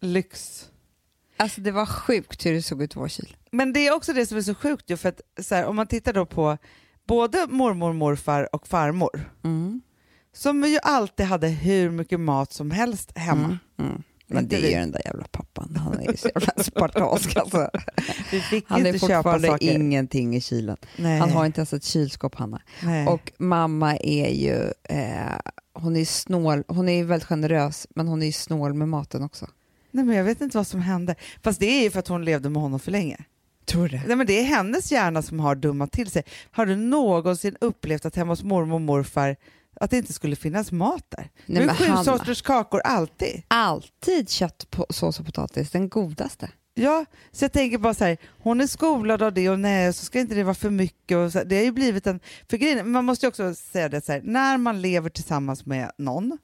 Lyx. 0.00 0.64
Alltså 1.36 1.60
det 1.60 1.70
var 1.70 1.86
sjukt 1.86 2.46
hur 2.46 2.52
det 2.52 2.62
såg 2.62 2.82
ut 2.82 2.96
i 2.96 2.98
vår 2.98 3.08
kyl. 3.08 3.36
Men 3.52 3.72
det 3.72 3.86
är 3.86 3.94
också 3.94 4.12
det 4.12 4.26
som 4.26 4.36
är 4.38 4.42
så 4.42 4.54
sjukt 4.54 4.90
ju, 4.90 4.96
för 4.96 5.08
att 5.08 5.20
så 5.40 5.54
här, 5.54 5.64
om 5.64 5.76
man 5.76 5.86
tittar 5.86 6.12
då 6.12 6.26
på 6.26 6.58
både 7.06 7.46
mormor, 7.50 7.92
morfar 7.92 8.54
och 8.54 8.66
farmor, 8.68 9.32
Mm. 9.44 9.80
som 10.32 10.64
ju 10.64 10.78
alltid 10.82 11.26
hade 11.26 11.48
hur 11.48 11.90
mycket 11.90 12.20
mat 12.20 12.52
som 12.52 12.70
helst 12.70 13.18
hemma. 13.18 13.44
Mm. 13.78 13.90
Mm. 13.90 14.02
Men 14.26 14.48
det 14.48 14.56
är 14.56 14.70
ju 14.70 14.74
den 14.76 14.90
där 14.92 15.02
jävla 15.04 15.24
pappan. 15.30 15.76
Han 15.76 15.98
är 16.00 16.10
ju 16.10 16.16
så 16.16 16.28
jävla 16.34 16.64
spartansk 16.64 17.36
alltså. 17.36 17.70
Vi 18.32 18.40
fick 18.40 18.64
Han 18.68 18.86
är 18.86 18.86
inte 18.86 18.98
köpa 18.98 19.14
fortfarande 19.16 19.48
saker. 19.48 19.72
ingenting 19.74 20.36
i 20.36 20.40
kylen. 20.40 20.76
Nej. 20.96 21.18
Han 21.18 21.30
har 21.30 21.46
inte 21.46 21.58
ens 21.60 21.72
ett 21.72 21.84
kylskåp, 21.84 22.34
Hanna. 22.34 22.62
Nej. 22.82 23.06
Och 23.06 23.32
mamma 23.38 23.96
är 23.96 24.28
ju, 24.30 24.72
eh, 24.84 25.38
hon 25.80 25.96
är 25.96 26.04
snål, 26.04 26.64
hon 26.68 26.88
är 26.88 27.04
väldigt 27.04 27.28
generös, 27.28 27.86
men 27.94 28.08
hon 28.08 28.22
är 28.22 28.26
ju 28.26 28.32
snål 28.32 28.74
med 28.74 28.88
maten 28.88 29.22
också. 29.22 29.46
Nej, 29.90 30.04
men 30.04 30.16
jag 30.16 30.24
vet 30.24 30.40
inte 30.40 30.56
vad 30.56 30.66
som 30.66 30.80
hände. 30.80 31.14
Fast 31.42 31.60
det 31.60 31.66
är 31.66 31.82
ju 31.82 31.90
för 31.90 31.98
att 31.98 32.08
hon 32.08 32.24
levde 32.24 32.48
med 32.48 32.62
honom 32.62 32.80
för 32.80 32.90
länge. 32.90 33.24
Tror 33.64 33.88
du 33.88 34.00
Nej, 34.06 34.16
men 34.16 34.26
det 34.26 34.40
är 34.40 34.44
hennes 34.44 34.92
hjärna 34.92 35.22
som 35.22 35.40
har 35.40 35.54
dummat 35.54 35.92
till 35.92 36.10
sig. 36.10 36.22
Har 36.50 36.66
du 36.66 36.76
någonsin 36.76 37.56
upplevt 37.60 38.06
att 38.06 38.16
hemma 38.16 38.32
hos 38.32 38.42
mormor 38.42 38.74
och 38.74 38.80
morfar 38.80 39.36
att 39.80 39.90
det 39.90 39.96
inte 39.96 40.12
skulle 40.12 40.36
finnas 40.36 40.72
mat 40.72 41.04
där? 41.08 41.30
Nej, 41.46 41.58
det 41.58 41.62
är 41.62 41.66
men 41.66 41.76
sju 41.76 42.04
sorters 42.04 42.42
kakor 42.42 42.80
alltid. 42.84 43.42
Alltid 43.48 44.30
kött, 44.30 44.76
sås 44.90 45.20
och 45.20 45.26
potatis, 45.26 45.70
den 45.70 45.88
godaste. 45.88 46.50
Ja, 46.78 47.04
så 47.32 47.44
jag 47.44 47.52
tänker 47.52 47.78
bara 47.78 47.94
så 47.94 48.04
här, 48.04 48.16
hon 48.42 48.60
är 48.60 48.66
skolad 48.66 49.22
av 49.22 49.32
det 49.32 49.50
och 49.50 49.58
nej, 49.58 49.92
så 49.92 50.04
ska 50.04 50.20
inte 50.20 50.34
det 50.34 50.44
vara 50.44 50.54
för 50.54 50.70
mycket. 50.70 51.16
Och 51.16 51.32
så, 51.32 51.44
det 51.44 51.56
har 51.56 51.62
ju 51.64 51.72
blivit 51.72 52.06
en... 52.06 52.20
För 52.50 52.56
grejen, 52.56 52.90
man 52.90 53.04
måste 53.04 53.26
ju 53.26 53.28
också 53.28 53.54
säga 53.54 53.88
det 53.88 54.04
så 54.04 54.12
här, 54.12 54.20
när 54.24 54.58
man 54.58 54.82
lever 54.82 55.10
tillsammans 55.10 55.66
med 55.66 55.90
någon 55.98 56.38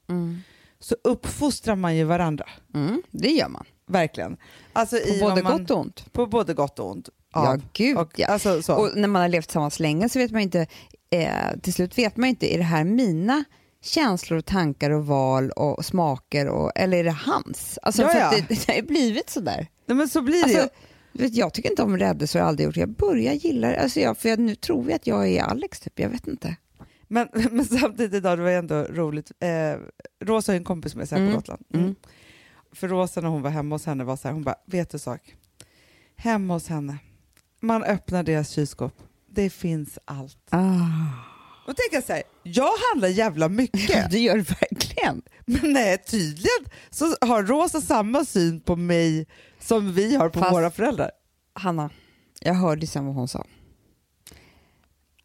så 0.81 0.97
uppfostrar 1.05 1.77
man 1.77 1.97
ju 1.97 2.05
varandra. 2.05 2.47
Mm, 2.75 3.03
det 3.11 3.29
gör 3.29 3.49
man. 3.49 3.65
Verkligen. 3.87 4.37
Alltså 4.73 4.97
På 4.97 5.29
både 5.29 5.43
man, 5.43 5.59
gott 5.59 5.71
och 5.71 5.79
ont. 5.81 6.13
På 6.13 6.27
både 6.27 6.55
gott 6.55 6.79
och 6.79 6.91
ont. 6.91 7.09
Ja, 7.35 7.53
Av. 7.53 7.63
gud 7.73 7.97
och, 7.99 8.19
ja. 8.19 8.27
Alltså, 8.27 8.63
så. 8.63 8.75
Och 8.75 8.97
när 8.97 9.09
man 9.09 9.23
har 9.23 9.29
levt 9.29 9.47
tillsammans 9.47 9.81
länge 9.81 10.09
så 10.09 10.19
vet 10.19 10.31
man 10.31 10.41
inte, 10.41 10.67
eh, 11.11 11.59
till 11.63 11.73
slut 11.73 11.99
vet 11.99 12.17
man 12.17 12.29
inte, 12.29 12.55
är 12.55 12.59
det 12.59 12.65
här 12.65 12.85
mina 12.85 13.45
känslor 13.83 14.39
och 14.39 14.45
tankar 14.45 14.91
och 14.91 15.07
val 15.07 15.51
och 15.51 15.85
smaker 15.85 16.49
och, 16.49 16.73
eller 16.75 16.99
är 16.99 17.05
det 17.05 17.11
hans? 17.11 17.79
Alltså 17.83 18.03
Ja, 18.03 18.09
för 18.09 18.19
ja. 18.19 18.31
det, 18.31 18.49
det 18.49 18.69
har 18.69 18.75
ju 18.75 18.83
blivit 18.83 19.31
sådär. 19.31 19.69
Nej, 19.87 19.97
men 19.97 20.09
så 20.09 20.23
blir 20.23 20.35
det 20.35 20.61
Alltså, 20.61 20.69
du 21.13 21.23
vet, 21.23 21.35
jag 21.35 21.55
tycker 21.55 21.71
inte 21.71 21.83
om 21.83 21.99
rädisor, 21.99 22.39
jag 22.39 22.45
har 22.45 22.49
aldrig 22.49 22.67
gjort 22.67 22.75
det. 22.75 22.81
Jag 22.81 22.89
börjar 22.89 23.33
gilla 23.33 23.69
det, 23.69 23.81
alltså 23.83 24.01
jag, 24.01 24.19
för 24.19 24.29
jag, 24.29 24.39
nu 24.39 24.55
tror 24.55 24.85
jag 24.85 24.95
att 24.95 25.07
jag 25.07 25.29
är 25.29 25.43
Alex 25.43 25.81
typ, 25.81 25.99
jag 25.99 26.09
vet 26.09 26.27
inte. 26.29 26.57
Men, 27.09 27.29
men 27.51 27.65
samtidigt 27.65 28.15
idag, 28.15 28.39
det 28.39 28.43
var 28.43 28.51
ändå 28.51 28.83
roligt. 28.83 29.33
Eh, 29.41 29.75
Rosa 30.25 30.53
har 30.53 30.57
en 30.57 30.65
kompis 30.65 30.95
med 30.95 31.09
sig 31.09 31.19
här 31.19 31.23
Mm, 31.25 31.35
på 31.35 31.39
Gotland. 31.41 31.65
Mm. 31.73 31.85
mm. 31.85 31.97
För 32.73 32.89
Rosa 32.89 33.21
när 33.21 33.29
hon 33.29 33.43
var 33.43 33.51
hemma 33.51 33.75
hos 33.75 33.87
henne 33.87 34.05
var 34.05 34.17
så 34.17 34.29
här, 34.29 34.33
hon 34.33 34.43
bara, 34.43 34.57
vet 34.67 34.91
du 34.91 34.99
sak? 34.99 35.37
Hemma 36.17 36.55
hos 36.55 36.69
henne, 36.69 36.99
man 37.61 37.83
öppnar 37.85 38.23
deras 38.23 38.51
kylskåp, 38.51 39.03
det 39.27 39.51
finns 39.51 39.99
allt. 40.05 40.49
Och 41.67 41.77
tänker 41.77 41.97
jag 41.97 42.05
så 42.05 42.13
här, 42.13 42.23
jag 42.43 42.71
handlar 42.93 43.09
jävla 43.09 43.49
mycket, 43.49 44.11
Det 44.11 44.19
gör 44.19 44.37
det 44.37 44.51
verkligen. 44.61 45.23
men 45.47 45.73
nej, 45.73 45.99
tydligen 45.99 46.65
så 46.91 47.17
har 47.21 47.43
Rosa 47.43 47.81
samma 47.81 48.25
syn 48.25 48.61
på 48.61 48.77
mig 48.77 49.27
som 49.61 49.93
vi 49.93 50.17
har 50.17 50.29
på 50.29 50.41
Fast- 50.41 50.53
våra 50.53 50.71
föräldrar. 50.71 51.11
Hanna, 51.55 51.91
jag 52.41 52.55
hörde 52.55 52.87
sen 52.87 53.07
vad 53.07 53.15
hon 53.15 53.29
sa. 53.29 53.45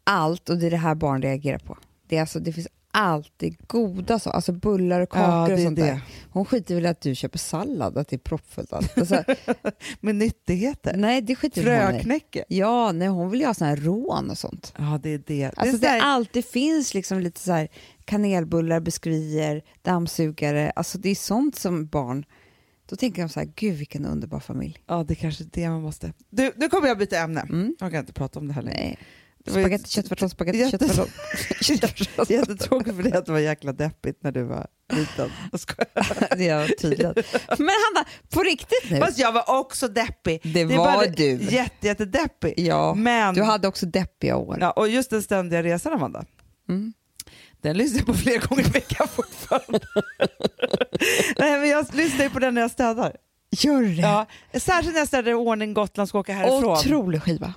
Allt, 0.04 0.48
och 0.48 0.58
det 0.58 0.66
är 0.66 0.70
det 0.70 0.76
här 0.76 0.94
barn 0.94 1.22
reagerar 1.22 1.58
på. 1.58 1.78
Det, 2.08 2.16
är 2.16 2.20
alltså, 2.20 2.38
det 2.40 2.52
finns 2.52 2.68
alltid 2.90 3.56
goda 3.66 4.18
saker, 4.18 4.36
alltså 4.36 4.52
bullar 4.52 5.00
och 5.00 5.08
kakor 5.10 5.48
det 5.48 5.54
och 5.54 5.60
sånt 5.60 5.76
det. 5.76 5.82
där. 5.82 6.00
Hon 6.30 6.44
skiter 6.44 6.74
väl 6.74 6.84
i 6.84 6.88
att 6.88 7.00
du 7.00 7.14
köper 7.14 7.38
sallad, 7.38 7.98
att 7.98 8.08
det 8.08 8.16
är 8.16 8.18
proppfullt. 8.18 8.72
allt. 8.72 8.98
Alltså, 8.98 9.24
Med 10.00 10.14
nyttigheter. 10.14 10.96
nej, 10.96 11.20
det 11.20 11.34
skiter 11.36 11.62
väl 11.62 11.82
hon 11.84 11.94
i. 11.94 11.98
Fröknäcke. 11.98 12.44
Ja, 12.48 12.92
nej, 12.92 13.08
hon 13.08 13.30
vill 13.30 13.40
ju 13.40 13.46
ha 13.46 13.54
såna 13.54 13.70
här 13.70 13.76
rån 13.76 14.30
och 14.30 14.38
sånt. 14.38 14.74
Ja, 14.78 15.00
det 15.02 15.10
är 15.10 15.22
det. 15.26 15.44
Alltså 15.56 15.76
det 15.76 15.80
det, 15.80 15.86
är 15.86 16.00
så 16.00 16.04
här, 16.04 16.12
alltid 16.14 16.44
finns 16.44 16.94
liksom 16.94 17.20
lite 17.20 17.40
så 17.40 17.52
här 17.52 17.68
kanelbullar, 18.04 18.80
biskvier, 18.80 19.62
dammsugare. 19.82 20.70
Alltså 20.76 20.98
det 20.98 21.08
är 21.10 21.14
sånt 21.14 21.56
som 21.56 21.86
barn, 21.86 22.24
då 22.88 22.96
tänker 22.96 23.22
de 23.22 23.28
så 23.28 23.40
här, 23.40 23.52
gud 23.54 23.74
vilken 23.76 24.06
underbar 24.06 24.40
familj. 24.40 24.78
ja, 24.86 25.04
det 25.04 25.12
är 25.12 25.16
kanske 25.16 25.44
är 25.44 25.48
det 25.52 25.68
man 25.68 25.82
måste. 25.82 26.12
Du, 26.30 26.52
nu 26.56 26.68
kommer 26.68 26.88
jag 26.88 26.98
byta 26.98 27.18
ämne. 27.18 27.40
Mm. 27.40 27.76
Jag 27.80 27.90
kan 27.90 28.00
inte 28.00 28.12
prata 28.12 28.38
om 28.38 28.48
det 28.48 28.54
här 28.54 28.62
längre. 28.62 28.78
Nej. 28.78 28.98
Det 29.44 29.50
Spagetti, 29.50 29.90
köttfärssås, 29.90 30.32
spagetti, 30.32 30.58
Jätte- 30.58 30.88
köttfärssås. 31.60 32.30
Jättetråkigt 32.30 32.96
för 32.96 33.02
dig 33.02 33.12
att 33.12 33.26
det 33.26 33.32
var 33.32 33.38
jäkla 33.38 33.72
deppigt 33.72 34.22
när 34.22 34.32
du 34.32 34.42
var 34.42 34.66
liten. 34.92 35.30
Det 36.36 36.48
är 36.48 36.66
tydligt. 36.68 37.32
Men 37.58 37.68
Hanna, 37.68 38.08
på 38.30 38.42
riktigt 38.42 38.90
nu. 38.90 39.00
Fast 39.00 39.18
jag 39.18 39.32
var 39.32 39.58
också 39.60 39.88
deppig. 39.88 40.40
Det 40.44 40.60
är 40.60 40.66
var 40.66 41.06
du. 41.16 41.24
Jätte, 41.42 41.86
jättedeppig. 41.86 42.54
Ja, 42.56 42.94
Men, 42.94 43.34
du 43.34 43.42
hade 43.42 43.68
också 43.68 43.86
deppiga 43.86 44.36
år. 44.36 44.56
ja, 44.60 44.70
och 44.70 44.88
just 44.88 45.10
den 45.10 45.22
ständiga 45.22 45.62
resan, 45.62 45.92
Amanda, 45.92 46.24
Mm. 46.68 46.92
den 47.60 47.76
lyssnar 47.76 47.98
jag 47.98 48.06
på 48.06 48.14
flera 48.14 48.38
gånger 48.38 48.66
i 48.66 48.70
veckan 48.70 49.08
fortfarande. 49.08 49.80
Nej, 51.38 51.60
men 51.60 51.68
jag 51.68 51.94
lyssnar 51.94 52.24
ju 52.24 52.30
på 52.30 52.38
den 52.38 52.54
när 52.54 52.60
jag 52.62 52.70
städar. 52.70 53.16
Gör 53.50 53.82
det? 53.82 53.88
Ja, 53.94 54.26
särskilt 54.60 54.92
när 54.94 55.00
jag 55.00 55.08
städar 55.08 55.30
i 55.30 55.34
ordning 55.34 55.74
Gotland 55.74 56.08
ska 56.08 56.18
åka 56.18 56.32
härifrån. 56.32 56.64
Otrolig 56.64 57.22
skiva. 57.22 57.54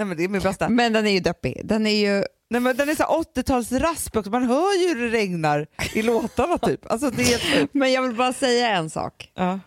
Nej, 0.00 0.06
men 0.06 0.16
det 0.16 0.24
är 0.24 0.28
min 0.28 0.40
bästa. 0.42 0.68
Men 0.68 0.92
den 0.92 1.06
är 1.06 1.10
ju 1.10 1.20
deppig. 1.20 1.60
Den 1.64 1.86
är 1.86 1.90
ju... 2.14 2.24
Nej, 2.50 2.60
men 2.60 2.76
den 2.76 2.88
är 2.88 2.94
så 2.94 3.02
här 3.02 3.10
80-talsrasp 3.10 4.16
också, 4.18 4.30
man 4.30 4.42
hör 4.44 4.82
ju 4.82 4.88
hur 4.88 5.04
det 5.04 5.16
regnar 5.18 5.66
i 5.94 6.02
låtarna 6.02 6.58
typ. 6.58 6.90
Alltså, 6.92 7.10
det 7.10 7.32
är. 7.32 7.68
Men 7.78 7.92
jag 7.92 8.02
vill 8.02 8.16
bara 8.16 8.32
säga 8.32 8.68
en 8.68 8.90
sak. 8.90 9.32
ja. 9.34 9.60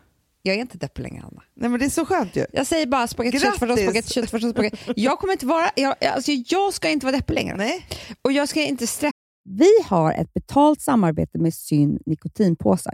Jag 0.45 0.55
är 0.55 0.59
inte 0.61 0.77
deppig 0.77 1.03
längre, 1.03 1.21
Hanna. 1.21 1.41
Nej 1.55 1.69
men 1.69 1.79
det 1.79 1.85
är 1.85 1.89
så 1.89 2.05
skönt 2.05 2.35
ju. 2.35 2.45
Jag 2.53 2.67
säger 2.67 2.85
bara 2.85 3.07
spagetti, 3.07 3.39
köttfärssås, 3.39 3.79
spagetti, 3.79 4.13
köttfärssås, 4.13 4.51
spagetti. 4.51 4.93
Jag 4.95 5.19
kommer 5.19 5.33
inte 5.33 5.45
vara... 5.45 5.69
Jag, 5.75 5.95
alltså, 6.05 6.31
jag 6.31 6.73
ska 6.73 6.89
inte 6.89 7.05
vara 7.05 7.15
deppig 7.15 7.33
längre. 7.33 7.55
Nej. 7.57 7.85
Och 8.21 8.31
jag 8.31 8.49
ska 8.49 8.61
inte 8.61 8.87
stressa. 8.87 9.11
Vi 9.49 9.69
har 9.85 10.13
ett 10.13 10.33
betalt 10.33 10.81
samarbete 10.81 11.37
med 11.39 11.53
Syn 11.53 11.99
nikotinpåsar. 12.05 12.93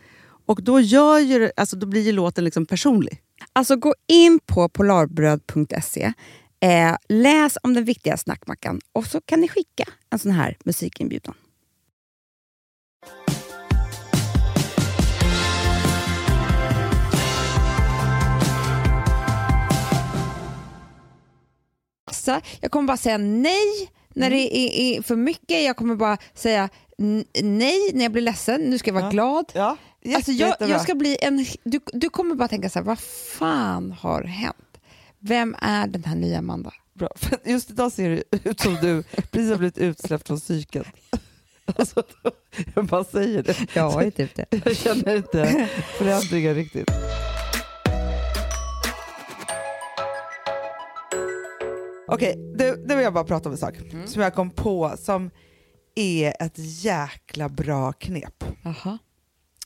Och 0.51 0.63
då, 0.63 0.79
gör 0.79 1.19
ju, 1.19 1.51
alltså, 1.57 1.75
då 1.75 1.87
blir 1.87 2.01
ju 2.01 2.11
låten 2.11 2.43
liksom 2.45 2.65
personlig. 2.65 3.21
Alltså 3.53 3.75
gå 3.75 3.93
in 4.07 4.39
på 4.45 4.69
polarbröd.se, 4.69 6.13
eh, 6.59 6.95
läs 7.09 7.57
om 7.63 7.73
den 7.73 7.83
viktiga 7.85 8.17
snackmackan 8.17 8.81
och 8.93 9.05
så 9.05 9.21
kan 9.21 9.41
ni 9.41 9.47
skicka 9.47 9.83
en 10.09 10.19
sån 10.19 10.31
här 10.31 10.57
musikinbjudan. 10.63 11.33
Så, 22.11 22.39
jag 22.61 22.71
kommer 22.71 22.87
bara 22.87 22.97
säga 22.97 23.17
nej 23.17 23.91
när 24.15 24.29
det 24.29 24.57
är, 24.57 25.01
för 25.01 25.15
mycket. 25.15 25.63
Jag 25.63 25.75
kommer 25.75 25.95
bara 25.95 26.17
säga 26.33 26.69
nej 27.41 27.91
när 27.93 28.03
jag 28.03 28.11
blir 28.11 28.21
ledsen. 28.21 28.61
Nu 28.61 28.77
ska 28.77 28.89
jag 28.89 28.93
vara 28.95 29.03
Ja. 29.05 29.09
glad. 29.09 29.45
Ja, 29.53 29.77
Alltså 30.15 30.31
jag, 30.31 30.55
jag 30.59 30.81
ska 30.81 30.95
bli 30.95 31.17
en, 31.21 31.45
du, 31.63 31.79
du 31.93 32.09
kommer 32.09 32.35
bara 32.35 32.47
tänka 32.47 32.69
så 32.69 32.79
här, 32.79 32.83
vad 32.85 32.99
fan 33.37 33.91
har 33.91 34.23
hänt? 34.23 34.77
Vem 35.19 35.55
är 35.61 35.87
den 35.87 36.03
här 36.03 36.15
nya 36.15 36.37
Amanda? 36.37 36.73
Bra. 36.93 37.09
För 37.15 37.37
just 37.45 37.69
idag 37.69 37.91
ser 37.91 38.09
det 38.09 38.49
ut 38.49 38.59
som 38.59 38.75
du 38.81 39.03
precis 39.03 39.49
har 39.49 39.57
blivit 39.57 39.77
utsläppt 39.77 40.27
från 40.27 40.39
psyket. 40.39 40.87
Alltså, 41.75 42.03
jag 42.75 42.85
bara 42.85 43.03
säger 43.03 43.43
det. 43.43 43.57
Jag 43.73 43.89
har 43.89 44.03
inte 44.03 44.27
det. 44.35 44.45
Jag 44.65 44.75
känner 44.77 45.15
inte 45.15 45.67
förändringen 45.97 46.55
riktigt. 46.55 46.87
Okej, 52.07 52.35
nu, 52.37 52.83
nu 52.87 52.95
vill 52.95 53.03
jag 53.03 53.13
bara 53.13 53.23
prata 53.23 53.49
om 53.49 53.53
en 53.53 53.57
sak 53.57 53.75
som 54.05 54.21
jag 54.21 54.33
kom 54.33 54.49
på 54.49 54.93
som 54.97 55.31
är 55.95 56.33
ett 56.39 56.53
jäkla 56.55 57.49
bra 57.49 57.93
knep. 57.93 58.43
Jaha. 58.63 58.97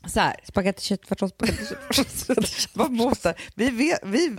Så 0.07 0.19
här, 0.19 0.35
Spagetti 0.43 0.81
köttfärssås, 0.81 1.31
spagetti 1.31 1.65
köttfärssås. 1.91 2.69
vad 2.73 2.91
måste, 2.91 3.33
vi 3.55 3.69
vet, 3.69 3.99
vi, 4.03 4.37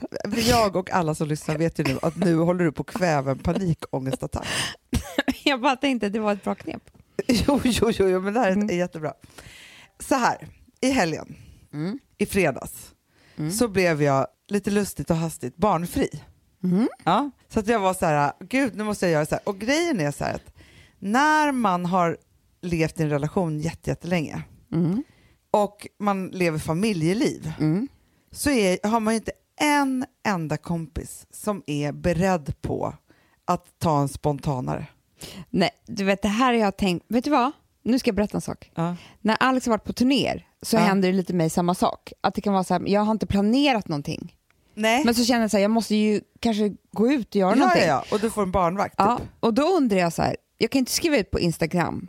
jag 0.48 0.76
och 0.76 0.90
alla 0.90 1.14
som 1.14 1.28
lyssnar 1.28 1.58
vet 1.58 1.78
ju 1.78 1.84
nu 1.84 1.98
att 2.02 2.16
nu 2.16 2.36
håller 2.36 2.64
du 2.64 2.72
på 2.72 2.80
att 2.82 2.86
kväva 2.96 3.30
en 3.30 3.38
panikångestattack. 3.38 4.46
Jag 5.44 5.60
bara 5.60 5.76
tänkte 5.76 6.06
att 6.06 6.12
det 6.12 6.18
var 6.20 6.32
ett 6.32 6.44
bra 6.44 6.54
knep. 6.54 6.82
Jo, 7.28 7.60
jo, 7.64 7.90
jo, 7.90 8.08
jo 8.08 8.20
men 8.20 8.34
det 8.34 8.40
här 8.40 8.48
är 8.48 8.52
Mm. 8.52 8.76
jättebra. 8.78 9.12
Så 9.98 10.14
här, 10.14 10.48
i 10.80 10.90
helgen, 10.90 11.36
Mm. 11.72 11.98
i 12.18 12.26
fredags, 12.26 12.72
Mm. 13.36 13.50
så 13.52 13.68
blev 13.68 14.02
jag 14.02 14.26
lite 14.48 14.70
lustigt 14.70 15.10
och 15.10 15.16
hastigt 15.16 15.56
barnfri. 15.56 16.08
Mm. 16.64 16.88
Ja. 17.04 17.30
Så 17.48 17.60
att 17.60 17.66
jag 17.68 17.80
var 17.80 17.94
så 17.94 18.06
här, 18.06 18.32
gud 18.40 18.76
nu 18.76 18.84
måste 18.84 19.06
jag 19.06 19.12
göra 19.12 19.26
så 19.26 19.34
här. 19.34 19.48
Och 19.48 19.58
grejen 19.58 20.00
är 20.00 20.10
så 20.10 20.24
här 20.24 20.34
att 20.34 20.52
när 20.98 21.52
man 21.52 21.86
har 21.86 22.16
levt 22.62 23.00
i 23.00 23.02
en 23.02 23.10
relation 23.10 23.58
jätte- 23.60 23.90
jättelänge 23.90 24.42
Mm. 24.72 25.02
och 25.50 25.86
man 25.98 26.28
lever 26.28 26.58
familjeliv 26.58 27.52
Mm. 27.60 27.88
så 28.32 28.50
är, 28.50 28.88
har 28.88 29.00
man 29.00 29.14
ju 29.14 29.16
inte 29.18 29.32
en 29.60 30.04
enda 30.26 30.56
kompis 30.56 31.26
som 31.30 31.62
är 31.66 31.92
beredd 31.92 32.62
på 32.62 32.94
att 33.44 33.78
ta 33.78 34.00
en 34.00 34.08
spontanare. 34.08 34.86
Nej, 35.50 35.70
du 35.86 36.04
vet 36.04 36.22
det 36.22 36.28
här 36.28 36.46
har 36.46 36.60
jag 36.60 36.76
tänkt, 36.76 37.04
vet 37.08 37.24
du 37.24 37.30
vad? 37.30 37.52
Nu 37.82 37.98
ska 37.98 38.08
jag 38.08 38.14
berätta 38.16 38.36
en 38.36 38.40
sak. 38.40 38.70
Ja. 38.74 38.96
När 39.20 39.36
Alex 39.40 39.66
har 39.66 39.70
varit 39.70 39.84
på 39.84 39.92
turnéer 39.92 40.48
så 40.62 40.76
Ja. 40.76 40.80
händer 40.80 41.08
det 41.12 41.16
lite 41.16 41.34
mig 41.34 41.50
samma 41.50 41.74
sak. 41.74 42.12
Att 42.20 42.34
det 42.34 42.40
kan 42.40 42.52
vara 42.52 42.64
så 42.64 42.74
här, 42.74 42.82
jag 42.86 43.00
har 43.00 43.12
inte 43.12 43.26
planerat 43.26 43.88
någonting. 43.88 44.36
Nej, 44.74 45.04
Men 45.04 45.14
så 45.14 45.24
känner 45.24 45.40
jag 45.40 45.50
så 45.50 45.56
här, 45.56 45.62
jag 45.62 45.70
måste 45.70 45.94
ju 45.96 46.20
kanske 46.40 46.74
gå 46.92 47.12
ut 47.12 47.28
och 47.28 47.36
göra 47.36 47.50
ja, 47.50 47.56
någonting. 47.56 47.82
ja, 47.82 47.88
ja, 47.88 48.04
och 48.12 48.20
du 48.20 48.30
får 48.30 48.42
en 48.42 48.50
barnvakt. 48.50 48.94
Ja, 48.98 49.18
Typ. 49.18 49.28
och 49.40 49.54
då 49.54 49.62
undrar 49.62 49.98
jag 49.98 50.12
så 50.12 50.22
här, 50.22 50.36
jag 50.58 50.70
kan 50.70 50.78
inte 50.78 50.92
skriva 50.92 51.16
ut 51.16 51.30
på 51.30 51.40
Instagram. 51.40 52.08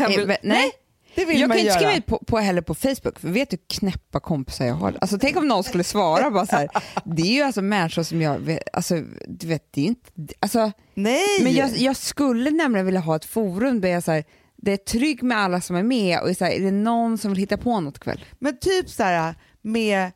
Eh, 0.00 0.08
vill, 0.08 0.26
ve- 0.26 0.38
nej. 0.42 0.72
Det 1.14 1.24
vill 1.24 1.40
jag 1.40 1.48
man 1.48 1.56
kan 1.56 1.66
inte 1.66 1.80
göra. 1.80 1.90
skriva 1.92 2.06
på, 2.06 2.24
på, 2.26 2.38
heller 2.38 2.62
på 2.62 2.74
Facebook, 2.74 3.18
för 3.18 3.28
vet 3.28 3.50
du 3.50 3.56
knäppa 3.56 4.20
kompisar 4.20 4.66
jag 4.66 4.74
har? 4.74 4.98
Alltså, 5.00 5.18
tänk 5.18 5.36
om 5.36 5.48
någon 5.48 5.64
skulle 5.64 5.84
svara 5.84 6.30
bara 6.30 6.46
så 6.46 6.56
här. 6.56 6.68
Det 7.04 7.22
är 7.22 7.32
ju 7.32 7.42
alltså 7.42 7.62
människor 7.62 8.02
som 8.02 8.22
jag, 8.22 8.58
alltså, 8.72 9.02
du 9.28 9.46
vet, 9.46 9.72
det 9.72 9.80
är 9.80 9.84
inte, 9.84 10.10
alltså, 10.40 10.72
Nej! 10.94 11.42
men 11.42 11.52
jag, 11.52 11.76
jag 11.76 11.96
skulle 11.96 12.50
nämligen 12.50 12.86
vilja 12.86 13.00
ha 13.00 13.16
ett 13.16 13.24
forum 13.24 13.80
där 13.80 13.88
jag 13.88 14.02
så 14.02 14.12
här, 14.12 14.24
det 14.56 14.72
är 14.72 14.76
trygg 14.76 15.22
med 15.22 15.38
alla 15.38 15.60
som 15.60 15.76
är 15.76 15.82
med 15.82 16.20
och 16.20 16.36
så 16.36 16.44
här, 16.44 16.52
är 16.52 16.60
det 16.60 16.70
någon 16.70 17.18
som 17.18 17.30
vill 17.30 17.40
hitta 17.40 17.56
på 17.56 17.80
något 17.80 17.98
kväll? 17.98 18.24
Men 18.38 18.58
typ 18.58 18.90
så 18.90 19.02
här 19.02 19.34
med 19.62 20.10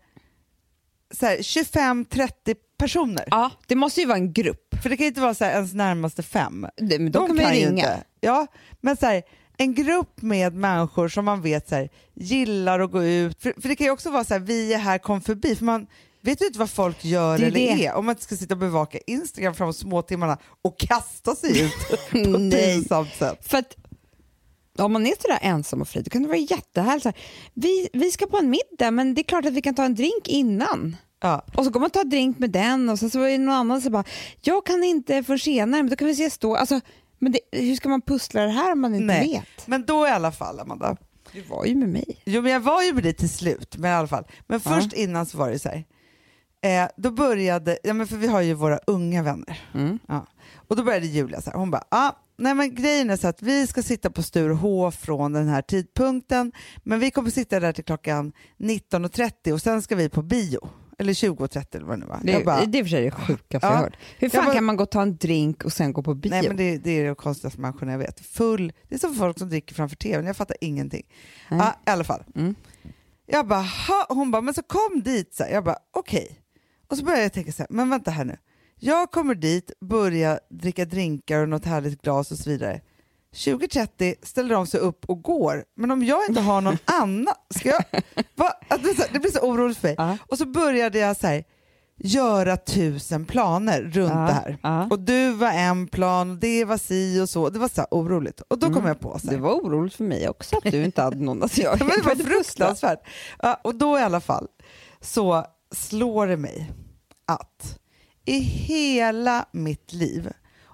så 1.14 1.26
här, 1.26 1.36
25-30 1.36 2.56
personer. 2.80 3.24
Ja, 3.30 3.50
det 3.66 3.74
måste 3.74 4.00
ju 4.00 4.06
vara 4.06 4.18
en 4.18 4.32
grupp. 4.32 4.74
För 4.82 4.90
det 4.90 4.96
kan 4.96 5.04
ju 5.04 5.08
inte 5.08 5.20
vara 5.20 5.34
så 5.34 5.44
här, 5.44 5.52
ens 5.52 5.74
närmaste 5.74 6.22
fem. 6.22 6.66
Det, 6.76 6.98
men 6.98 7.12
då 7.12 7.26
kan 7.26 7.36
man 7.36 7.44
ju 7.56 7.66
ringa. 7.66 7.68
Inte. 7.70 8.04
Ja, 8.20 8.46
men 8.80 8.96
så 8.96 9.06
här, 9.06 9.22
en 9.56 9.74
grupp 9.74 10.22
med 10.22 10.54
människor 10.54 11.08
som 11.08 11.24
man 11.24 11.42
vet 11.42 11.68
så 11.68 11.74
här, 11.74 11.88
gillar 12.14 12.80
att 12.80 12.92
gå 12.92 13.04
ut. 13.04 13.42
För, 13.42 13.54
för 13.60 13.68
det 13.68 13.76
kan 13.76 13.84
ju 13.84 13.90
också 13.90 14.10
vara 14.10 14.24
så 14.24 14.34
här, 14.34 14.40
vi 14.40 14.74
är 14.74 14.78
här, 14.78 14.98
kom 14.98 15.20
förbi. 15.20 15.56
För 15.56 15.64
man 15.64 15.86
vet 16.22 16.42
ju 16.42 16.46
inte 16.46 16.58
vad 16.58 16.70
folk 16.70 17.04
gör 17.04 17.38
Det 17.38 17.44
är 17.44 17.46
eller 17.46 17.76
det. 17.76 17.86
är. 17.86 17.94
Om 17.94 18.06
man 18.06 18.12
inte 18.12 18.22
ska 18.24 18.36
sitta 18.36 18.54
och 18.54 18.58
bevaka 18.58 18.98
Instagram 19.06 19.54
framåt 19.54 19.76
småtimmarna 19.76 20.38
och 20.62 20.78
kasta 20.78 21.34
sig 21.34 21.60
ut 21.64 21.72
på 21.88 21.94
ett 21.94 22.10
pinsamt 22.50 23.14
sätt. 23.14 23.38
För 23.48 23.58
att 23.58 23.76
om 24.78 24.92
man 24.92 25.06
är 25.06 25.14
sådär 25.22 25.38
ensam 25.42 25.80
och 25.80 25.88
fri, 25.88 26.02
då 26.02 26.10
kan 26.10 26.22
det 26.22 26.28
vara 26.28 26.38
jättehärligt. 26.38 27.02
Så 27.02 27.08
här, 27.08 27.18
vi, 27.54 27.88
vi 27.92 28.10
ska 28.10 28.26
på 28.26 28.38
en 28.38 28.50
middag, 28.50 28.90
men 28.90 29.14
det 29.14 29.20
är 29.20 29.24
klart 29.24 29.44
att 29.46 29.52
vi 29.52 29.62
kan 29.62 29.74
ta 29.74 29.84
en 29.84 29.94
drink 29.94 30.28
innan. 30.28 30.96
Ja. 31.20 31.44
Och 31.56 31.64
så 31.64 31.70
går 31.70 31.80
man 31.80 31.86
och 31.86 31.92
tar 31.92 32.04
drink 32.04 32.38
med 32.38 32.50
den 32.50 32.88
och 32.88 32.98
sen 32.98 33.10
så 33.10 33.20
är 33.22 33.30
det 33.30 33.38
någon 33.38 33.54
annan 33.54 33.80
som 33.82 33.92
bara, 33.92 34.04
jag 34.40 34.66
kan 34.66 34.84
inte 34.84 35.22
för 35.22 35.36
senare, 35.36 35.82
men 35.82 35.90
då 35.90 35.96
kan 35.96 36.06
vi 36.06 36.12
ses 36.12 36.38
då. 36.38 36.56
Alltså, 36.56 36.80
men 37.18 37.32
det, 37.32 37.40
hur 37.52 37.74
ska 37.76 37.88
man 37.88 38.00
pussla 38.02 38.42
det 38.42 38.50
här 38.50 38.72
om 38.72 38.80
man 38.80 38.94
inte 38.94 39.06
Nej. 39.06 39.28
vet? 39.32 39.66
Men 39.66 39.84
då 39.86 40.06
i 40.06 40.10
alla 40.10 40.32
fall, 40.32 40.60
Amanda. 40.60 40.96
Du 41.32 41.42
var 41.42 41.64
ju 41.64 41.74
med 41.74 41.88
mig. 41.88 42.22
Jo, 42.24 42.42
men 42.42 42.52
jag 42.52 42.60
var 42.60 42.82
ju 42.82 42.92
med 42.92 43.02
dig 43.02 43.14
till 43.14 43.30
slut, 43.30 43.76
men 43.76 43.90
i 43.90 43.94
alla 43.94 44.08
fall. 44.08 44.24
Men 44.46 44.60
Ja. 44.64 44.70
först 44.70 44.92
innan 44.92 45.26
så 45.26 45.38
var 45.38 45.50
det 45.50 45.58
så 45.58 45.68
här. 45.68 45.84
Eh, 46.62 46.88
då 46.96 47.10
började, 47.10 47.78
ja 47.82 47.92
men 47.94 48.06
för 48.06 48.16
vi 48.16 48.26
har 48.26 48.40
ju 48.40 48.54
våra 48.54 48.78
unga 48.86 49.22
vänner. 49.22 49.60
Mm. 49.74 49.98
Ja. 50.08 50.26
Och 50.68 50.76
då 50.76 50.82
började 50.82 51.06
Julia 51.06 51.40
så 51.42 51.50
här, 51.50 51.58
hon 51.58 51.70
bara, 51.70 51.84
ah, 51.88 52.10
nej 52.38 52.54
men 52.54 52.74
grejen 52.74 53.10
är 53.10 53.16
så 53.16 53.28
att 53.28 53.42
vi 53.42 53.66
ska 53.66 53.82
sitta 53.82 54.10
på 54.10 54.22
Sturehof 54.22 54.94
från 54.94 55.32
den 55.32 55.48
här 55.48 55.62
tidpunkten, 55.62 56.52
men 56.84 56.98
vi 57.00 57.10
kommer 57.10 57.30
sitta 57.30 57.60
där 57.60 57.72
till 57.72 57.84
klockan 57.84 58.32
19.30 58.58 59.52
och 59.52 59.62
sen 59.62 59.82
ska 59.82 59.96
vi 59.96 60.08
på 60.08 60.22
bio. 60.22 60.68
Eller 61.00 61.12
20.30 61.12 61.76
eller 61.76 61.86
vad 61.86 61.96
det 61.98 62.00
nu 62.00 62.06
var. 62.06 62.20
Det, 62.24 62.32
jag 62.32 62.44
bara, 62.44 62.64
det 62.66 62.78
är 62.78 62.82
för 62.84 62.90
sig 62.90 63.04
det 63.04 63.10
sjukaste 63.10 63.66
Ja. 63.66 63.72
jag 63.74 63.78
hört. 63.80 63.96
Hur 64.18 64.28
fan 64.28 64.44
bara- 64.44 64.54
kan 64.54 64.64
man 64.64 64.76
gå 64.76 64.82
och 64.82 64.90
ta 64.90 65.02
en 65.02 65.16
drink 65.16 65.64
och 65.64 65.72
sen 65.72 65.92
gå 65.92 66.02
på 66.02 66.14
bio? 66.14 66.30
nej 66.30 66.48
men 66.48 66.56
det, 66.56 66.78
det 66.78 66.90
är 66.90 67.08
det 67.08 67.14
konstigaste 67.14 67.60
människorna 67.60 67.92
jag 67.92 67.98
vet. 67.98 68.20
Full, 68.20 68.72
det 68.88 68.94
är 68.94 68.98
som 68.98 69.14
folk 69.14 69.38
som 69.38 69.48
dricker 69.48 69.74
framför 69.74 69.96
tvn, 69.96 70.26
jag 70.26 70.36
fattar 70.36 70.56
ingenting. 70.60 71.02
Nej. 71.50 71.60
Ja, 71.60 71.80
I 71.86 71.90
alla 71.90 72.04
fall. 72.04 72.22
Mm. 72.34 72.54
Jag 73.26 73.46
bara, 73.46 73.60
ha, 73.60 74.06
hon 74.08 74.30
bara, 74.30 74.42
men 74.42 74.54
så 74.54 74.62
kom 74.62 75.02
dit. 75.04 75.34
Så 75.34 75.42
här. 75.44 75.50
Jag 75.50 75.64
bara, 75.64 75.78
okej. 75.90 76.40
Och 76.88 76.96
så 76.96 77.04
började 77.04 77.22
jag 77.22 77.32
tänka 77.32 77.52
så 77.52 77.62
här, 77.62 77.66
men 77.70 77.90
vänta 77.90 78.10
här 78.10 78.24
nu. 78.24 78.36
Jag 78.76 79.10
kommer 79.10 79.34
dit, 79.34 79.70
börjar 79.80 80.40
dricka 80.50 80.84
drinkar 80.84 81.42
och 81.42 81.48
något 81.48 81.64
härligt 81.64 82.02
glas 82.02 82.32
och 82.32 82.38
så 82.38 82.50
vidare. 82.50 82.80
20.30 83.36 84.14
ställer 84.22 84.54
de 84.54 84.66
sig 84.66 84.80
upp 84.80 85.04
och 85.08 85.22
går. 85.22 85.64
Men 85.76 85.90
om 85.90 86.04
jag 86.04 86.20
inte 86.28 86.40
har 86.40 86.60
någon 86.60 86.78
annan, 86.84 87.34
ska 87.54 87.68
jag... 87.68 87.84
Va? 88.36 88.52
Det, 89.12 89.18
blir 89.18 89.30
så 89.30 89.40
oroligt 89.40 89.78
för 89.78 89.88
mig. 89.88 89.94
Ja. 89.98 90.16
Och 90.28 90.38
så 90.38 90.46
började 90.46 90.98
jag 90.98 91.16
så 91.16 91.26
här, 91.26 91.44
göra 92.02 92.56
tusen 92.56 93.24
planer 93.24 93.82
runt 93.82 94.12
Ja, 94.14 94.20
det 94.20 94.32
här. 94.32 94.58
ja. 94.62 94.86
Och 94.90 94.98
du 95.00 95.32
var 95.32 95.50
en 95.52 95.86
plan, 95.88 96.38
det 96.40 96.64
var 96.64 96.76
si 96.78 97.20
och 97.20 97.28
så. 97.28 97.50
Det 97.50 97.58
var 97.58 97.68
så 97.68 97.86
oroligt. 97.90 98.40
Och 98.40 98.58
då 98.58 98.66
kom 98.66 98.76
Mm. 98.76 98.86
jag 98.88 99.00
på 99.00 99.18
så 99.18 99.26
här, 99.26 99.34
Det 99.36 99.42
var 99.42 99.52
oroligt 99.54 99.94
för 99.94 100.04
mig 100.04 100.28
också 100.28 100.56
att 100.56 100.72
du 100.72 100.84
inte 100.84 101.02
hade 101.02 101.16
någon 101.24 101.42
att 101.42 101.58
göra. 101.58 101.76
Ja, 101.80 101.84
men 101.84 101.96
det 101.96 102.02
var 102.02 102.14
fruktansvärt. 102.14 103.00
Ja, 103.42 103.60
och 103.64 103.74
då 103.74 103.98
i 103.98 104.02
alla 104.02 104.20
fall 104.20 104.46
så 105.00 105.44
slår 105.74 106.26
det 106.26 106.36
mig 106.36 106.72
att 107.26 107.78
i 108.26 108.38
hela 108.40 109.44
mitt 109.52 109.92
liv, 109.92 110.30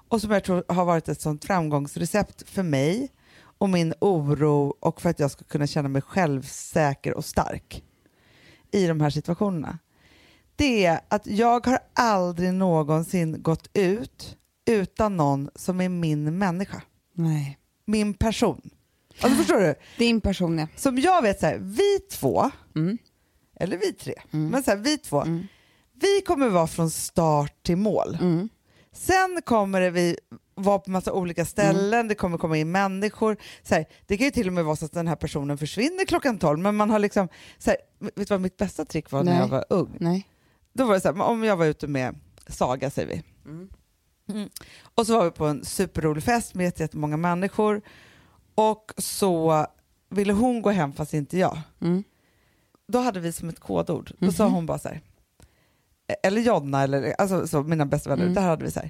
och 0.09 0.21
som 0.21 0.31
jag 0.31 0.43
tror 0.43 0.63
har 0.67 0.85
varit 0.85 1.09
ett 1.09 1.21
sånt 1.21 1.45
framgångsrecept 1.45 2.49
för 2.49 2.63
mig 2.63 3.11
och 3.57 3.69
min 3.69 3.93
oro 4.01 4.75
och 4.79 5.01
för 5.01 5.09
att 5.09 5.19
jag 5.19 5.31
ska 5.31 5.43
kunna 5.45 5.67
känna 5.67 5.89
mig 5.89 6.01
självsäker 6.01 7.13
och 7.13 7.25
stark 7.25 7.83
i 8.71 8.87
de 8.87 9.01
här 9.01 9.09
situationerna, 9.09 9.79
det 10.55 10.85
är 10.85 10.99
att 11.07 11.27
jag 11.27 11.65
har 11.67 11.79
aldrig 11.93 12.53
någonsin 12.53 13.41
gått 13.43 13.69
ut 13.73 14.37
utan 14.65 15.17
någon 15.17 15.49
som 15.55 15.81
är 15.81 15.89
min 15.89 16.37
människa, 16.37 16.81
Nej. 17.13 17.57
min 17.85 18.13
person. 18.13 18.69
Alltså 19.21 19.37
förstår 19.37 19.59
du? 19.59 19.75
Din 19.97 20.21
person, 20.21 20.57
ja. 20.59 20.67
Som 20.75 20.97
jag 20.99 21.21
vet 21.21 21.39
så 21.39 21.45
här, 21.45 21.57
vi 21.57 21.99
två, 21.99 22.51
Mm. 22.75 22.97
eller 23.59 23.77
vi 23.77 23.93
tre, 23.93 24.13
Mm. 24.33 24.49
men 24.49 24.63
så 24.63 24.71
här, 24.71 24.77
vi 24.77 24.97
två, 24.97 25.21
Mm. 25.21 25.47
vi 25.93 26.21
kommer 26.21 26.49
vara 26.49 26.67
från 26.67 26.89
start 26.89 27.63
till 27.63 27.77
mål. 27.77 28.17
Sen 28.97 29.41
kommer 29.45 29.81
det 29.81 29.89
vi 29.89 30.17
vara 30.55 30.79
på 30.79 30.91
massa 30.91 31.13
olika 31.13 31.45
ställen, 31.45 31.93
Mm. 31.93 32.07
det 32.07 32.15
kommer 32.15 32.37
komma 32.37 32.57
in 32.57 32.71
människor. 32.71 33.37
Så 33.63 33.75
här, 33.75 33.85
det 34.05 34.17
kan 34.17 34.25
ju 34.25 34.31
till 34.31 34.47
och 34.47 34.53
med 34.53 34.65
vara 34.65 34.75
så 34.75 34.85
att 34.85 34.91
den 34.93 35.07
här 35.07 35.15
personen 35.15 35.57
försvinner 35.57 36.05
klockan 36.05 36.37
12, 36.37 36.59
men 36.59 36.75
man 36.75 36.89
har 36.89 36.99
liksom, 36.99 37.27
så 37.57 37.69
här, 37.69 37.77
vet 37.99 38.15
du 38.15 38.25
vad 38.25 38.41
mitt 38.41 38.57
bästa 38.57 38.85
trick 38.85 39.11
var 39.11 39.23
när 39.23 39.31
Nej. 39.31 39.41
jag 39.41 39.47
var 39.47 39.65
ung? 39.69 39.97
Nej. 39.99 40.27
Då 40.73 40.85
var 40.85 40.93
det 40.93 41.01
så 41.01 41.13
här, 41.13 41.21
om 41.21 41.43
jag 41.43 41.57
var 41.57 41.65
ute 41.65 41.87
med 41.87 42.19
Saga 42.47 42.89
säger 42.89 43.07
vi, 43.07 43.23
Mm. 43.45 43.69
Mm. 44.29 44.49
Och 44.95 45.07
så 45.07 45.17
var 45.17 45.25
vi 45.25 45.31
på 45.31 45.45
en 45.45 45.65
superrolig 45.65 46.23
fest 46.23 46.53
med 46.55 46.63
jätte- 46.63 46.83
jättemånga 46.83 47.17
människor 47.17 47.81
och 48.55 48.91
så 48.97 49.65
ville 50.09 50.33
hon 50.33 50.61
gå 50.61 50.69
hem 50.69 50.93
fast 50.93 51.13
inte 51.13 51.37
jag. 51.37 51.59
Mm. 51.81 52.03
Då 52.87 52.99
hade 52.99 53.19
vi 53.19 53.31
som 53.31 53.49
ett 53.49 53.59
kodord, 53.59 54.11
då 54.19 54.31
sa 54.31 54.45
Mhm. 54.45 54.53
hon 54.53 54.65
bara 54.65 54.79
så 54.79 54.87
här, 54.89 55.01
eller 56.23 56.41
Jonna 56.41 56.83
eller 56.83 57.15
alltså, 57.17 57.47
så, 57.47 57.63
mina 57.63 57.85
bästa 57.85 58.09
vänner, 58.09 58.23
Mm. 58.23 58.33
där 58.35 58.41
hade 58.41 58.65
vi 58.65 58.71
så 58.71 58.79
här, 58.79 58.89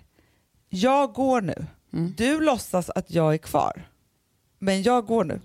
jag 0.69 1.13
går 1.13 1.41
nu, 1.41 1.65
Mm. 1.93 2.13
du 2.17 2.41
låtsas 2.41 2.89
att 2.89 3.11
jag 3.11 3.33
är 3.33 3.37
kvar, 3.37 3.81
men 4.59 4.83
jag 4.83 5.05
går 5.05 5.23
nu. 5.23 5.41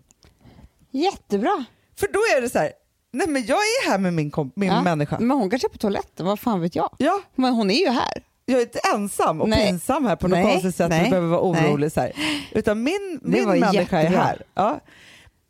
Jättebra. 0.91 1.65
För 1.97 2.07
då 2.13 2.19
är 2.37 2.41
det 2.41 2.49
så 2.51 2.59
här, 2.59 2.73
nej 3.13 3.29
men 3.29 3.43
jag 3.47 3.57
är 3.59 3.91
här 3.91 3.99
med 3.99 4.15
min, 4.15 4.31
komp- 4.31 4.53
min 4.55 4.69
Ja. 4.69 4.83
människa. 4.83 5.19
Men 5.21 5.31
hon 5.37 5.51
kanske 5.51 5.69
är 5.69 5.73
på 5.73 5.79
toaletten, 5.79 6.27
vad 6.27 6.41
fan 6.41 6.61
vet 6.61 6.77
jag? 6.77 6.91
Ja, 6.99 7.21
Men 7.35 7.55
hon 7.55 7.71
är 7.71 7.75
ju 7.81 7.89
här. 7.89 8.23
jag 8.45 8.59
är 8.59 8.63
inte 8.63 8.81
ensam 8.95 9.41
och 9.41 9.49
Nej. 9.49 9.67
pinsam 9.67 10.07
här 10.07 10.17
på 10.17 10.29
något 10.29 10.39
Nej, 10.39 10.53
konstigt 10.53 10.75
sätt 10.77 10.89
nej, 10.91 11.05
och 11.05 11.11
behöver 11.11 11.29
vara 11.29 11.53
nej. 11.53 11.71
orolig. 11.71 11.93
Så 11.93 12.01
här. 12.01 12.13
Utan 12.53 12.83
min, 12.83 13.21
min 13.23 13.45
människa 13.49 13.69
är 13.99 14.03
jättebra. 14.03 14.23
här. 14.23 14.43
Ja. 14.55 14.81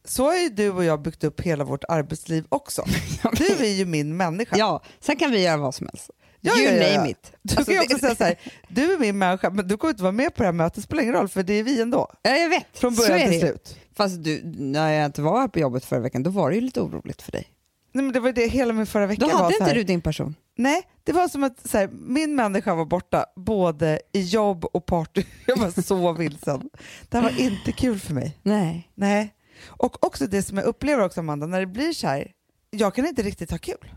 Så 0.05 0.25
har 0.25 0.37
ju 0.37 0.49
du 0.49 0.71
och 0.71 0.85
jag 0.85 1.03
byggt 1.03 1.25
upp 1.25 1.41
hela 1.41 1.65
vårt 1.65 1.85
arbetsliv 1.89 2.45
också. 2.49 2.85
Du 3.33 3.47
är 3.47 3.71
ju 3.71 3.87
min 3.87 4.17
människa. 4.17 4.57
Ja, 4.59 4.83
sen 5.01 5.17
kan 5.17 5.31
vi 5.31 5.43
göra 5.43 5.57
vad 5.57 5.75
som 5.75 5.87
helst. 5.87 6.11
Ja, 6.41 6.57
you 6.59 6.71
ja, 6.77 6.83
ja, 6.87 6.97
name 6.97 7.11
it. 7.11 7.33
Du 7.43 7.57
Alltså, 7.57 7.73
kan 7.73 7.75
ju 7.75 7.81
också 7.81 7.95
det- 7.95 8.01
säga 8.01 8.15
så 8.17 8.25
här, 8.25 8.39
du 8.69 8.93
är 8.93 8.99
min 8.99 9.19
människa 9.19 9.51
men 9.51 9.69
du 9.69 9.77
kommer 9.77 9.91
inte 9.91 10.03
vara 10.03 10.13
med 10.13 10.35
på 10.35 10.43
det 10.43 10.47
här 10.47 10.53
mötet, 10.53 10.85
spelar 10.85 11.03
ingen 11.03 11.15
roll 11.15 11.29
för 11.29 11.43
det 11.43 11.53
är 11.53 11.63
vi 11.63 11.81
ändå. 11.83 12.11
Ja, 12.23 12.31
jag 12.31 12.49
vet. 12.49 12.67
Från 12.79 12.95
början 12.95 13.19
till 13.31 13.41
det. 13.41 13.47
slut. 13.47 13.77
Fast 13.97 14.25
du, 14.25 14.41
när 14.45 14.93
jag 14.93 15.07
inte 15.07 15.23
var 15.23 15.41
här 15.41 15.49
på 15.49 15.59
jobbet 15.59 15.85
förra 15.85 16.01
veckan, 16.01 16.23
då 16.23 16.31
var 16.31 16.51
det 16.51 16.55
ju 16.55 16.61
lite 16.61 16.81
oroligt 16.81 17.23
för 17.23 17.33
dig. 17.33 17.49
Nej, 17.93 18.05
men 18.05 18.13
det 18.13 18.21
var 18.21 18.33
det 18.33 18.47
hela 18.47 18.73
min 18.73 18.87
förra 18.87 19.07
vecka 19.07 19.21
Då 19.21 19.33
var 19.33 19.39
hade 19.43 19.55
så 19.55 19.63
inte 19.63 19.75
du 19.75 19.83
din 19.83 20.01
person. 20.01 20.35
Nej, 20.57 20.83
det 21.05 21.13
var 21.13 21.29
som 21.29 21.45
att 21.45 21.69
så 21.71 21.79
här, 21.79 21.89
min 21.93 22.35
människa 22.37 22.75
var 22.75 22.85
borta 22.85 23.27
både 23.37 24.01
i 24.13 24.21
jobb 24.21 24.65
och 24.65 24.87
party. 24.87 25.25
Jag 25.47 25.57
var 25.57 25.83
så 25.83 26.13
vilsen. 26.13 26.71
Det 27.09 27.17
här 27.17 27.23
var 27.23 27.41
inte 27.41 27.73
kul 27.73 27.99
för 27.99 28.15
mig. 28.15 28.39
Nej. 28.43 28.91
Nej. 28.95 29.35
Och 29.67 30.05
också 30.05 30.27
det 30.27 30.43
som 30.43 30.59
jag 30.59 30.67
upplever 30.67 31.05
också 31.05 31.21
Amanda, 31.21 31.47
när 31.47 31.61
det 31.61 31.67
blir 31.67 31.93
så 31.93 32.07
här, 32.07 32.33
jag 32.71 32.95
kan 32.95 33.07
inte 33.07 33.23
riktigt 33.23 33.51
ha 33.51 33.59
kul. 33.59 33.93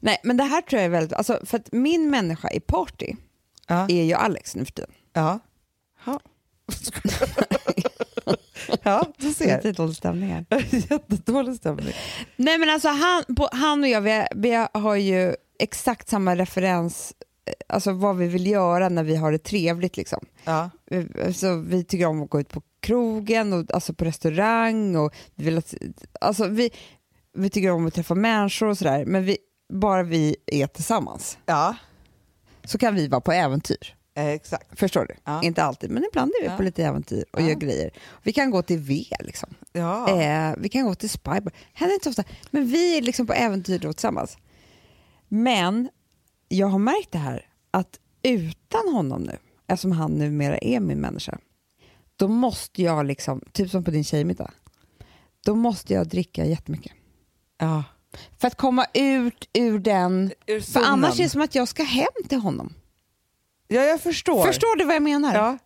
Nej, 0.00 0.20
men 0.24 0.36
det 0.36 0.44
här 0.44 0.60
tror 0.60 0.78
jag 0.78 0.86
är 0.86 0.90
väldigt... 0.90 1.12
Alltså, 1.12 1.40
för 1.44 1.58
att 1.58 1.72
min 1.72 2.10
människa 2.10 2.50
i 2.50 2.60
party 2.60 3.14
Ja. 3.66 3.86
är 3.88 4.02
ju 4.02 4.14
Alex 4.14 4.54
nu 4.56 4.64
för 4.64 4.72
tiden. 4.72 4.90
Ja. 5.12 5.38
Ja, 6.06 6.20
ja 8.82 9.06
du 9.16 9.32
ser. 9.32 9.56
Lite 9.56 9.72
dålig 9.72 9.96
stämning 9.96 10.28
här. 10.30 10.46
Jättedålig 10.90 11.56
stämning. 11.56 11.92
Nej 12.36 12.58
men 12.58 12.70
alltså 12.70 12.88
han, 12.88 13.24
på, 13.36 13.48
han 13.52 13.82
och 13.82 13.88
jag, 13.88 14.00
vi, 14.00 14.26
vi 14.34 14.66
har 14.72 14.96
ju 14.96 15.34
exakt 15.58 16.08
samma 16.08 16.36
referens, 16.36 17.12
alltså 17.66 17.92
vad 17.92 18.16
vi 18.16 18.26
vill 18.28 18.46
göra 18.46 18.88
när 18.88 19.02
vi 19.04 19.16
har 19.16 19.32
det 19.32 19.38
trevligt 19.38 19.96
liksom. 19.96 20.24
Ja. 20.44 20.70
Eh, 20.90 21.32
Så 21.32 21.56
vi 21.56 21.84
tycker 21.84 22.06
om 22.06 22.22
att 22.22 22.30
gå 22.30 22.40
ut 22.40 22.48
på 22.48 22.62
krogen, 22.80 23.52
och, 23.52 23.74
alltså 23.74 23.94
på 23.94 24.04
restaurang 24.04 24.96
och 24.96 25.14
vi, 25.34 25.44
vill 25.44 25.58
att, 25.58 25.74
alltså 26.20 26.46
vi, 26.48 26.70
vi 27.34 27.50
tycker 27.50 27.70
om 27.70 27.86
att 27.86 27.94
träffa 27.94 28.14
människor 28.14 28.66
och 28.68 28.78
sådär, 28.78 29.04
men 29.04 29.24
vi, 29.24 29.38
bara 29.72 30.02
vi 30.02 30.36
är 30.46 30.66
tillsammans 30.66 31.38
ja, 31.46 31.76
så 32.64 32.78
kan 32.78 32.94
vi 32.94 33.08
vara 33.08 33.20
på 33.20 33.32
äventyr. 33.32 33.96
eh, 34.14 34.26
exakt. 34.28 34.78
Förstår 34.78 35.04
du? 35.08 35.14
Ja. 35.24 35.42
Inte 35.42 35.62
alltid, 35.62 35.90
men 35.90 36.04
ibland 36.04 36.32
är 36.40 36.42
vi 36.42 36.48
Ja. 36.48 36.56
på 36.56 36.62
lite 36.62 36.84
äventyr 36.84 37.24
och 37.32 37.40
Ja. 37.40 37.48
gör 37.48 37.54
grejer. 37.54 37.90
Vi 38.22 38.32
kan 38.32 38.50
gå 38.50 38.62
till 38.62 38.78
V 38.78 39.04
liksom. 39.20 39.54
Eh, 39.72 40.54
vi 40.58 40.68
kan 40.68 40.84
gå 40.84 40.94
till 40.94 41.10
Spybar. 41.10 41.52
Händer 41.72 41.94
inte 41.94 42.08
ofta. 42.08 42.24
Men 42.50 42.66
vi 42.66 42.98
är 42.98 43.02
liksom 43.02 43.26
på 43.26 43.32
äventyr 43.32 43.78
då 43.78 43.92
tillsammans. 43.92 44.36
Men 45.28 45.88
jag 46.56 46.66
har 46.66 46.78
märkt 46.78 47.12
det 47.12 47.18
här 47.18 47.46
att 47.70 47.98
utan 48.22 48.94
honom 48.94 49.22
nu, 49.22 49.38
eftersom 49.66 49.92
han 49.92 50.12
numera 50.12 50.58
är 50.58 50.80
min 50.80 50.98
människa, 51.00 51.38
då 52.16 52.28
måste 52.28 52.82
jag 52.82 53.06
liksom, 53.06 53.40
typ 53.52 53.70
som 53.70 53.84
på 53.84 53.90
din 53.90 54.04
tjejmiddag, 54.04 54.50
då 55.44 55.54
måste 55.54 55.92
jag 55.94 56.08
dricka 56.08 56.44
jättemycket. 56.44 56.92
Ja. 57.58 57.84
För 58.38 58.48
att 58.48 58.56
komma 58.56 58.86
ut 58.94 59.48
ur 59.52 59.78
den, 59.78 60.32
Ur 60.46 60.60
för 60.60 60.80
annars 60.80 61.20
är 61.20 61.22
det 61.24 61.30
som 61.30 61.40
att 61.40 61.54
jag 61.54 61.68
ska 61.68 61.82
hem 61.82 62.28
till 62.28 62.38
honom. 62.38 62.74
Ja, 63.68 63.80
jag 63.82 64.00
förstår. 64.00 64.46
Förstår 64.46 64.76
du 64.76 64.84
vad 64.84 64.94
jag 64.94 65.02
menar? 65.02 65.34
Ja. 65.34 65.58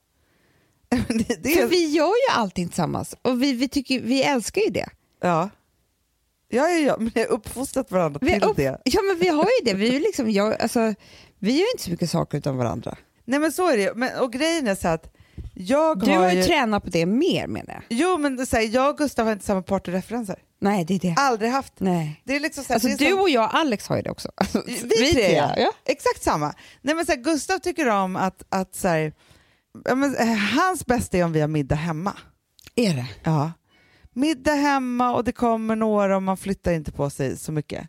det, 1.09 1.43
det 1.43 1.55
För 1.55 1.63
är, 1.63 1.67
vi 1.69 1.91
gör 1.91 2.07
ju 2.07 2.35
allting 2.35 2.69
tillsammans 2.69 3.17
och 3.23 3.43
vi, 3.43 3.53
vi, 3.53 3.69
tycker, 3.69 4.01
vi 4.01 4.23
älskar 4.23 4.61
ju 4.61 4.71
det. 4.71 4.89
ja. 5.21 5.51
Ja, 6.49 6.69
ja, 6.69 6.79
ja, 6.79 6.97
men 6.99 7.11
vi 7.15 7.21
har 7.21 7.29
uppfostrat 7.29 7.91
varandra 7.91 8.19
Vi, 8.23 8.33
till 8.33 8.45
upp, 8.45 8.57
det. 8.57 8.81
ja, 8.85 9.01
men 9.03 9.19
vi 9.19 9.29
har 9.29 9.45
ju 9.45 9.65
det. 9.65 9.75
Vi, 9.75 9.97
är 9.97 10.01
liksom, 10.01 10.31
jag, 10.31 10.63
alltså, 10.63 10.95
vi 11.39 11.53
gör 11.59 11.73
inte 11.75 11.85
så 11.85 11.91
mycket 11.91 12.11
saker 12.11 12.39
utan 12.39 12.57
varandra. 12.57 12.97
Nej 13.25 13.39
men 13.41 13.53
så 13.53 13.69
är 13.71 13.77
det 13.77 13.93
men, 13.97 14.19
Och 14.19 14.33
grejen 14.33 14.67
är 14.69 14.75
så 14.75 14.89
att 14.89 15.13
jag 15.55 15.99
Du 16.01 16.11
har, 16.11 16.19
har 16.19 16.33
ju 16.33 16.43
tränat 16.43 16.85
på 16.85 16.91
det 16.91 17.07
mer 17.07 17.47
menar 17.47 17.75
jag. 17.75 17.83
Jo 17.89 18.19
men 18.19 18.47
så 18.47 18.57
här, 18.57 18.63
jag 18.75 18.91
och 18.91 18.99
Gustav 18.99 19.27
har 19.27 19.33
inte 19.33 19.45
samma 19.45 19.63
partyreferenser. 19.63 20.37
Nej, 20.61 20.85
det 20.85 20.95
är 20.95 20.99
det. 20.99 21.15
Aldrig 21.19 21.51
haft. 21.51 21.73
Nej. 21.81 22.23
Det 22.25 22.37
är 22.37 22.41
liksom 22.41 22.65
så 22.65 22.69
här, 22.69 22.75
Alltså, 22.75 22.89
det 22.89 22.95
är 22.95 22.99
du 22.99 23.11
som- 23.11 23.21
och 23.21 23.31
jag 23.31 23.45
och 23.45 23.55
Alex 23.55 23.89
har 23.89 23.97
ju 23.97 24.03
det 24.03 24.11
också. 24.11 24.31
Alltså, 24.35 24.63
Vi, 24.67 25.13
tre, 25.13 25.33
ja. 25.37 25.55
ja. 25.57 25.73
Exakt 25.85 26.23
samma. 26.23 26.55
Nej, 26.83 26.95
men 26.95 27.07
så 27.07 27.13
här, 27.13 27.19
Gustav 27.19 27.59
tycker 27.59 27.89
om 27.89 28.17
att, 28.17 28.43
att 28.49 28.75
så 28.75 28.89
här, 28.89 29.13
men, 29.95 30.17
eh, 30.17 30.27
hans 30.37 30.87
bästa 30.87 31.17
är 31.19 31.25
om 31.25 31.33
vi 31.33 31.41
har 31.41 31.49
middag 31.49 31.75
hemma. 31.77 32.13
Är 32.75 32.95
det? 32.95 33.07
Ja. 33.25 33.53
Middag 34.17 34.53
hemma 34.55 35.15
och 35.15 35.25
det 35.25 35.33
kommer 35.33 35.77
några 35.77 36.17
och 36.17 36.23
man 36.23 36.37
flyttar 36.37 36.73
inte 36.73 36.93
på 36.93 37.11
sig 37.11 37.37
så 37.37 37.53
mycket. 37.53 37.89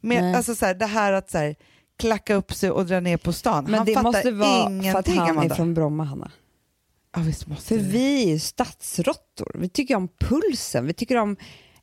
Nej. 0.00 0.22
Men, 0.22 0.34
alltså, 0.34 0.54
så 0.54 0.66
här, 0.66 0.74
det 0.74 0.86
här 0.86 1.12
att 1.12 1.30
så 1.30 1.38
här, 1.38 1.56
klacka 1.98 2.34
upp 2.34 2.54
sig 2.54 2.70
och 2.70 2.86
dra 2.86 3.00
ner 3.00 3.16
på 3.16 3.32
stan. 3.32 3.64
Men 3.64 3.74
han 3.74 3.86
det 3.86 3.94
fattar 3.94 4.08
måste 4.12 4.30
vara 4.30 4.50
för 4.52 4.64
att 4.64 4.70
ingenting 4.70 5.18
han 5.18 5.30
Amanda. 5.30 5.54
är 5.54 5.56
från 5.56 5.74
Bromma, 5.74 6.04
Hanna. 6.04 6.30
Ja, 7.16 7.22
visst 7.22 7.46
måste 7.46 7.68
För 7.68 7.76
det. 7.76 7.82
vi 7.82 8.24
är 8.24 8.28
ju 8.28 8.38
stadsråttor. 8.38 9.56
Vi 9.58 9.68
tycker 9.68 9.96
om 9.96 10.08
pulsen. 10.20 10.86
Vi 10.86 10.92
tycker 10.92 11.16
om 11.16 11.36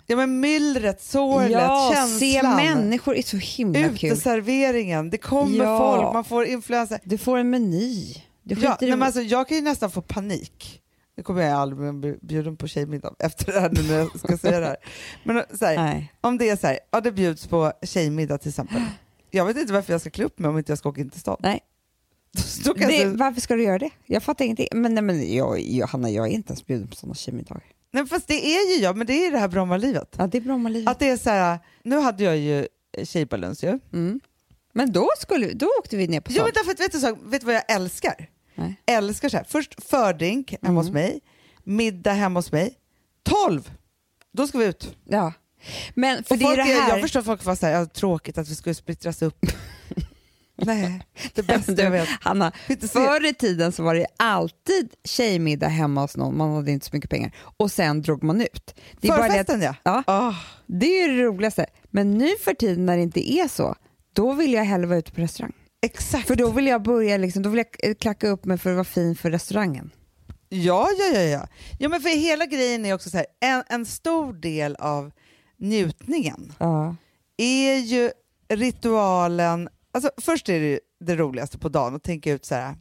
Ja, 0.06 0.16
men 0.18 0.40
myllret, 0.40 1.02
sorlet, 1.02 1.52
ja, 1.52 1.92
känslan. 1.94 2.20
se 2.20 2.44
människor. 2.44 3.16
är 3.16 3.22
så 3.22 3.38
himla 3.38 3.80
kul. 3.90 4.12
Uteserveringen, 4.12 5.10
det 5.10 5.18
kommer 5.18 5.58
Ja. 5.66 5.78
folk, 5.78 6.14
man 6.14 6.24
får 6.24 6.46
influenser. 6.46 7.00
Du 7.04 7.18
får 7.18 7.38
en 7.38 7.50
meny. 7.50 8.16
Du 8.44 8.56
Ja, 8.62 8.78
nej, 8.82 8.90
men 8.90 9.04
alltså, 9.04 9.22
jag 9.22 9.48
kan 9.48 9.58
ju 9.58 9.64
nästan 9.64 9.92
få 9.92 10.02
panik. 10.02 10.82
Nu 11.16 11.24
kommer 11.24 11.42
jag 11.42 11.52
aldrig 11.54 11.94
bli 11.94 12.18
bjuden 12.22 12.58
på 12.58 12.68
tjejmiddag 12.68 13.16
efter 13.20 13.54
det 13.54 13.60
här 13.60 13.70
nu 13.70 13.82
när 13.84 13.98
jag 13.98 14.20
ska 14.20 14.38
säga 14.38 14.60
det 14.60 14.66
här. 14.66 14.78
Men 15.24 15.44
så 15.60 15.66
här, 15.66 16.08
om 16.22 16.38
det 16.38 16.50
är 16.50 16.56
så 16.56 16.68
här, 16.68 16.80
ja 16.92 17.02
det 17.02 17.12
bjuds 17.12 17.48
på 17.48 17.74
tjejmiddag 17.84 18.38
till 18.38 18.50
exempel. 18.50 18.82
Jag 19.32 19.46
vet 19.46 19.58
inte 19.58 19.74
varför 19.74 19.94
jag 19.94 20.02
ska 20.02 20.10
klä 20.10 20.26
upp 20.26 20.40
mig 20.40 20.50
om 20.50 20.58
inte 20.58 20.72
jag 20.72 20.78
ska 20.80 20.90
åka 20.90 21.02
in 21.02 21.10
till 21.10 21.20
stan. 21.20 21.38
Nej. 21.40 21.60
Då 22.66 22.74
Det, 22.74 22.96
jag, 22.98 23.10
varför 23.10 23.42
ska 23.42 23.56
du 23.56 23.64
göra 23.64 23.80
det? 23.80 23.90
Jag 24.06 24.24
fattar 24.24 24.46
ingenting. 24.46 24.68
Men, 24.72 24.94
nej, 24.96 25.04
men 25.04 25.34
jag, 25.36 25.60
jag, 25.60 25.88
Hanna, 25.88 26.10
jag 26.10 26.28
är 26.28 26.32
inte 26.32 26.50
ens 26.52 26.66
bjuden 26.66 26.88
på 26.88 26.96
sådana 26.96 27.16
tjejmiddagar. 27.16 27.64
nej, 27.92 28.06
fast 28.06 28.28
det 28.28 28.46
är 28.56 28.76
ju 28.78 28.84
jag, 28.84 28.98
men 28.98 29.08
det 29.08 29.26
är 29.26 29.32
det 29.32 29.38
här 29.38 29.48
Brommalivet. 29.48 30.16
Ja, 30.18 30.28
det 30.28 30.38
är 30.38 30.42
Brommalivet. 30.42 30.90
Att 30.92 31.00
det 31.00 31.10
är 31.10 31.18
så 31.18 31.30
här, 31.30 31.60
nu 31.84 31.98
hade 32.00 32.24
jag 32.24 32.38
ju 32.38 32.68
tjejbalans 33.04 33.64
ju. 33.64 33.80
Mm. 33.94 34.20
Men 34.74 34.92
då, 34.92 35.10
skulle, 35.20 35.54
då 35.54 35.68
åkte 35.80 35.98
vi 35.98 36.08
ner 36.08 36.22
på 36.22 36.32
Jo 36.32 36.36
stan. 36.36 36.46
men 36.46 36.54
därför 36.54 36.72
att, 36.72 36.80
vet 36.80 36.92
du, 36.92 37.00
så, 37.00 37.18
vet 37.30 37.42
du 37.42 37.46
vad 37.46 37.56
jag 37.56 37.72
älskar? 37.72 38.30
Nej. 38.56 38.82
Älskar 38.86 39.30
så 39.30 39.38
här, 39.38 39.46
först 39.50 39.84
fördrink 39.90 40.52
hemma 40.52 40.60
Mm. 40.68 40.76
hos 40.76 40.90
mig, 40.92 41.20
middag 41.64 42.12
hemma 42.12 42.40
hos 42.40 42.52
mig, 42.52 42.74
12! 43.24 43.72
Då 44.34 44.48
ska 44.48 44.58
vi 44.58 44.66
ut. 44.66 44.96
Ja. 45.10 45.34
Men 45.94 46.24
för 46.24 46.36
Och 46.36 46.38
det 46.40 46.44
är 46.44 46.48
folk, 46.48 46.58
det 46.58 46.64
här... 46.64 46.90
Jag 46.90 47.02
förstår 47.02 47.22
folk 47.22 47.46
var 47.46 47.56
så 47.56 47.66
här, 47.66 47.74
ja, 47.74 47.86
tråkigt 47.86 48.38
att 48.38 48.50
vi 48.50 48.56
skulle 48.56 48.76
splittras 48.76 49.22
upp. 49.22 49.38
Nej, 50.56 51.02
det 51.34 51.44
bästa 51.44 51.72
Du, 51.72 51.82
jag 51.84 51.92
vet. 51.92 52.10
Hanna, 52.22 52.52
förr 52.92 53.26
i 53.26 53.34
tiden 53.34 53.72
så 53.72 53.84
var 53.84 53.96
det 53.96 54.06
alltid 54.18 54.94
tjejmiddag 55.04 55.68
hemma 55.68 56.02
hos 56.02 56.18
någon, 56.18 56.38
man 56.38 56.56
hade 56.56 56.72
inte 56.72 56.86
så 56.86 56.96
mycket 56.96 57.10
pengar, 57.10 57.36
och 57.58 57.72
sen 57.72 58.02
drog 58.02 58.24
man 58.24 58.42
ut. 58.42 58.76
Det 59.02 59.08
är, 59.08 59.12
bara 59.12 59.18
det, 59.18 59.26
att, 59.26 59.48
Förfesten 59.48 59.62
ja. 59.62 59.76
ja, 59.84 60.04
Ah, 60.08 60.36
det 60.68 60.86
är 60.86 61.08
ju 61.08 61.18
det 61.18 61.24
roligaste. 61.24 61.66
Men 61.90 62.18
nu 62.18 62.30
för 62.44 62.54
tiden 62.54 62.86
när 62.86 62.98
det 62.98 63.04
inte 63.04 63.32
är 63.34 63.48
så, 63.48 63.76
då 64.14 64.34
vill 64.34 64.54
jag 64.54 64.64
hellre 64.64 64.88
vara 64.88 65.00
ute 65.00 65.12
på 65.12 65.22
restaurang. 65.22 65.54
Exakt. 65.82 66.28
För 66.28 66.36
då 66.36 66.52
vill 66.52 66.68
jag 66.68 66.82
börja, 66.84 67.18
liksom, 67.18 67.44
då 67.44 67.50
vill 67.50 67.66
jag 67.82 68.00
klacka 68.00 68.28
upp 68.30 68.46
mig 68.46 68.58
för 68.58 68.70
att 68.70 68.76
vara 68.76 68.84
fin 68.84 69.16
för 69.16 69.32
restaurangen. 69.32 69.92
Ja, 70.50 70.88
ja, 71.00 71.06
ja, 71.20 71.22
ja. 71.22 71.48
ja 71.80 71.90
men 71.90 72.02
för 72.02 72.10
hela 72.10 72.46
grejen 72.46 72.86
är 72.86 72.94
också 72.94 73.10
så 73.10 73.18
här, 73.18 73.26
en, 73.40 73.64
en 73.70 73.86
stor 73.86 74.34
del 74.34 74.76
av 74.76 75.12
njutningen 75.58 76.54
Ja. 76.60 76.96
är 77.38 77.76
ju 77.78 78.12
ritualen, 78.50 79.70
alltså 79.92 80.12
först 80.18 80.50
är 80.50 80.60
det 80.60 80.66
ju 80.66 80.80
det 81.00 81.16
roligaste 81.16 81.58
på 81.58 81.70
dagen 81.70 81.96
att 81.96 82.04
tänka 82.04 82.32
ut 82.32 82.46
så 82.46 82.56
här, 82.56 82.76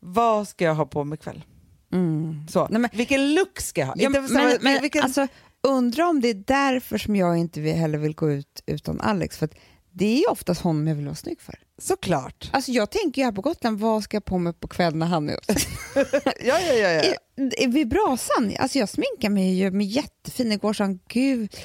vad 0.00 0.48
ska 0.48 0.64
jag 0.64 0.74
ha 0.74 0.86
på 0.86 1.04
mig 1.04 1.16
ikväll? 1.16 1.44
Mm. 1.92 2.46
Så, 2.48 2.68
Nej, 2.70 2.80
men- 2.80 2.90
vilken 2.94 3.34
look 3.34 3.60
ska 3.60 3.80
jag 3.80 3.88
ha? 3.88 3.94
Ja, 3.98 4.10
men, 4.10 4.36
här, 4.36 4.58
men, 4.60 4.82
vilken, 4.82 5.02
alltså, 5.02 5.26
undra 5.62 6.08
om 6.08 6.20
det 6.20 6.28
är 6.28 6.34
därför 6.46 6.98
som 6.98 7.16
jag 7.16 7.36
inte 7.36 7.60
vill, 7.60 7.74
heller 7.74 7.98
vill 7.98 8.14
gå 8.14 8.30
ut 8.30 8.62
utan 8.66 9.00
Alex. 9.00 9.38
För 9.38 9.48
det 9.92 10.06
är 10.06 10.18
ju 10.18 10.26
oftast 10.26 10.60
honom 10.60 10.86
jag 10.88 10.94
vill 10.94 11.04
vara 11.04 11.14
snygg 11.14 11.40
för. 11.40 11.54
Såklart. 11.78 12.50
Alltså 12.52 12.70
jag 12.72 12.90
tänker 12.90 13.22
ju 13.22 13.24
här 13.24 13.32
på 13.32 13.40
Gotland, 13.40 13.80
vad 13.80 14.02
ska 14.02 14.16
jag 14.16 14.24
på 14.24 14.38
mig 14.38 14.52
på 14.52 14.68
kvällen 14.68 14.98
när 14.98 15.06
han 15.06 15.28
är 15.28 15.34
hos 15.34 15.66
Ja, 16.40 16.58
ja, 16.60 16.72
ja, 16.74 16.88
ja. 16.90 17.14
I- 17.58 17.66
Vid 17.66 17.88
brasan, 17.88 18.52
alltså 18.58 18.78
jag 18.78 18.88
sminkar 18.88 19.30
mig 19.30 19.54
ju 19.54 19.70
med 19.70 19.86
jättefin, 19.86 20.52
igår 20.52 20.72
sa 20.72 20.84
han 20.84 21.00
gud, 21.08 21.56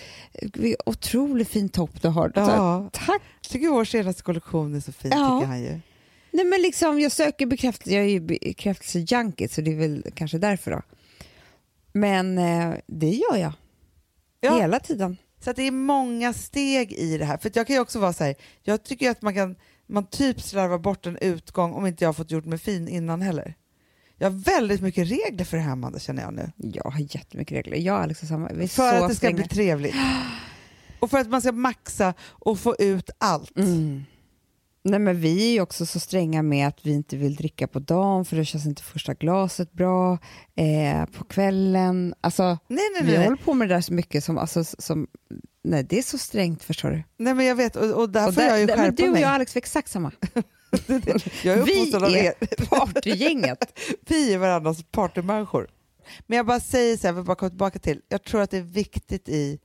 otroligt 0.86 1.50
fin 1.50 1.70
topp 1.70 2.02
du 2.02 2.08
har. 2.08 2.28
Så, 2.30 2.40
Ja. 2.40 2.90
Tack! 2.94 3.22
Jag 3.42 3.50
tycker 3.52 3.68
vår 3.70 3.86
senaste 3.86 4.24
kollektion 4.24 4.76
är 4.76 4.80
så 4.80 4.92
fin, 4.92 5.12
Ja. 5.14 5.40
tycker 5.40 5.48
han 5.48 5.62
ju. 5.62 5.80
Nej 6.32 6.46
men 6.46 6.62
liksom 6.62 7.00
jag 7.00 7.12
söker 7.12 7.46
bekräftelse, 7.46 7.96
jag 7.96 8.06
är 8.06 8.10
ju 8.10 8.20
bekräftelsejunkie 8.20 9.50
så 9.50 9.62
det 9.62 9.72
är 9.72 9.76
väl 9.76 10.06
kanske 10.16 10.38
därför 10.38 10.72
då. 10.72 10.82
Men 11.94 12.38
eh, 12.38 12.74
det 12.88 13.10
gör 13.10 13.38
jag, 13.38 13.54
Ja. 14.42 14.60
hela 14.60 14.80
tiden. 14.80 15.18
Så 15.44 15.54
det 15.54 15.64
är 15.64 15.72
många 15.72 16.34
steg 16.34 16.92
i 16.94 17.18
det 17.18 17.26
här. 17.26 17.38
För 17.38 17.52
jag 17.54 17.68
kan 17.68 17.76
ju 17.76 17.80
också 17.82 18.00
vara 18.00 18.14
så 18.14 18.24
här, 18.24 18.36
jag 18.64 18.84
tycker 18.84 19.12
att 19.12 19.22
man 19.22 19.34
kan 19.34 19.56
man 19.92 20.06
typ 20.06 20.42
slarvar 20.42 20.78
bort 20.78 21.06
en 21.06 21.18
utgång 21.18 21.74
om 21.74 21.86
inte 21.86 22.04
jag 22.04 22.08
har 22.10 22.14
fått 22.14 22.32
gjort 22.32 22.46
mig 22.46 22.60
fin 22.60 22.88
innan 22.88 23.22
heller. 23.22 23.56
Jag 24.18 24.30
har 24.30 24.38
väldigt 24.38 24.82
mycket 24.82 25.12
regler 25.12 25.46
för 25.46 25.58
det 25.58 25.64
här 25.64 25.72
Amanda, 25.72 26.00
känner 26.00 26.24
jag 26.24 26.34
nu. 26.34 26.52
Jag 26.58 26.84
har 26.92 27.16
jättemycket 27.16 27.58
regler, 27.58 27.78
jag 27.78 27.96
och 27.96 28.02
Alex 28.02 28.22
har 28.22 28.28
samma. 28.28 28.50
Vi 28.54 28.64
är 28.64 28.68
För 28.68 28.92
så 28.92 29.04
att 29.04 29.10
det 29.10 29.16
ska 29.16 29.28
stränga. 29.28 29.36
bli 29.36 29.48
trevligt. 29.48 29.96
Och 31.00 31.12
för 31.12 31.18
att 31.18 31.30
man 31.30 31.42
ska 31.42 31.52
maxa 31.52 32.14
och 32.22 32.60
få 32.60 32.76
ut 32.80 33.10
allt. 33.18 33.58
Mm. 33.58 34.04
Nej 34.84 35.00
men 35.00 35.20
vi 35.22 35.48
är 35.48 35.52
ju 35.54 35.62
också 35.62 35.86
så 35.86 36.00
stränga 36.00 36.42
med 36.42 36.68
att 36.68 36.86
vi 36.86 36.92
inte 36.94 37.18
vill 37.18 37.36
dricka 37.36 37.68
på 37.68 37.80
dagen 37.80 38.26
för 38.26 38.38
då 38.38 38.44
känns 38.44 38.66
inte 38.66 38.84
första 38.84 39.14
glaset 39.14 39.74
bra. 39.74 40.18
Eh, 40.56 41.06
på 41.06 41.24
kvällen, 41.24 42.14
alltså 42.22 42.44
Nej, 42.44 42.58
nej, 42.68 43.02
vi 43.02 43.08
nej. 43.08 43.18
nej. 43.18 43.24
håller 43.24 43.44
på 43.44 43.54
med 43.54 43.70
det 43.70 43.76
där 43.76 43.82
så 43.82 43.94
mycket 43.94 44.24
som, 44.24 44.38
alltså, 44.38 44.64
som 44.64 45.08
nej 45.64 45.84
det 45.84 45.98
är 45.98 46.02
så 46.02 46.18
strängt 46.18 46.64
förstår 46.64 46.90
du. 46.92 47.04
nej 47.18 47.34
men 47.34 47.46
jag 47.46 47.56
vet, 47.56 47.76
och, 47.76 47.92
och 48.02 48.10
där 48.10 48.28
Och 48.28 48.34
får 48.34 48.44
jag 48.44 48.60
ju 48.60 48.66
där- 48.66 48.78
men 48.78 48.86
skärpa 48.86 48.96
du 49.02 49.08
och 49.08 49.14
mig. 49.14 49.22
jag 49.22 49.32
Alex 49.32 49.56
är 49.56 49.58
exakt 49.58 49.90
samma. 49.92 50.12
Jag 51.44 51.58
är 51.58 51.64
vi 51.64 51.92
är 52.20 52.66
partygänget. 52.70 53.80
Vi 54.08 54.34
är 54.34 54.38
varandras 54.38 54.84
partymänniskor. 54.92 55.68
Men 56.28 56.38
jag 56.38 56.46
bara 56.46 56.60
säger 56.60 56.98
så 56.98 57.08
här, 57.08 57.14
vill 57.14 57.24
bara 57.24 57.36
komma 57.36 57.50
tillbaka 57.50 57.80
till, 57.80 58.02
jag 58.10 58.24
tror 58.24 58.42
att 58.42 58.52
det 58.52 58.58
är 58.58 58.62
viktigt 58.62 59.30
i 59.30 59.60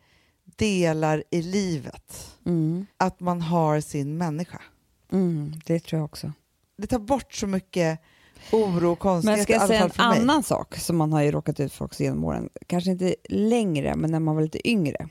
delar 0.56 1.24
i 1.30 1.42
livet 1.42 2.32
Mm. 2.46 2.86
att 2.96 3.20
man 3.20 3.40
har 3.40 3.80
sin 3.80 4.18
människa. 4.18 4.60
Mm, 5.12 5.52
det 5.66 5.80
tror 5.80 5.98
jag 5.98 6.04
också. 6.04 6.32
Det 6.78 6.86
tar 6.86 6.98
bort 6.98 7.34
så 7.34 7.46
mycket 7.46 7.98
oro 8.52 8.74
och 8.76 8.80
Men 8.82 8.96
konstigheter, 8.96 9.42
ska 9.42 9.52
i 9.52 9.56
jag 9.56 9.68
säga 9.68 9.80
en 9.80 10.08
mig. 10.10 10.20
annan 10.20 10.42
sak 10.42 10.76
som 10.76 10.96
man 10.96 11.12
har 11.12 11.22
ju 11.22 11.30
råkat 11.30 11.60
ut 11.60 11.72
för 11.72 11.84
också 11.84 12.02
genom 12.02 12.24
åren, 12.24 12.48
kanske 12.66 12.90
inte 12.90 13.14
längre 13.28 13.96
men 13.96 14.10
när 14.10 14.20
man 14.20 14.34
var 14.34 14.42
lite 14.42 14.68
yngre, 14.68 15.08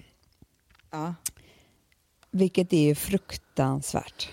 Ja. 0.96 1.16
vilket 2.32 2.74
är 2.74 2.82
ju 2.82 2.96
fruktansvärt. 2.96 4.30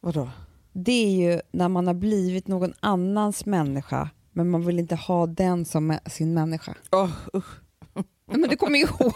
Vadå? 0.00 0.28
det 0.72 0.92
är 0.92 1.10
ju 1.10 1.40
när 1.50 1.68
man 1.68 1.86
har 1.86 1.94
blivit 1.94 2.48
någon 2.48 2.72
annans 2.80 3.46
människa 3.46 4.10
men 4.32 4.50
man 4.50 4.66
vill 4.66 4.78
inte 4.78 4.96
ha 4.96 5.26
den 5.26 5.64
som 5.64 5.98
sin 6.06 6.34
människa. 6.34 6.74
Oh, 6.92 7.10
usch. 7.34 7.61
Men 8.40 8.50
du 8.50 8.56
kommer 8.56 8.78
ihåg. 8.78 9.12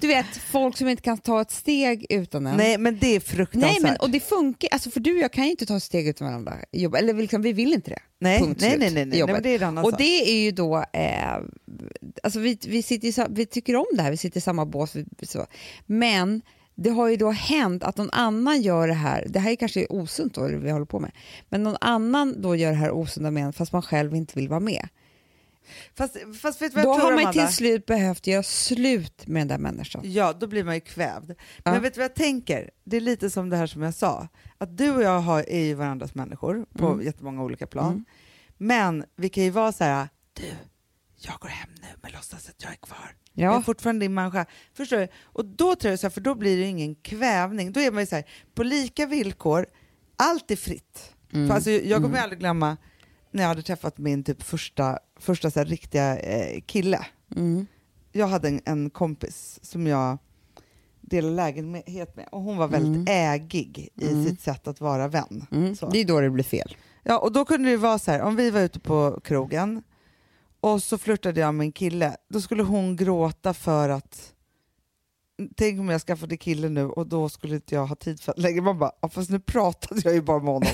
Du 0.00 0.06
vet, 0.06 0.26
folk 0.36 0.76
som 0.76 0.88
inte 0.88 1.02
kan 1.02 1.18
ta 1.18 1.40
ett 1.40 1.50
steg 1.50 2.06
utan 2.08 2.46
en. 2.46 2.56
Nej 2.56 2.78
men 2.78 2.98
det 2.98 3.16
är 3.16 3.20
fruktansvärt. 3.20 3.70
Nej 3.72 3.80
men, 3.82 3.96
och 3.96 4.10
det 4.10 4.20
funkar, 4.20 4.68
alltså 4.72 4.90
för 4.90 5.00
du 5.00 5.12
och 5.16 5.22
jag 5.22 5.32
kan 5.32 5.44
ju 5.44 5.50
inte 5.50 5.66
ta 5.66 5.76
ett 5.76 5.82
steg 5.82 6.08
utan 6.08 6.26
varandra. 6.28 6.54
jobb- 6.72 6.94
Eller 6.94 7.14
liksom, 7.14 7.42
vi 7.42 7.52
vill 7.52 7.72
inte 7.72 7.90
det. 7.90 7.98
nej, 8.20 8.40
punkt 8.40 8.58
nej, 8.60 8.70
slut 8.70 8.80
nej, 8.80 8.90
nej, 8.94 9.06
nej, 9.06 9.18
nej 9.24 9.32
men 9.34 9.42
det 9.42 9.48
är 9.48 9.56
en 9.58 9.68
annan 9.68 9.84
Och 9.84 9.90
sak. 9.90 9.98
det 9.98 10.30
är 10.30 10.42
ju 10.44 10.50
då, 10.50 10.84
eh, 10.92 11.36
alltså 12.22 12.40
vi, 12.40 12.58
vi, 12.68 12.82
sitter 12.82 13.08
i, 13.08 13.26
vi 13.30 13.46
tycker 13.46 13.76
om 13.76 13.86
det 13.92 14.02
här, 14.02 14.10
vi 14.10 14.16
sitter 14.16 14.38
i 14.38 14.40
samma 14.40 14.66
bås. 14.66 14.96
Så. 15.22 15.46
Men 15.86 16.42
det 16.74 16.90
har 16.90 17.08
ju 17.08 17.16
då 17.16 17.30
hänt 17.30 17.82
att 17.84 17.96
någon 17.96 18.10
annan 18.10 18.62
gör 18.62 18.88
det 18.88 18.94
här, 18.94 19.26
det 19.28 19.38
här 19.40 19.50
är 19.50 19.56
kanske 19.56 19.86
osunt 19.86 20.34
då, 20.34 20.48
det 20.48 20.56
vi 20.58 20.70
håller 20.70 20.86
på 20.86 21.00
med, 21.00 21.10
men 21.48 21.62
någon 21.62 21.76
annan 21.80 22.42
då 22.42 22.56
gör 22.56 22.70
det 22.70 22.76
här 22.76 22.90
osunda 22.90 23.30
med 23.30 23.44
en 23.44 23.52
fast 23.52 23.72
man 23.72 23.82
själv 23.82 24.14
inte 24.14 24.32
vill 24.38 24.48
vara 24.48 24.60
med. 24.60 24.88
Fast, 25.94 26.16
fast 26.42 26.62
vet 26.62 26.72
du 26.72 26.76
vad 26.76 26.84
Då 26.84 26.90
jag 26.90 27.00
tror 27.00 27.10
har 27.12 27.22
man 27.22 27.32
till 27.32 27.48
slut 27.48 27.86
behövt 27.86 28.26
göra 28.26 28.42
slut 28.42 29.26
med 29.26 29.40
den 29.40 29.48
där 29.48 29.58
människan. 29.58 30.00
Ja, 30.04 30.32
då 30.32 30.46
blir 30.46 30.64
man 30.64 30.74
ju 30.74 30.80
kvävd. 30.80 31.30
Ja. 31.64 31.72
Men 31.72 31.82
vet 31.82 31.94
du 31.94 31.98
vad 32.00 32.04
jag 32.04 32.14
tänker? 32.14 32.70
Det 32.84 32.96
är 32.96 33.00
lite 33.00 33.30
som 33.30 33.50
det 33.50 33.56
här 33.56 33.66
som 33.66 33.82
jag 33.82 33.94
sa. 33.94 34.28
Att 34.58 34.76
du 34.76 34.90
och 34.90 35.02
jag 35.02 35.20
har, 35.20 35.44
är 35.48 35.64
ju 35.64 35.74
varandras 35.74 36.14
människor 36.14 36.66
på 36.78 36.86
Mm. 36.86 37.06
jättemånga 37.06 37.42
olika 37.42 37.66
plan. 37.66 37.92
Mm. 37.92 38.04
Men 38.56 39.04
vi 39.16 39.28
kan 39.28 39.44
ju 39.44 39.50
vara 39.50 39.72
så 39.72 39.84
här, 39.84 40.08
du, 40.32 40.42
jag 41.16 41.34
går 41.40 41.48
hem 41.48 41.70
nu 41.80 41.86
men 42.02 42.12
låtsas 42.12 42.48
att 42.48 42.62
jag 42.62 42.72
är 42.72 42.76
kvar. 42.76 43.14
Jag 43.32 43.52
är 43.52 43.56
Ja, 43.56 43.62
fortfarande 43.62 44.04
din 44.04 44.14
människa. 44.14 44.46
Förstår 44.74 44.96
du? 44.96 45.08
Och 45.22 45.44
då 45.44 45.74
tror 45.74 45.90
jag 45.90 45.98
så 46.00 46.06
här, 46.06 46.10
för 46.10 46.20
då 46.20 46.34
blir 46.34 46.56
det 46.56 46.62
ingen 46.64 46.94
kvävning. 46.94 47.72
Då 47.72 47.80
är 47.80 47.90
man 47.90 48.02
ju 48.02 48.06
så 48.06 48.14
här, 48.14 48.24
på 48.54 48.62
lika 48.62 49.06
villkor, 49.06 49.66
allt 50.16 50.50
är 50.50 50.56
fritt. 50.56 51.14
Mm. 51.32 51.48
För 51.48 51.54
alltså, 51.54 51.70
jag 51.70 52.02
kommer 52.02 52.18
aldrig 52.20 52.38
glömma 52.38 52.76
när 53.30 53.42
jag 53.42 53.48
hade 53.48 53.62
träffat 53.62 53.98
min 53.98 54.24
typ 54.24 54.42
första, 54.42 54.98
första 55.20 55.50
så 55.50 55.60
här, 55.60 55.66
riktiga 55.66 56.18
eh, 56.18 56.60
kille. 56.66 57.06
mm. 57.36 57.66
Jag 58.12 58.26
hade 58.26 58.48
en, 58.48 58.60
en 58.64 58.90
kompis 58.90 59.58
som 59.62 59.86
jag 59.86 60.18
delade 61.00 61.34
lägenhet 61.34 62.16
med 62.16 62.28
och 62.32 62.40
hon 62.42 62.56
var 62.56 62.68
väldigt 62.68 62.94
Mm. 62.96 63.04
ägig 63.08 63.88
i 63.94 64.08
Mm. 64.10 64.24
sitt 64.26 64.40
sätt 64.40 64.68
att 64.68 64.80
vara 64.80 65.08
vän. 65.08 65.46
Mm. 65.50 65.74
Det 65.92 65.98
är 66.00 66.04
då 66.04 66.20
det 66.20 66.30
blir 66.30 66.44
fel. 66.44 66.76
Ja, 67.02 67.18
och 67.18 67.32
då 67.32 67.44
kunde 67.44 67.70
det 67.70 67.76
vara 67.76 67.98
så 67.98 68.10
här, 68.10 68.20
om 68.22 68.36
vi 68.36 68.50
var 68.50 68.60
ute 68.60 68.80
på 68.80 69.20
krogen 69.24 69.82
och 70.60 70.82
så 70.82 70.98
flörtade 70.98 71.40
jag 71.40 71.54
med 71.54 71.64
en 71.64 71.72
kille, 71.72 72.16
då 72.28 72.40
skulle 72.40 72.62
hon 72.62 72.96
gråta 72.96 73.54
för 73.54 73.88
att 73.88 74.32
Tänk 75.56 75.80
om 75.80 75.88
jag 75.88 76.00
skaffade 76.00 76.36
kille 76.36 76.68
nu 76.68 76.84
och 76.84 77.06
då 77.06 77.28
skulle 77.28 77.54
inte 77.54 77.74
jag 77.74 77.86
ha 77.86 77.96
tid 77.96 78.20
för 78.20 78.32
att 78.32 78.38
lägga 78.38 78.62
Man 78.62 78.78
bara, 78.78 78.92
fast 79.10 79.30
nu 79.30 79.40
pratade 79.40 80.00
jag 80.04 80.14
ju 80.14 80.22
bara 80.22 80.38
med 80.38 80.52
honom. 80.52 80.68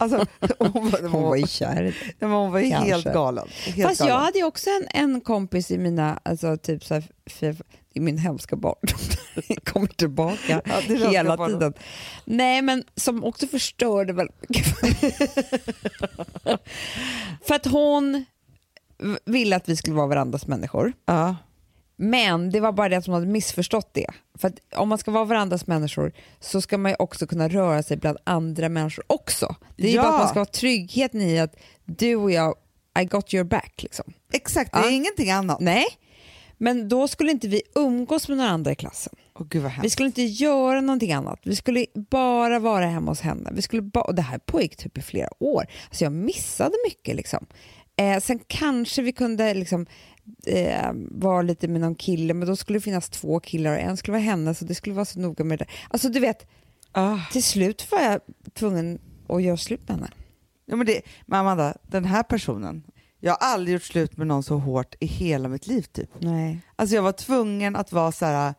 Alltså, 0.00 0.26
hon, 0.58 0.90
var, 0.90 1.08
Hon 1.08 1.22
var 1.22 1.36
ju 1.36 1.46
kär 1.46 1.96
hon 2.20 2.52
var 2.52 2.70
Kanske. 2.70 2.90
helt 2.90 3.04
galen. 3.04 3.48
Helt 3.64 3.88
Fast 3.88 4.00
galen. 4.00 4.14
jag 4.14 4.20
hade 4.20 4.38
ju 4.38 4.44
också 4.44 4.70
en, 4.70 4.86
en 5.02 5.20
kompis 5.20 5.70
i 5.70 5.78
mina, 5.78 6.20
alltså 6.22 6.56
typ 6.56 6.84
så 6.84 6.94
här, 6.94 7.04
i 7.94 8.00
min 8.00 8.18
hemska 8.18 8.56
barndom, 8.56 8.98
kommer 9.64 9.86
tillbaka 9.86 10.62
Ja, 10.64 10.80
hela 11.08 11.46
tiden. 11.48 11.74
Nej 12.24 12.62
men 12.62 12.84
som 12.96 13.24
också 13.24 13.46
förstörde 13.46 14.12
mycket. 14.12 14.66
för 17.46 17.54
att 17.54 17.66
hon 17.66 18.24
ville 19.24 19.56
att 19.56 19.68
vi 19.68 19.76
skulle 19.76 19.96
vara 19.96 20.06
varandras 20.06 20.46
människor. 20.46 20.92
Ja. 21.06 21.36
Men 22.02 22.50
det 22.50 22.60
var 22.60 22.72
bara 22.72 22.88
det 22.88 22.96
att 22.96 23.06
hon 23.06 23.14
hade 23.14 23.26
missförstått 23.26 23.90
det. 23.94 24.06
För 24.38 24.48
att 24.48 24.54
om 24.76 24.88
man 24.88 24.98
ska 24.98 25.10
vara 25.10 25.24
varandras 25.24 25.66
människor 25.66 26.12
så 26.40 26.60
ska 26.60 26.78
man 26.78 26.90
ju 26.90 26.96
också 26.98 27.26
kunna 27.26 27.48
röra 27.48 27.82
sig 27.82 27.96
bland 27.96 28.18
andra 28.24 28.68
människor 28.68 29.04
också. 29.06 29.54
Det 29.76 29.82
är 29.82 29.88
ju 29.90 29.94
Ja. 29.96 30.02
bara 30.02 30.12
att 30.14 30.20
man 30.20 30.28
ska 30.28 30.40
ha 30.40 30.44
tryggheten 30.46 31.20
i 31.20 31.38
att 31.40 31.56
du 31.84 32.16
och 32.16 32.30
jag, 32.30 32.54
I 33.00 33.04
got 33.04 33.34
your 33.34 33.44
back. 33.44 33.82
Liksom. 33.82 34.12
Exakt, 34.32 34.72
det 34.72 34.78
är 34.78 34.82
Ja. 34.84 34.90
ingenting 34.90 35.30
annat. 35.30 35.60
Nej, 35.60 35.84
men 36.58 36.88
då 36.88 37.08
skulle 37.08 37.30
inte 37.30 37.48
vi 37.48 37.62
umgås 37.74 38.28
med 38.28 38.36
några 38.38 38.50
andra 38.50 38.72
i 38.72 38.74
klassen. 38.74 39.12
Åh 39.38 39.46
gud 39.50 39.70
Vi 39.82 39.90
skulle 39.90 40.06
inte 40.06 40.22
göra 40.22 40.80
någonting 40.80 41.12
annat. 41.12 41.40
Vi 41.44 41.56
skulle 41.56 41.86
bara 42.10 42.58
vara 42.58 42.86
hemma 42.86 43.10
hos 43.10 43.20
henne. 43.20 43.50
Vi 43.54 43.62
skulle 43.62 43.82
ba- 43.82 44.00
och 44.00 44.14
det 44.14 44.22
här 44.22 44.38
pågick 44.38 44.76
typ 44.76 44.98
i 44.98 45.02
flera 45.02 45.28
år. 45.38 45.66
Alltså 45.88 46.04
jag 46.04 46.12
missade 46.12 46.74
mycket. 46.88 47.16
Liksom. 47.16 47.46
Eh, 47.96 48.20
sen 48.20 48.40
kanske 48.46 49.02
vi 49.02 49.12
kunde 49.12 49.54
liksom, 49.54 49.86
eh, 50.46 50.92
vara 51.10 51.42
lite 51.42 51.68
med 51.68 51.80
någon 51.80 51.94
kille, 51.94 52.34
men 52.34 52.48
då 52.48 52.56
skulle 52.56 52.78
det 52.78 52.82
finnas 52.82 53.08
två 53.08 53.40
killar 53.40 53.72
och 53.72 53.78
en 53.78 53.96
skulle 53.96 54.12
vara 54.12 54.22
hennes 54.22 54.62
och 54.62 54.68
det 54.68 54.74
skulle 54.74 54.94
vara 54.94 55.04
så 55.04 55.20
noga 55.20 55.44
med 55.44 55.58
det 55.58 55.64
där. 55.64 55.74
Alltså 55.90 56.08
du 56.08 56.20
vet, 56.20 56.46
Ah. 56.92 57.18
till 57.32 57.42
slut 57.42 57.86
var 57.90 58.00
jag 58.00 58.20
tvungen 58.54 58.98
att 59.28 59.42
göra 59.42 59.56
slut 59.56 59.88
med 59.88 59.96
henne. 59.96 60.10
Ja, 60.66 60.76
men, 60.76 60.86
det, 60.86 61.00
men 61.26 61.40
Amanda, 61.40 61.74
den 61.82 62.04
här 62.04 62.22
personen, 62.22 62.82
jag 63.20 63.32
har 63.32 63.38
aldrig 63.52 63.72
gjort 63.72 63.82
slut 63.82 64.16
med 64.16 64.26
någon 64.26 64.42
så 64.42 64.56
hårt 64.56 64.94
i 65.00 65.06
hela 65.06 65.48
mitt 65.48 65.66
liv 65.66 65.82
typ. 65.82 66.10
Nej. 66.18 66.60
Alltså 66.76 66.96
jag 66.96 67.02
var 67.02 67.12
tvungen 67.12 67.76
att 67.76 67.92
vara 67.92 68.12
så 68.12 68.24
här, 68.26 68.54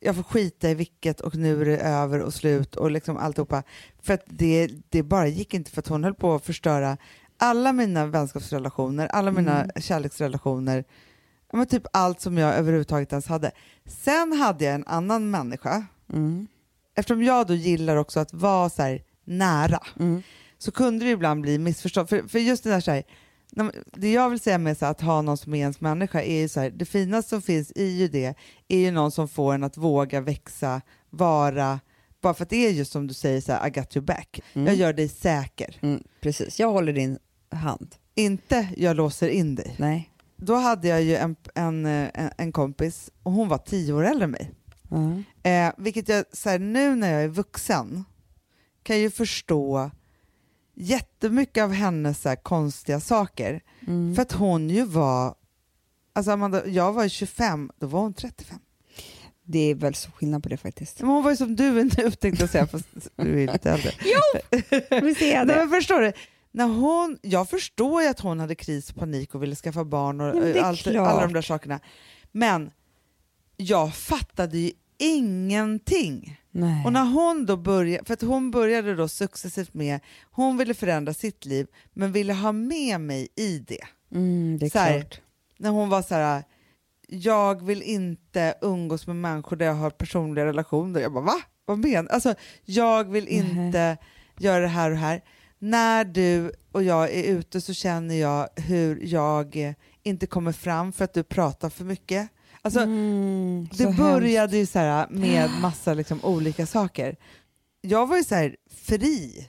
jag 0.00 0.16
får 0.16 0.22
skita 0.22 0.70
i 0.70 0.74
vilket 0.74 1.20
och 1.20 1.34
nu 1.34 1.60
är 1.60 1.64
det 1.64 1.78
över 1.78 2.20
och 2.20 2.34
slut 2.34 2.76
och 2.76 2.90
liksom 2.90 3.16
alltihopa. 3.16 3.62
För 4.02 4.14
att 4.14 4.24
det, 4.26 4.70
det 4.90 5.02
bara 5.02 5.26
gick 5.28 5.54
inte 5.54 5.70
för 5.70 5.80
att 5.80 5.88
hon 5.88 6.04
höll 6.04 6.14
på 6.14 6.34
att 6.34 6.44
förstöra 6.44 6.96
alla 7.42 7.72
mina 7.72 8.06
vänskapsrelationer, 8.06 9.06
alla 9.06 9.30
mina 9.30 9.60
Mm. 9.64 9.70
kärleksrelationer, 9.82 10.84
men 11.52 11.66
typ 11.66 11.82
allt 11.92 12.20
som 12.20 12.38
jag 12.38 12.54
överhuvudtaget 12.54 13.12
ens 13.12 13.26
hade. 13.26 13.50
Sen 13.86 14.32
hade 14.32 14.64
jag 14.64 14.74
en 14.74 14.86
annan 14.86 15.30
människa, 15.30 15.86
Mm. 16.12 16.46
eftersom 16.96 17.22
jag 17.22 17.46
då 17.46 17.54
gillar 17.54 17.96
också 17.96 18.20
att 18.20 18.32
vara 18.32 18.70
så 18.70 18.98
nära, 19.24 19.78
Mm. 20.00 20.22
så 20.58 20.72
kunde 20.72 21.04
det 21.04 21.10
ibland 21.10 21.40
bli 21.42 21.58
missförstånd. 21.58 22.08
För, 22.08 22.28
för 22.28 22.38
just 22.38 22.64
det 22.64 22.70
där, 22.70 22.80
så 22.80 22.90
här, 22.90 23.02
det 23.92 24.12
jag 24.12 24.30
vill 24.30 24.40
säga 24.40 24.58
med 24.58 24.78
så 24.78 24.86
att 24.86 25.00
ha 25.00 25.22
någon 25.22 25.36
som 25.36 25.54
är 25.54 25.58
ens 25.58 25.80
människa 25.80 26.22
är 26.22 26.40
ju 26.40 26.48
så 26.48 26.60
här, 26.60 26.70
det 26.70 26.84
finaste 26.84 27.28
som 27.30 27.42
finns 27.42 27.72
i 27.76 27.84
ju 27.84 28.08
det 28.08 28.34
är 28.68 28.78
ju 28.78 28.90
någon 28.90 29.10
som 29.10 29.28
får 29.28 29.54
en 29.54 29.64
att 29.64 29.76
våga 29.76 30.20
växa, 30.20 30.80
vara, 31.10 31.80
bara 32.22 32.34
för 32.34 32.42
att 32.42 32.50
det 32.50 32.66
är 32.66 32.70
just 32.70 32.92
som 32.92 33.06
du 33.06 33.14
säger 33.14 33.40
så 33.40 33.52
här, 33.52 33.66
I 33.66 33.70
got 33.70 33.96
your 33.96 34.06
back. 34.06 34.40
Mm. 34.52 34.66
Jag 34.66 34.76
gör 34.76 34.92
dig 34.92 35.08
säker, 35.08 35.76
Mm. 35.80 36.02
Precis, 36.20 36.60
jag 36.60 36.72
håller 36.72 36.92
din 36.92 37.18
hand. 37.56 37.94
inte 38.14 38.68
jag 38.76 38.96
låser 38.96 39.28
in 39.28 39.54
dig. 39.54 39.74
Nej. 39.78 40.10
Då 40.36 40.54
hade 40.54 40.88
jag 40.88 41.02
ju 41.02 41.16
en, 41.16 41.36
en, 41.54 41.86
eh, 41.86 42.10
en, 42.14 42.30
en 42.36 42.52
kompis 42.52 43.10
och 43.22 43.32
hon 43.32 43.48
var 43.48 43.58
tio 43.58 43.92
år 43.92 44.04
äldre 44.04 44.24
än 44.24 44.30
mig. 44.30 44.50
Mm. 44.90 45.24
Eh, 45.42 45.74
vilket 45.78 46.08
jag 46.08 46.24
så 46.32 46.48
här, 46.48 46.58
nu 46.58 46.94
när 46.94 47.12
jag 47.12 47.22
är 47.22 47.28
vuxen 47.28 48.04
kan 48.82 48.98
ju 48.98 49.10
förstå 49.10 49.90
jättemycket 50.74 51.64
av 51.64 51.72
hennes 51.72 52.22
så 52.22 52.28
här, 52.28 52.36
konstiga 52.36 53.00
saker. 53.00 53.60
Mm. 53.86 54.14
För 54.14 54.22
att 54.22 54.32
hon 54.32 54.70
ju 54.70 54.84
var, 54.84 55.34
alltså 56.12 56.30
Amanda, 56.32 56.66
jag 56.66 56.92
var 56.92 57.02
ju 57.02 57.08
25, 57.08 57.70
då 57.76 57.86
var 57.86 58.00
hon 58.00 58.14
35. 58.14 58.58
Det 59.44 59.58
är 59.58 59.74
väl 59.74 59.94
så 59.94 60.10
skillnad 60.10 60.42
på 60.42 60.48
det 60.48 60.56
faktiskt. 60.56 61.00
Men 61.00 61.10
hon 61.10 61.24
var 61.24 61.30
ju 61.30 61.36
som 61.36 61.56
du 61.56 61.80
är 61.80 62.02
nu 62.02 62.10
tänkte 62.10 62.42
jag 62.42 62.50
säga, 62.50 62.66
fast 62.66 62.86
du 63.16 63.42
är 63.42 63.52
lite 63.52 63.70
äldre. 63.70 63.90
Visst 65.02 65.22
är 65.22 65.44
Nej, 65.44 65.56
men 65.56 65.70
förstår 65.70 66.00
du? 66.00 66.12
När 66.52 66.66
hon, 66.66 67.18
jag 67.22 67.48
förstår 67.48 68.02
ju 68.02 68.08
att 68.08 68.20
hon 68.20 68.40
hade 68.40 68.54
kris 68.54 68.90
och 68.90 68.96
panik 68.96 69.34
och 69.34 69.42
ville 69.42 69.54
skaffa 69.54 69.84
barn 69.84 70.20
och 70.20 70.48
Ja, 70.48 70.64
allt, 70.64 70.86
alla 70.86 71.20
de 71.20 71.32
där 71.32 71.42
sakerna. 71.42 71.80
Men 72.32 72.70
jag 73.56 73.94
fattade 73.94 74.58
ju 74.58 74.72
ingenting. 74.98 76.40
Nej. 76.50 76.84
Och 76.86 76.92
när 76.92 77.04
hon 77.04 77.46
då 77.46 77.56
började, 77.56 78.04
för 78.04 78.14
att 78.14 78.22
hon 78.22 78.50
började 78.50 78.94
då 78.94 79.08
successivt 79.08 79.74
med, 79.74 80.00
hon 80.30 80.56
ville 80.56 80.74
förändra 80.74 81.14
sitt 81.14 81.44
liv 81.44 81.66
men 81.92 82.12
ville 82.12 82.32
ha 82.32 82.52
med 82.52 83.00
mig 83.00 83.28
i 83.36 83.58
det. 83.58 83.84
Mm, 84.14 84.58
det 84.58 84.74
är 84.74 84.78
här, 84.78 85.00
klart. 85.00 85.20
När 85.58 85.70
hon 85.70 85.88
var 85.88 86.02
så 86.02 86.14
här, 86.14 86.44
jag 87.08 87.64
vill 87.64 87.82
inte 87.82 88.54
umgås 88.60 89.06
med 89.06 89.16
människor 89.16 89.56
där 89.56 89.66
jag 89.66 89.74
har 89.74 89.90
personliga 89.90 90.46
relationer. 90.46 91.00
Jag 91.00 91.12
bara 91.12 91.24
va? 91.24 91.40
Vad 91.64 91.78
menar 91.78 92.10
Alltså 92.10 92.34
jag 92.64 93.10
vill 93.10 93.28
inte 93.28 93.96
göra 94.38 94.60
det 94.60 94.68
här 94.68 94.90
och 94.90 94.96
här. 94.96 95.22
När 95.64 96.04
du 96.04 96.52
och 96.72 96.82
jag 96.82 97.10
är 97.14 97.22
ute 97.22 97.60
så 97.60 97.74
känner 97.74 98.14
jag 98.14 98.48
hur 98.56 99.00
jag 99.04 99.74
inte 100.02 100.26
kommer 100.26 100.52
fram 100.52 100.92
för 100.92 101.04
att 101.04 101.14
du 101.14 101.22
pratar 101.22 101.70
för 101.70 101.84
mycket. 101.84 102.28
Alltså, 102.62 102.80
Mm, 102.80 103.68
det 103.72 103.84
hemskt. 103.84 103.98
började 103.98 104.56
ju 104.56 104.66
så 104.66 104.78
här 104.78 105.06
med 105.10 105.50
massa 105.60 105.94
liksom 105.94 106.24
olika 106.24 106.66
saker. 106.66 107.16
Jag 107.80 108.06
var 108.06 108.16
ju 108.16 108.24
så 108.24 108.34
här 108.34 108.56
fri 108.70 109.48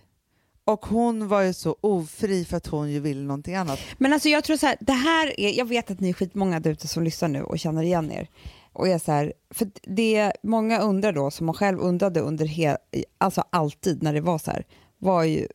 och 0.65 0.85
hon 0.85 1.27
var 1.27 1.41
ju 1.41 1.53
så 1.53 1.75
ofri 1.81 2.45
för 2.45 2.57
att 2.57 2.67
hon 2.67 2.91
ju 2.91 2.99
ville 2.99 3.21
någonting 3.21 3.55
annat. 3.55 3.79
Men 3.97 4.13
alltså 4.13 4.29
jag 4.29 4.43
tror 4.43 4.57
så 4.57 4.65
här, 4.67 4.77
det 4.79 4.93
här 4.93 5.39
är, 5.39 5.57
jag 5.57 5.65
vet 5.65 5.91
att 5.91 5.99
ni 5.99 6.09
är 6.09 6.13
skitmånga 6.13 6.59
där 6.59 6.71
ute 6.71 6.87
som 6.87 7.03
lyssnar 7.03 7.29
nu 7.29 7.43
och 7.43 7.59
känner 7.59 7.83
igen 7.83 8.11
er. 8.11 8.27
Och 8.73 8.87
är 8.87 8.99
så 8.99 9.11
här, 9.11 9.33
för 9.49 9.67
det 9.83 10.31
många 10.43 10.79
undrar 10.79 11.11
då, 11.13 11.31
som 11.31 11.45
man 11.45 11.55
själv 11.55 11.79
undrade 11.79 12.19
under 12.19 12.45
hel, 12.45 12.77
alltså 13.17 13.43
alltid 13.49 14.03
när 14.03 14.13
det 14.13 14.21
var 14.21 14.37
så 14.37 14.51
här, 14.51 14.65
var 14.97 15.23
ju 15.23 15.47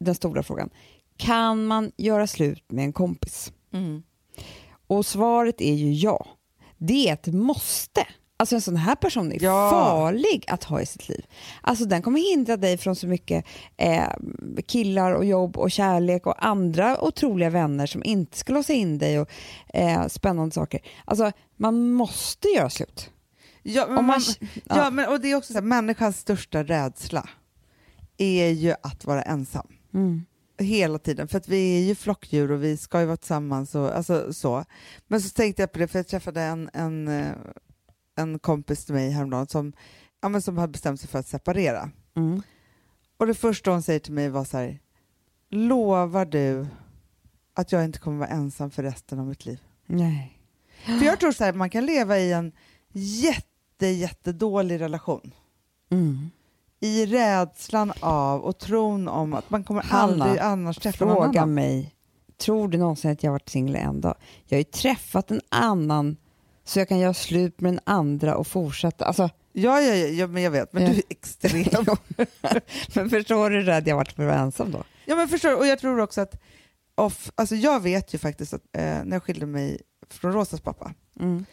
den 0.00 0.14
stora 0.14 0.42
frågan. 0.42 0.70
Kan 1.16 1.64
man 1.64 1.92
göra 1.96 2.26
slut 2.26 2.64
med 2.72 2.84
en 2.84 2.92
kompis? 2.92 3.52
Och 4.86 5.06
svaret 5.06 5.60
är 5.60 5.74
ju 5.74 5.92
ja. 5.92 6.26
Det 6.78 7.08
är 7.08 7.12
ett 7.12 7.26
måste. 7.26 8.06
Alltså 8.36 8.54
en 8.54 8.60
sån 8.60 8.76
här 8.76 8.94
person 8.94 9.32
är 9.32 9.42
Ja. 9.42 9.70
farlig 9.70 10.44
att 10.48 10.64
ha 10.64 10.80
i 10.80 10.86
sitt 10.86 11.08
liv. 11.08 11.24
Alltså 11.60 11.84
den 11.84 12.02
kommer 12.02 12.20
hindra 12.20 12.56
dig 12.56 12.78
från 12.78 12.96
så 12.96 13.06
mycket 13.06 13.44
eh, 13.76 14.08
killar 14.66 15.12
och 15.12 15.24
jobb 15.24 15.56
och 15.56 15.70
kärlek 15.70 16.26
och 16.26 16.46
andra 16.46 17.04
otroliga 17.04 17.50
vänner 17.50 17.86
som 17.86 18.04
inte 18.04 18.38
ska 18.38 18.52
låsa 18.52 18.72
in 18.72 18.98
dig 18.98 19.20
och 19.20 19.28
eh, 19.74 20.06
spännande 20.06 20.54
saker. 20.54 20.80
Alltså 21.04 21.32
man 21.56 21.90
måste 21.92 22.48
göra 22.48 22.70
slut. 22.70 23.10
Ja, 23.62 23.86
men, 23.86 23.94
man, 23.94 24.04
man, 24.06 24.20
ja. 24.64 24.90
men, 24.90 25.08
och 25.08 25.20
det 25.20 25.30
är 25.30 25.34
också 25.34 25.52
så 25.52 25.58
här, 25.58 25.66
människans 25.66 26.18
största 26.18 26.62
rädsla 26.64 27.28
är 28.18 28.48
ju 28.48 28.74
att 28.82 29.04
vara 29.04 29.22
ensam. 29.22 29.66
Mm. 29.98 30.24
Hela 30.58 30.98
tiden, 30.98 31.28
för 31.28 31.38
att 31.38 31.48
vi 31.48 31.78
är 31.78 31.86
ju 31.86 31.94
flockdjur 31.94 32.50
och 32.50 32.64
vi 32.64 32.76
ska 32.76 33.00
ju 33.00 33.06
vara 33.06 33.16
tillsammans. 33.16 33.74
Och, 33.74 33.96
alltså, 33.96 34.32
så. 34.32 34.64
Men 35.06 35.20
så 35.20 35.30
tänkte 35.30 35.62
jag 35.62 35.72
på 35.72 35.78
det, 35.78 35.88
för 35.88 35.98
jag 35.98 36.06
träffade 36.06 36.40
en, 36.40 36.70
en, 36.72 37.08
eh, 37.08 37.32
en 38.16 38.38
kompis 38.38 38.84
till 38.84 38.94
mig 38.94 39.10
häromdagen 39.10 39.46
som, 39.46 39.72
ja, 40.20 40.28
men 40.28 40.42
som 40.42 40.58
hade 40.58 40.72
bestämt 40.72 41.00
sig 41.00 41.08
för 41.08 41.18
att 41.18 41.26
separera. 41.26 41.90
Mm. 42.16 42.42
Och 43.16 43.26
det 43.26 43.34
första 43.34 43.70
hon 43.70 43.82
säger 43.82 44.00
till 44.00 44.12
mig 44.12 44.28
var 44.28 44.44
så 44.44 44.56
här, 44.56 44.78
lovar 45.50 46.24
du 46.26 46.66
att 47.54 47.72
jag 47.72 47.84
inte 47.84 47.98
kommer 47.98 48.18
vara 48.18 48.28
ensam 48.28 48.70
för 48.70 48.82
resten 48.82 49.18
av 49.18 49.26
mitt 49.26 49.46
liv? 49.46 49.60
Nej. 49.86 50.38
För 50.84 51.04
jag 51.04 51.20
tror 51.20 51.32
så 51.32 51.44
här, 51.44 51.52
man 51.52 51.70
kan 51.70 51.86
leva 51.86 52.18
i 52.18 52.32
en 52.32 52.52
jätte, 52.92 53.86
jättedålig 53.86 54.80
relation 54.80 55.34
Mm. 55.90 56.30
I 56.80 57.06
rädslan 57.06 57.92
av 58.00 58.40
och 58.44 58.58
tron 58.58 59.08
om 59.08 59.32
att 59.34 59.50
man 59.50 59.64
kommer 59.64 59.82
Hanna, 59.82 60.24
aldrig 60.24 60.40
annars 60.42 60.76
träffa 60.78 61.04
någon 61.04 61.14
Fråga 61.14 61.40
annan. 61.40 61.54
mig 61.54 61.94
tror 62.40 62.68
du 62.68 62.78
någonsin 62.78 63.10
att 63.10 63.22
jag 63.22 63.32
varit 63.32 63.48
singel 63.48 63.76
en 63.76 64.00
dag? 64.00 64.14
Jag 64.46 64.56
har 64.56 64.60
ju 64.60 64.64
träffat 64.64 65.30
en 65.30 65.40
annan 65.48 66.16
så 66.64 66.78
jag 66.78 66.88
kan 66.88 66.98
göra 66.98 67.14
slut 67.14 67.60
med 67.60 67.72
den 67.72 67.80
andra 67.84 68.36
och 68.36 68.46
fortsätta. 68.46 69.04
Alltså, 69.04 69.30
Ja, 69.52 69.80
ja, 69.80 69.94
ja, 69.94 70.06
ja 70.06 70.26
men 70.26 70.42
jag 70.42 70.50
vet, 70.50 70.72
men 70.72 70.82
Ja. 70.82 70.88
du 70.88 70.94
är 70.96 71.02
extrem. 71.08 71.64
men 72.94 73.10
förstår 73.10 73.50
du 73.50 73.56
hur 73.56 73.64
rädd 73.64 73.88
jag 73.88 73.96
varit 73.96 74.12
för 74.12 74.22
att 74.22 74.28
vara 74.28 74.38
ensam 74.40 74.70
då? 74.70 74.84
Ja, 75.06 75.16
men 75.16 75.28
förstår? 75.28 75.56
Och 75.56 75.66
jag 75.66 75.78
tror 75.78 76.00
också 76.00 76.20
att, 76.20 76.40
off, 76.94 77.30
alltså 77.34 77.54
jag 77.54 77.80
vet 77.82 78.14
ju 78.14 78.18
faktiskt 78.18 78.54
att 78.54 78.62
eh, 78.72 78.82
när 78.82 79.12
jag 79.12 79.22
skilde 79.22 79.46
mig 79.46 79.80
från 80.10 80.32
Rosas 80.32 80.60
pappa, 80.60 80.92
Mm. 81.20 81.44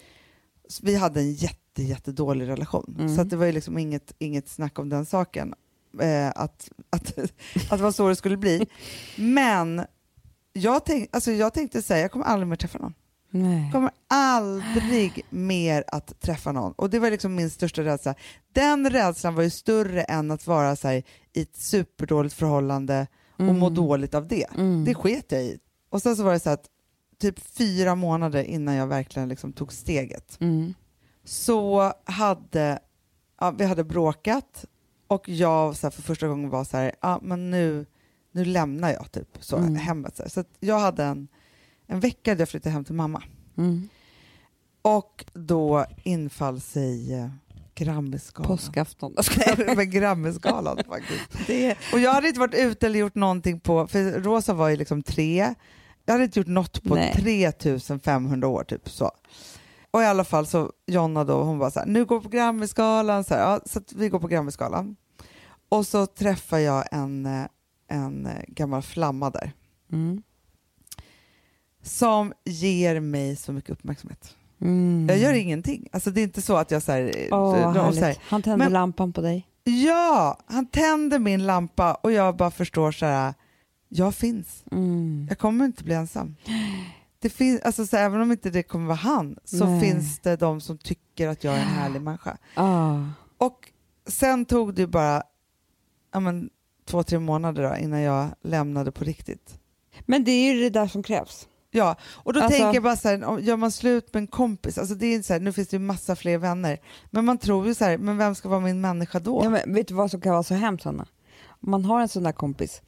vi 0.81 0.95
hade 0.95 1.19
en 1.19 1.33
jätte, 1.33 1.59
jättedålig 1.83 2.47
relation. 2.47 2.95
Mm. 2.99 3.15
Så 3.15 3.23
det 3.23 3.35
var 3.35 3.45
ju 3.45 3.51
liksom 3.51 3.77
inget, 3.77 4.13
inget 4.17 4.49
snack 4.49 4.79
om 4.79 4.89
den 4.89 5.05
saken, 5.05 5.53
eh, 6.01 6.27
att, 6.27 6.69
att, 6.89 7.17
att 7.69 7.77
det 7.77 7.83
var 7.83 7.91
så 7.91 8.09
det 8.09 8.15
skulle 8.15 8.37
bli. 8.37 8.67
Men 9.15 9.85
jag, 10.53 10.85
tänk, 10.85 11.09
alltså 11.11 11.31
jag 11.31 11.53
tänkte 11.53 11.81
säga, 11.81 12.01
jag 12.01 12.11
kommer 12.11 12.25
aldrig 12.25 12.47
mer 12.47 12.55
träffa 12.55 12.79
någon. 12.79 12.93
Nej. 13.29 13.63
Jag 13.63 13.71
kommer 13.71 13.91
aldrig 14.07 15.25
mer 15.29 15.83
att 15.87 16.21
träffa 16.21 16.51
någon. 16.51 16.71
Och 16.71 16.89
det 16.89 16.99
var 16.99 17.11
liksom 17.11 17.35
min 17.35 17.49
största 17.49 17.83
rädsla. 17.83 18.15
Den 18.53 18.89
rädslan 18.89 19.35
var 19.35 19.43
ju 19.43 19.49
större 19.49 20.03
än 20.03 20.31
att 20.31 20.47
vara 20.47 20.75
så 20.75 20.87
här, 20.87 21.03
i 21.33 21.41
ett 21.41 21.55
superdåligt 21.55 22.35
förhållande 22.35 23.07
och 23.37 23.55
må 23.55 23.69
dåligt 23.69 24.13
av 24.13 24.27
det. 24.27 24.45
Mm. 24.57 24.85
Det 24.85 24.95
sket 24.95 25.31
jag 25.31 25.43
i. 25.43 25.59
Och 25.89 26.01
sen 26.01 26.15
så 26.15 26.23
var 26.23 26.33
det 26.33 26.39
så 26.39 26.49
att 26.49 26.65
typ 27.21 27.39
fyra 27.39 27.95
månader 27.95 28.43
innan 28.43 28.75
jag 28.75 28.87
verkligen 28.87 29.29
liksom 29.29 29.53
tog 29.53 29.73
steget 29.73 30.37
Mm. 30.39 30.73
Så 31.25 31.93
hade 32.05 32.79
ja, 33.39 33.51
vi 33.51 33.65
hade 33.65 33.83
bråkat 33.83 34.65
och 35.07 35.29
jag 35.29 35.75
så 35.75 35.87
här, 35.87 35.91
för 35.91 36.01
första 36.01 36.27
gången 36.27 36.49
var 36.49 36.63
så 36.63 36.77
här, 36.77 36.91
ja, 37.01 37.19
men 37.21 37.51
nu, 37.51 37.85
nu 38.31 38.45
lämnar 38.45 38.89
jag 38.93 39.11
typ 39.11 39.37
så, 39.39 39.57
Mm. 39.57 39.75
hemmet. 39.75 40.15
Så, 40.17 40.23
här. 40.23 40.29
så 40.29 40.43
jag 40.59 40.79
hade 40.79 41.03
en, 41.03 41.27
en 41.87 41.99
vecka 41.99 42.35
där 42.35 42.41
jag 42.41 42.49
flyttade 42.49 42.73
hem 42.73 42.85
till 42.85 42.95
mamma. 42.95 43.23
Mm. 43.57 43.89
Och 44.81 45.25
då 45.33 45.85
infall 46.03 46.61
sig 46.61 47.13
eh, 47.13 47.27
Grammisgalan. 47.75 48.47
Påskafton. 48.57 49.15
Nej, 49.57 49.75
men 49.75 49.89
Grammisgalan 49.89 50.77
faktiskt. 50.87 51.29
Det, 51.47 51.77
Och 51.93 51.99
jag 51.99 52.13
hade 52.13 52.27
inte 52.27 52.39
varit 52.39 52.55
ute 52.55 52.85
eller 52.85 52.99
gjort 52.99 53.15
någonting 53.15 53.59
på, 53.59 53.87
för 53.87 54.11
Rosa 54.21 54.53
var 54.53 54.69
ju 54.69 54.75
liksom 54.75 55.03
tre, 55.03 55.53
jag 56.05 56.13
hade 56.13 56.23
inte 56.23 56.39
gjort 56.39 56.47
något 56.47 56.83
på 56.83 56.95
Nej. 56.95 57.13
3500 57.15 58.47
år 58.47 58.63
typ 58.63 58.89
så. 58.89 59.11
Och 59.95 60.01
i 60.01 60.05
alla 60.05 60.23
fall 60.23 60.47
så 60.47 60.71
Jonna 60.87 61.23
då, 61.23 61.43
hon 61.43 61.57
var 61.57 61.69
så 61.69 61.79
här, 61.79 61.85
nu 61.85 62.05
går 62.05 62.19
vi 62.19 62.23
på 62.23 62.29
Grammisgalan, 62.29 63.23
så, 63.23 63.33
här, 63.33 63.41
ja, 63.41 63.59
så 63.65 63.81
vi 63.95 64.09
går 64.09 64.19
på 64.19 64.27
Grammisgalan. 64.27 64.95
Och 65.69 65.87
så 65.87 66.05
träffar 66.05 66.57
jag 66.57 66.85
en, 66.91 67.25
eh, 67.25 67.45
en 67.87 68.25
eh, 68.25 68.43
gammal 68.47 68.81
flamma 68.81 69.29
där 69.29 69.51
mm. 69.91 70.23
som 71.83 72.33
ger 72.45 72.99
mig 72.99 73.35
så 73.35 73.53
mycket 73.53 73.69
uppmärksamhet. 73.69 74.35
Mm. 74.61 75.07
Jag 75.09 75.17
gör 75.17 75.33
ingenting. 75.33 75.87
Alltså 75.91 76.11
det 76.11 76.21
är 76.21 76.23
inte 76.23 76.41
så 76.41 76.55
att 76.55 76.71
jag 76.71 76.81
så 76.81 76.91
här, 76.91 77.01
de- 77.01 77.29
vad 77.29 77.73
de 77.73 77.75
härligt. 77.75 77.99
säger, 77.99 78.17
Han 78.21 78.41
tände 78.41 78.57
Men- 78.57 78.73
lampan 78.73 79.13
på 79.13 79.21
dig. 79.21 79.47
Ja, 79.63 80.39
han 80.45 80.65
tänder 80.65 81.19
min 81.19 81.45
lampa 81.45 81.93
och 81.93 82.11
jag 82.11 82.35
bara 82.35 82.51
förstår 82.51 82.91
så 82.91 83.05
här, 83.05 83.33
jag 83.89 84.15
finns. 84.15 84.63
Mm. 84.71 85.25
Jag 85.29 85.39
kommer 85.39 85.65
inte 85.65 85.83
bli 85.83 85.93
ensam. 85.93 86.35
Det 87.25 87.29
finns, 87.29 87.61
alltså 87.61 87.85
så 87.85 87.97
även 87.97 88.21
om 88.21 88.31
inte 88.31 88.49
det 88.49 88.63
kommer 88.63 88.85
vara 88.85 88.95
han 88.95 89.37
så 89.43 89.65
Nej. 89.65 89.81
finns 89.81 90.19
det 90.19 90.35
de 90.35 90.61
som 90.61 90.77
tycker 90.77 91.27
att 91.27 91.43
jag 91.43 91.53
är 91.53 91.59
en 91.61 91.67
härlig 91.67 92.01
människa. 92.01 92.37
Ah. 92.55 92.99
Och 93.37 93.71
sen 94.07 94.45
tog 94.45 94.73
det 94.73 94.87
bara 94.87 95.23
ja, 96.13 96.19
men, 96.19 96.49
två, 96.85 97.03
tre 97.03 97.19
månader 97.19 97.69
då, 97.69 97.77
innan 97.77 98.01
jag 98.01 98.27
lämnade 98.41 98.91
på 98.91 99.03
riktigt. 99.03 99.59
Men 100.05 100.23
det 100.23 100.31
är 100.31 100.53
ju 100.53 100.59
det 100.61 100.69
där 100.69 100.87
som 100.87 101.03
krävs. 101.03 101.47
Ja, 101.71 101.95
och 102.03 102.33
då 102.33 102.41
Alltså- 102.41 102.57
tänker 102.57 102.73
jag 102.73 102.83
bara 102.83 102.95
så 102.95 103.07
här, 103.09 103.39
gör 103.39 103.57
man 103.57 103.71
slut 103.71 104.13
med 104.13 104.21
en 104.21 104.27
kompis, 104.27 104.77
alltså 104.77 104.95
det 104.95 105.05
är 105.05 105.15
inte 105.15 105.27
så 105.27 105.33
här, 105.33 105.39
nu 105.39 105.53
finns 105.53 105.67
det 105.67 105.75
ju 105.75 105.81
massa 105.81 106.15
fler 106.15 106.37
vänner, 106.37 106.79
men 107.11 107.25
man 107.25 107.37
tror 107.37 107.67
ju 107.67 107.73
så 107.73 107.85
här, 107.85 107.97
men 107.97 108.17
vem 108.17 108.35
ska 108.35 108.49
vara 108.49 108.59
min 108.59 108.81
människa 108.81 109.19
då? 109.19 109.41
Ja, 109.43 109.49
men 109.49 109.73
vet 109.73 109.87
du 109.87 109.93
vad 109.93 110.11
som 110.11 110.21
kan 110.21 110.31
vara 110.31 110.43
så 110.43 110.53
hemskt 110.53 110.85
Hanna? 110.85 111.07
Man 111.59 111.85
har 111.85 112.01
en 112.01 112.07
sån 112.07 112.23
där 112.23 112.31
kompis 112.31 112.81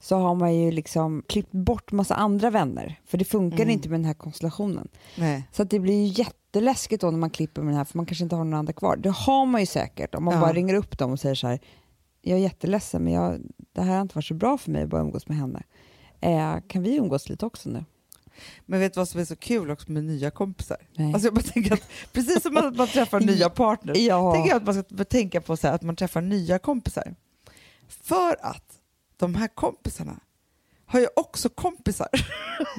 så 0.00 0.16
har 0.16 0.34
man 0.34 0.54
ju 0.54 0.70
liksom 0.70 1.22
klippt 1.28 1.52
bort 1.52 1.92
massa 1.92 2.14
andra 2.14 2.50
vänner 2.50 3.00
för 3.06 3.18
det 3.18 3.24
funkar 3.24 3.58
Mm. 3.58 3.70
inte 3.70 3.88
med 3.88 4.00
den 4.00 4.04
här 4.04 4.14
konstellationen. 4.14 4.88
Nej. 5.18 5.48
Så 5.52 5.62
att 5.62 5.70
det 5.70 5.78
blir 5.80 6.02
ju 6.06 6.22
jätteläskigt 6.22 7.00
då 7.00 7.10
när 7.10 7.18
man 7.18 7.30
klipper 7.30 7.62
med 7.62 7.70
den 7.70 7.76
här 7.78 7.84
för 7.84 7.96
man 7.98 8.06
kanske 8.06 8.24
inte 8.24 8.36
har 8.36 8.44
några 8.44 8.58
andra 8.58 8.72
kvar. 8.72 8.96
Det 8.96 9.10
har 9.10 9.46
man 9.46 9.60
ju 9.60 9.66
säkert 9.66 10.14
om 10.14 10.24
man 10.24 10.34
Ja. 10.34 10.40
bara 10.40 10.52
ringer 10.52 10.74
upp 10.74 10.98
dem 10.98 11.12
och 11.12 11.20
säger 11.20 11.34
så 11.34 11.46
här 11.46 11.58
jag 12.22 12.38
är 12.38 12.42
jätteledsen 12.42 13.04
men 13.04 13.12
jag, 13.12 13.40
det 13.72 13.82
här 13.82 13.94
har 13.94 14.02
inte 14.02 14.14
varit 14.14 14.24
så 14.26 14.34
bra 14.34 14.58
för 14.58 14.70
mig 14.70 14.82
att 14.82 14.88
börja 14.88 15.04
umgås 15.04 15.28
med 15.28 15.36
henne. 15.36 15.62
Eh, 16.20 16.54
kan 16.68 16.82
vi 16.82 16.96
umgås 16.96 17.28
lite 17.28 17.46
också 17.46 17.68
nu? 17.70 17.84
Men 18.66 18.80
vet 18.80 18.94
du 18.94 19.00
vad 19.00 19.08
som 19.08 19.20
är 19.20 19.24
så 19.24 19.36
kul 19.36 19.70
också 19.70 19.92
med 19.92 20.04
nya 20.04 20.30
kompisar? 20.30 20.76
Nej. 20.96 21.12
Alltså 21.14 21.26
jag 21.26 21.34
bara 21.34 21.42
tänker 21.42 21.72
att 21.72 21.82
precis 22.12 22.42
som 22.42 22.56
att 22.56 22.76
man 22.76 22.86
träffar 22.88 23.20
nya 23.20 23.50
partners, 23.50 23.98
Ja. 23.98 24.32
tänker 24.34 24.50
jag 24.50 24.56
att 24.56 24.64
man 24.66 24.74
ska 24.84 25.04
tänka 25.04 25.40
på 25.40 25.56
så 25.56 25.66
här, 25.66 25.74
att 25.74 25.82
man 25.82 25.96
träffar 25.96 26.20
nya 26.20 26.58
kompisar. 26.58 27.14
För 27.88 28.36
att 28.46 28.72
de 29.16 29.34
här 29.34 29.48
kompisarna 29.48 30.20
har 30.86 31.00
ju 31.00 31.06
också 31.16 31.48
kompisar. 31.48 32.08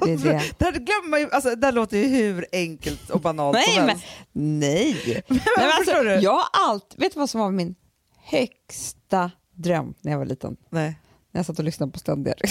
Det 0.06 0.12
är 0.12 0.18
det. 0.18 0.42
det 0.58 0.66
här 0.66 0.72
glömmer 0.72 1.10
man 1.10 1.20
ju, 1.20 1.32
alltså 1.32 1.56
det 1.56 1.68
här 1.68 1.72
låter 1.72 1.98
ju 1.98 2.08
hur 2.08 2.46
enkelt 2.52 3.10
och 3.10 3.22
banalt 3.22 3.54
Nej, 3.54 3.64
som 3.76 3.86
men, 3.86 3.90
helst. 3.90 4.06
nej. 4.32 5.24
Men, 5.28 5.38
Nej, 5.38 5.44
men 5.58 5.70
förstår 5.78 5.94
alltså, 5.96 6.04
du? 6.04 6.16
jag 6.20 6.32
har 6.32 6.48
allt, 6.70 6.94
vet 6.98 7.14
du 7.14 7.20
vad 7.20 7.30
som 7.30 7.42
var 7.42 7.52
min 7.52 7.76
högsta 8.18 9.32
dröm 9.54 9.94
när 10.02 10.12
jag 10.12 10.20
var 10.20 10.26
liten? 10.26 10.58
Nej. 10.70 11.00
När 11.32 11.40
jag 11.40 11.46
satt 11.46 11.60
och 11.60 11.66
lyssnade 11.66 11.92
på 11.92 12.00
ständiga. 12.00 12.34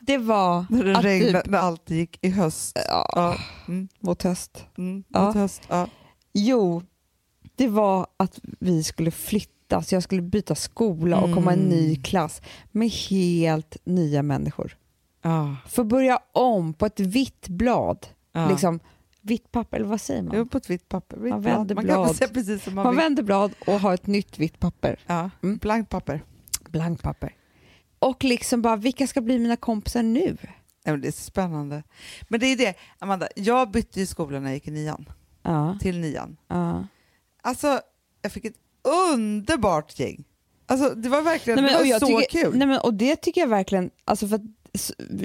det 0.00 0.18
var 0.18 0.66
När 0.70 0.84
det 0.84 0.96
att 0.96 1.04
regnade, 1.04 1.42
typ, 1.42 1.50
när 1.50 1.58
allt 1.58 1.90
gick 1.90 2.18
i 2.24 2.30
höst. 2.30 2.72
ja, 2.88 3.08
Ja. 3.14 3.36
Mm, 3.68 3.88
mot 4.00 4.22
höst. 4.22 4.64
mm, 4.78 5.04
Ja. 5.08 5.26
mot 5.26 5.34
höst. 5.34 5.62
Ja. 5.68 5.88
Jo, 6.32 6.82
det 7.56 7.68
var 7.68 8.06
att 8.16 8.40
vi 8.60 8.84
skulle 8.84 9.10
flytta, 9.10 9.50
så 9.82 9.94
jag 9.94 10.02
skulle 10.02 10.22
byta 10.22 10.54
skola 10.54 11.20
och 11.20 11.34
komma 11.34 11.54
i 11.54 11.58
en 11.58 11.64
ny 11.68 11.88
Mm. 11.90 12.02
klass 12.02 12.42
med 12.72 12.88
helt 12.90 13.76
nya 13.84 14.22
människor. 14.22 14.76
Ja. 15.22 15.56
Få 15.68 15.84
börja 15.84 16.18
om 16.32 16.74
på 16.74 16.86
ett 16.86 17.00
vitt 17.00 17.48
blad. 17.48 18.06
Ja. 18.32 18.48
Liksom, 18.50 18.80
vitt 19.20 19.52
papper, 19.52 19.76
eller 19.76 19.86
vad 19.88 20.00
säger 20.00 20.22
man? 20.22 20.34
Jo, 20.36 20.46
på 20.46 20.58
ett 20.58 20.70
vitt 20.70 20.88
papper. 20.88 21.16
Vitt 21.16 21.30
Man 21.30 21.40
blad. 21.42 21.54
vänder 21.56 21.74
man 21.74 21.86
kan 21.86 22.02
blad. 22.02 22.32
precis 22.34 22.64
som 22.64 22.74
man, 22.74 22.84
Man 22.84 22.96
vänder 22.96 23.22
blad 23.22 23.52
och 23.66 23.80
har 23.80 23.94
ett 23.94 24.06
nytt 24.06 24.38
vitt 24.38 24.58
papper. 24.60 24.98
Ja. 25.06 25.30
Mm. 25.42 25.56
Blankt 25.56 25.90
papper. 25.90 26.24
Blankt 26.68 27.02
papper. 27.02 27.34
Och 27.98 28.24
liksom 28.24 28.62
bara, 28.62 28.76
vilka 28.76 29.06
ska 29.06 29.20
bli 29.20 29.38
mina 29.38 29.56
kompisar 29.56 30.02
nu? 30.02 30.36
Ja, 30.84 30.96
det 30.96 31.08
är 31.08 31.12
så 31.12 31.22
spännande. 31.22 31.82
Men 32.28 32.40
det 32.40 32.46
är 32.46 32.56
det, 32.56 32.74
Amanda, 32.98 33.28
jag 33.36 33.70
bytte 33.70 34.00
ju 34.00 34.06
skola 34.06 34.40
när 34.40 34.46
jag 34.46 34.54
gick 34.54 34.68
i 34.68 34.70
nian, 34.70 35.08
Ja, 35.42 35.78
till 35.80 35.98
nian. 36.00 36.36
ja. 36.48 36.86
Alltså, 37.42 37.80
jag 38.22 38.32
fick 38.32 38.44
ett 38.44 38.56
underbart 38.84 39.98
gäng. 39.98 40.24
Alltså, 40.66 40.94
det 40.94 41.08
var 41.08 41.22
verkligen 41.22 41.62
Nej, 41.62 41.72
men, 41.72 41.86
det 41.86 41.92
var 41.92 42.00
så 42.00 42.06
tycker, 42.06 42.42
kul. 42.42 42.58
Nej, 42.58 42.68
men, 42.68 42.78
och 42.80 42.94
det 42.94 43.16
tycker 43.16 43.40
jag 43.40 43.48
verkligen, 43.48 43.90
alltså 44.04 44.28
för 44.28 44.36
att, 44.36 44.42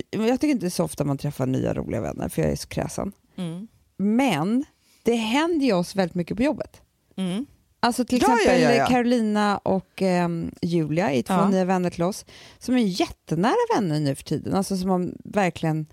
jag 0.10 0.42
tycker 0.42 0.52
inte 0.52 0.66
det 0.66 0.68
är 0.68 0.70
så 0.70 0.84
ofta 0.84 1.04
man 1.04 1.18
träffar 1.18 1.46
nya 1.46 1.74
roliga 1.74 2.02
vänner, 2.02 2.30
för 2.30 2.42
jag 2.42 2.52
är 2.52 2.56
så 2.56 2.68
kräsen. 2.68 3.12
Mm. 3.36 3.68
Men 3.98 4.66
det 5.04 5.16
händer 5.16 5.66
ju 5.66 5.74
oss 5.74 5.96
väldigt 5.96 6.16
mycket 6.16 6.38
på 6.38 6.44
jobbet. 6.44 6.82
Mm. 7.16 7.46
Alltså 7.80 8.06
till 8.06 8.22
Ja, 8.22 8.36
exempel 8.36 8.62
ja, 8.62 8.74
ja. 8.74 8.86
Carolina 8.86 9.58
och 9.58 10.02
ehm, 10.02 10.52
Julia 10.62 11.12
är 11.12 11.24
två 11.24 11.46
nya 11.46 11.66
vänner 11.66 11.90
till 11.90 12.04
oss 12.04 12.26
som 12.58 12.76
är 12.76 12.80
jättenära 13.02 13.76
vänner 13.76 14.00
nu 14.00 14.16
för 14.16 14.24
tiden. 14.24 14.54
Alltså 14.54 14.78
som 14.78 14.90
man 14.90 15.18
verkligen 15.24 15.86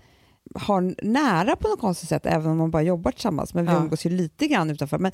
har 0.55 1.05
nära 1.05 1.55
på 1.55 1.67
något 1.67 1.79
konstigt 1.79 2.09
sätt 2.09 2.25
även 2.25 2.51
om 2.51 2.57
man 2.57 2.71
bara 2.71 2.81
jobbar 2.81 3.11
tillsammans. 3.11 3.53
Men 3.53 3.65
vi 3.65 3.71
umgås 3.71 4.05
ju 4.05 4.09
lite 4.09 4.47
grann 4.47 4.69
utanför. 4.69 4.97
Men 4.97 5.11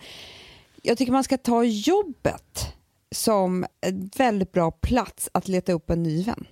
jag 0.86 0.98
tycker 0.98 1.12
man 1.12 1.24
ska 1.24 1.38
ta 1.38 1.64
jobbet 1.64 2.74
som 3.16 3.66
en 3.82 4.10
väldigt 4.18 4.52
bra 4.52 4.72
plats 4.72 5.30
att 5.34 5.48
leta 5.48 5.74
upp 5.74 5.90
en 5.90 6.04
ny 6.04 6.24
vän. 6.24 6.46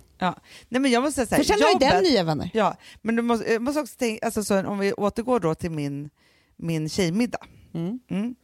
Nej, 0.69 0.81
men 0.81 0.91
jag 0.91 1.03
måste 1.03 1.25
säga 1.25 1.37
För 1.37 1.43
sen 1.43 1.61
har 1.61 1.69
ju 1.69 1.77
den 1.79 2.03
nya 2.03 2.23
vänner. 2.23 2.49
Ja, 2.53 2.75
men 3.01 3.15
du 3.15 3.21
måste, 3.21 3.53
jag 3.53 3.61
måste 3.61 3.81
också 3.81 3.95
tänka, 3.97 4.25
alltså, 4.25 4.43
så, 4.43 4.67
om 4.67 4.79
vi 4.79 4.93
återgår 4.93 5.39
då 5.39 5.55
till 5.55 5.71
min, 5.71 6.09
min 6.57 6.89
tjejmiddag. 6.89 7.45
Mm. 7.73 7.99
Mm. 8.09 8.35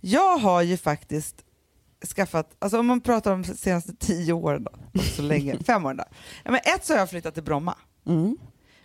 Jag 0.00 0.38
har 0.38 0.62
ju 0.62 0.76
faktiskt 0.76 1.44
skaffat, 2.16 2.56
alltså 2.58 2.78
om 2.78 2.86
man 2.86 3.00
pratar 3.00 3.32
om 3.32 3.42
de 3.42 3.54
senaste 3.54 3.94
tio 3.96 4.32
åren 4.32 4.64
då, 4.64 5.00
så 5.02 5.22
länge, 5.22 5.58
fem 5.66 5.84
åren 5.86 5.96
då. 5.96 6.04
Ja, 6.44 6.50
men 6.50 6.60
ett 6.64 6.86
så 6.86 6.92
har 6.92 6.98
jag 6.98 7.10
flyttat 7.10 7.34
till 7.34 7.42
Bromma, 7.42 7.74
Mm. 8.06 8.36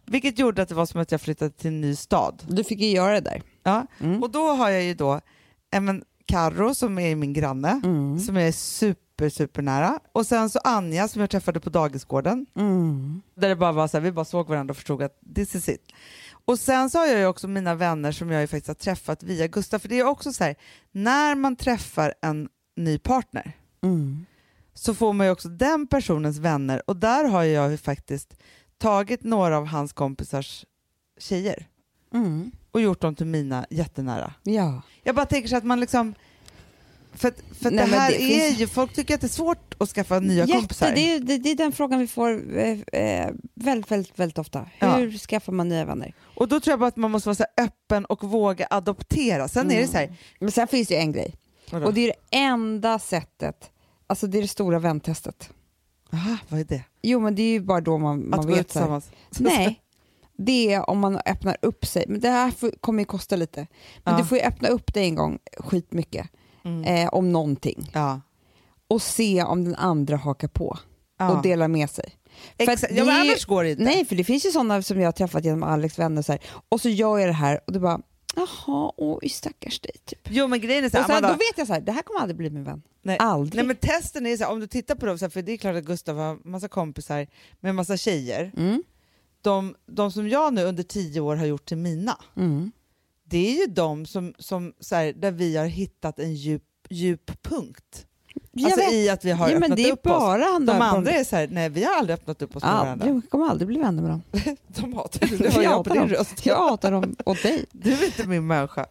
vilket 0.06 0.40
gjorde 0.40 0.62
att 0.62 0.70
det 0.70 0.76
var 0.76 0.86
som 0.86 1.02
att 1.02 1.12
jag 1.12 1.22
flyttade 1.22 1.52
till 1.52 1.68
en 1.68 1.82
ny 1.82 1.96
stad. 1.96 2.44
Du 2.48 2.64
fick 2.64 2.80
ju 2.80 2.88
göra 2.88 3.14
det 3.14 3.30
där. 3.30 3.42
Ja. 3.64 3.88
Mm. 4.00 4.24
Och 4.24 4.30
då 4.32 4.48
har 4.50 4.70
jag 4.70 4.84
ju 4.84 4.94
då 4.94 5.22
ja, 5.70 5.80
Karo 6.26 6.76
som 6.76 7.00
är 7.00 7.16
min 7.16 7.34
granne, 7.34 7.82
Mm. 7.84 8.20
som 8.20 8.38
är 8.38 8.52
super, 8.52 9.30
super 9.30 9.62
nära. 9.62 10.00
Och 10.12 10.26
sen 10.26 10.50
så 10.50 10.60
Anja 10.64 11.08
som 11.08 11.22
jag 11.22 11.30
träffade 11.30 11.60
på 11.60 11.70
dagisgården, 11.70 12.46
Mm. 12.56 13.22
där 13.36 13.50
det 13.50 13.56
bara 13.56 13.72
var 13.72 13.88
så 13.88 13.98
här, 13.98 14.02
vi 14.04 14.12
bara 14.12 14.26
såg 14.26 14.48
varandra 14.50 14.72
och 14.72 14.76
förstod 14.78 15.02
att 15.04 15.20
this 15.36 15.56
is 15.56 15.70
it. 15.70 15.82
Och 16.46 16.60
sen 16.60 16.90
så 16.90 16.98
har 16.98 17.06
jag 17.06 17.20
ju 17.20 17.26
också 17.26 17.48
mina 17.48 17.76
vänner 17.76 18.12
som 18.12 18.32
jag 18.32 18.42
ju 18.42 18.48
faktiskt 18.48 18.68
har 18.68 18.74
träffat 18.76 19.24
via 19.24 19.48
Gustav, 19.48 19.80
för 19.80 19.90
det 19.90 20.00
är 20.00 20.08
också 20.08 20.34
så 20.34 20.44
här, 20.44 20.56
när 20.92 21.36
man 21.36 21.56
träffar 21.56 22.14
en 22.22 22.50
ny 22.76 22.98
partner 23.00 23.52
Mm. 23.84 24.26
så 24.74 24.94
får 24.94 25.14
man 25.14 25.28
ju 25.28 25.32
också 25.32 25.50
den 25.50 25.88
personens 25.88 26.38
vänner 26.38 26.82
och 26.90 26.96
där 26.96 27.24
har 27.24 27.44
jag 27.44 27.72
ju 27.72 27.78
faktiskt 27.78 28.34
tagit 28.78 29.24
några 29.24 29.58
av 29.58 29.66
hans 29.66 29.94
kompisars 29.94 30.66
tjejer 31.20 31.68
Mm. 32.14 32.52
Och 32.76 32.82
gjort 32.82 33.02
dem 33.02 33.16
till 33.16 33.26
mina 33.26 33.66
jättenära. 33.70 34.34
Ja. 34.44 34.82
Jag 35.04 35.16
bara 35.16 35.26
tänker 35.26 35.50
så 35.50 35.56
att 35.58 35.64
man 35.64 35.80
liksom... 35.80 36.14
För, 37.14 37.28
att- 37.28 37.42
för 37.62 37.68
att 37.68 37.74
Nej, 37.74 37.90
det 37.90 37.96
här 37.98 38.10
det 38.12 38.22
är 38.24 38.48
finns- 38.50 38.60
ju... 38.62 38.68
Folk 38.68 38.94
tycker 38.94 39.16
att 39.16 39.22
det 39.22 39.28
är 39.28 39.30
svårt 39.30 39.76
att 39.78 39.90
skaffa 39.90 40.20
nya 40.20 40.48
kompisar. 40.48 40.92
det, 40.96 41.12
är, 41.14 41.20
det, 41.20 41.38
det 41.38 41.52
är 41.52 41.56
den 41.56 41.72
frågan 41.72 42.00
vi 42.00 42.08
får 42.08 42.58
eh, 42.58 42.80
eh, 43.02 43.30
väldigt, 43.54 43.92
väldigt, 43.92 44.20
väldigt 44.20 44.38
ofta. 44.38 44.66
Ja. 44.80 44.96
Hur 44.96 45.18
skaffar 45.18 45.54
man 45.54 45.70
nya 45.70 45.86
vänner? 45.86 46.14
Och 46.36 46.48
då 46.48 46.60
tror 46.60 46.72
jag 46.72 46.80
bara 46.80 46.88
att 46.88 46.96
man 46.96 47.12
måste 47.12 47.30
vara 47.30 47.36
så 47.36 47.46
öppen 47.58 48.06
och 48.06 48.24
våga 48.24 48.68
adoptera. 48.70 49.48
Sen 49.48 49.72
är 49.72 49.82
det 49.82 49.88
så 49.88 49.98
här... 49.98 50.14
Men 50.40 50.52
sen 50.52 50.68
finns 50.68 50.88
det 50.88 50.94
ju 50.94 51.00
en 51.00 51.12
grej. 51.12 51.36
Och 51.72 51.94
det 51.94 52.02
är 52.02 52.08
det 52.32 52.38
enda 52.38 53.00
sättet, 53.00 53.70
alltså 54.08 54.28
det 54.28 54.38
är 54.38 54.42
det 54.42 54.48
stora 54.48 54.80
väntestet. 54.80 55.50
Aha, 56.14 56.38
vad 56.50 56.60
är 56.60 56.64
det? 56.64 56.84
Jo 57.02 57.20
men 57.20 57.36
det 57.36 57.42
är 57.42 57.52
ju 57.52 57.60
bara 57.60 57.82
då 57.82 57.98
man, 57.98 58.30
man 58.30 58.40
Att 58.40 58.46
gå 58.46 58.52
ut 58.52 58.58
vet 58.60 58.72
så 58.72 58.80
här. 58.80 58.86
tillsammans? 58.86 59.10
Nej, 59.40 59.82
det 60.38 60.74
är 60.74 60.90
om 60.90 61.00
man 61.00 61.20
öppnar 61.26 61.58
upp 61.62 61.86
sig. 61.86 62.06
Men 62.08 62.20
det 62.20 62.30
här 62.30 62.52
får, 62.52 62.72
kommer 62.72 63.00
ju 63.00 63.06
kosta 63.06 63.36
lite. 63.36 63.68
Men 64.04 64.14
Ja. 64.14 64.18
du 64.20 64.26
får 64.26 64.38
ju 64.38 64.44
öppna 64.44 64.68
upp 64.70 64.94
dig 64.94 65.04
en 65.06 65.16
gång 65.16 65.40
skitmycket 65.60 66.28
Mm. 66.64 66.84
eh, 66.84 67.10
om 67.14 67.32
någonting 67.32 67.90
Ja. 67.94 68.22
och 68.88 69.02
se 69.02 69.44
om 69.44 69.64
den 69.64 69.76
andra 69.76 70.18
hakar 70.18 70.48
på 70.48 70.78
ja. 71.20 71.30
och 71.38 71.42
delar 71.44 71.68
med 71.68 71.90
sig. 71.90 72.16
För 72.58 72.64
Exakt. 72.72 72.82
det 72.94 72.98
Ja, 73.00 73.06
men 73.06 73.16
annars 73.22 73.46
går 73.46 73.64
det 73.64 73.72
inte. 73.72 73.84
Nej, 73.84 74.06
för 74.06 74.16
det 74.16 74.24
finns 74.24 74.46
ju 74.46 74.52
sådana 74.52 74.82
som 74.82 75.00
jag 75.00 75.08
har 75.08 75.12
träffat 75.12 75.44
genom 75.46 75.64
Alex 75.64 76.00
vänner 76.00 76.22
så 76.22 76.32
här, 76.32 76.42
och 76.70 76.82
så 76.82 76.90
gör 76.90 77.18
jag 77.18 77.30
det 77.30 77.34
här 77.34 77.60
och 77.68 77.74
du 77.74 77.80
bara 77.80 78.00
Jaha, 78.36 78.92
oj 78.98 79.30
stackars 79.30 79.80
dig. 79.80 79.92
Typ. 80.06 80.20
Jo 80.30 80.48
men 80.48 80.62
grejen 80.62 80.86
är 80.86 80.90
så 80.90 80.98
Och 80.98 81.04
här, 81.04 81.08
sen, 81.14 81.22
då 81.22 81.28
Amanda, 81.28 81.38
vet 81.52 81.58
jag 81.58 81.68
så 81.68 81.74
här, 81.74 81.82
det 81.82 81.92
här 81.92 82.02
kommer 82.02 82.20
aldrig 82.20 82.38
bli 82.38 82.50
min 82.50 82.64
vän. 82.64 82.82
nej, 83.02 83.18
Aldrig. 83.20 83.56
nej 83.56 83.66
men 83.66 83.76
testen 83.76 84.26
är 84.26 84.38
så 84.38 84.44
här, 84.44 84.52
om 84.52 84.60
du 84.60 84.68
tittar 84.68 84.96
på 84.96 85.06
dem, 85.06 85.18
så 85.18 85.26
här, 85.26 85.30
för 85.30 85.42
det 85.42 85.52
är 85.52 85.58
klart 85.58 85.76
att 85.76 85.84
Gustav 85.86 86.18
har 86.18 86.38
massa 86.50 86.68
kompisar 86.68 87.28
med 87.60 87.76
massa 87.76 87.98
tjejer. 87.98 88.52
Mm. 88.58 88.84
De, 89.46 89.76
de 89.86 90.12
som 90.12 90.30
jag 90.30 90.54
nu 90.54 90.64
under 90.64 90.84
tio 90.84 91.22
år 91.22 91.36
har 91.36 91.46
gjort 91.46 91.66
till 91.66 91.78
mina, 91.78 92.18
Mm. 92.36 92.72
det 93.24 93.38
är 93.38 93.60
ju 93.68 93.74
de 93.74 94.06
som, 94.06 94.34
som 94.40 94.74
så 94.80 94.96
här, 94.96 95.14
där 95.14 95.32
vi 95.32 95.58
har 95.58 95.66
hittat 95.66 96.20
en 96.20 96.34
djup, 96.36 96.64
djup 96.90 97.44
punkt. 97.44 98.06
Jag 98.52 98.66
Alltså 98.66 98.80
vet. 98.86 98.94
i 98.94 99.10
att 99.10 99.26
vi 99.26 99.32
har 99.32 99.50
ja, 99.50 99.54
men 99.54 99.64
öppnat 99.64 99.78
det 99.78 99.90
är 99.90 99.94
upp 99.94 100.06
oss. 100.06 100.12
bara 100.12 100.44
han 100.46 100.66
De 100.66 100.72
andra 100.82 101.12
är 101.12 101.24
så 101.24 101.36
här, 101.36 101.48
nej 101.48 101.70
vi 101.70 101.84
har 101.84 101.96
aldrig 101.98 102.14
öppnat 102.14 102.42
upp 102.42 102.56
oss 102.56 102.64
med 102.64 102.72
varandra. 102.74 103.08
Jag 103.08 103.22
kommer 103.30 103.46
aldrig 103.50 103.68
bli 103.68 103.80
vänner 103.80 104.02
med 104.02 104.12
dem. 104.12 104.22
De 104.68 104.94
hatar 104.94 105.28
dig, 105.28 105.38
det 105.38 105.54
jag 105.64 105.86
på 105.86 105.94
din 105.94 106.10
röst. 106.10 106.46
Jag 106.46 106.70
hatar 106.70 106.92
dem 106.92 107.16
åt 107.26 107.44
dig. 107.44 107.66
Du 107.72 107.94
är 107.94 108.06
inte 108.06 108.28
min 108.28 108.48
människa. 108.48 108.86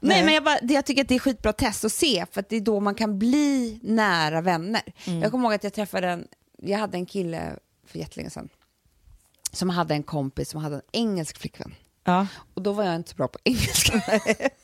Nej, 0.00 0.24
men 0.24 0.34
jag, 0.34 0.44
bara, 0.44 0.58
jag 0.62 0.86
tycker 0.86 1.02
att 1.02 1.08
det 1.08 1.14
är 1.14 1.18
skitbra 1.18 1.52
test 1.52 1.84
att 1.84 1.92
se 1.92 2.26
för 2.32 2.40
att 2.40 2.48
det 2.48 2.56
är 2.56 2.60
då 2.60 2.80
man 2.80 2.94
kan 2.94 3.18
bli 3.18 3.80
nära 3.82 4.40
vänner. 4.40 4.82
Mm. 5.06 5.22
Jag 5.22 5.30
kommer 5.30 5.44
ihåg 5.44 5.54
att 5.54 5.64
jag 5.64 5.72
träffade 5.72 6.08
en, 6.08 6.26
jag 6.62 6.78
hade 6.78 6.96
en 6.96 7.06
kille 7.06 7.56
för 7.86 7.98
jättelänge 7.98 8.30
sedan 8.30 8.48
som 9.54 9.70
hade 9.70 9.94
en 9.94 10.02
kompis 10.02 10.50
som 10.50 10.60
hade 10.60 10.76
en 10.76 10.82
engelsk 10.92 11.38
flickvän. 11.38 11.74
Ja. 12.04 12.26
Och 12.54 12.62
då 12.62 12.72
var 12.72 12.84
jag 12.84 12.96
inte 12.96 13.10
så 13.10 13.16
bra 13.16 13.28
på 13.28 13.38
engelska. 13.44 14.02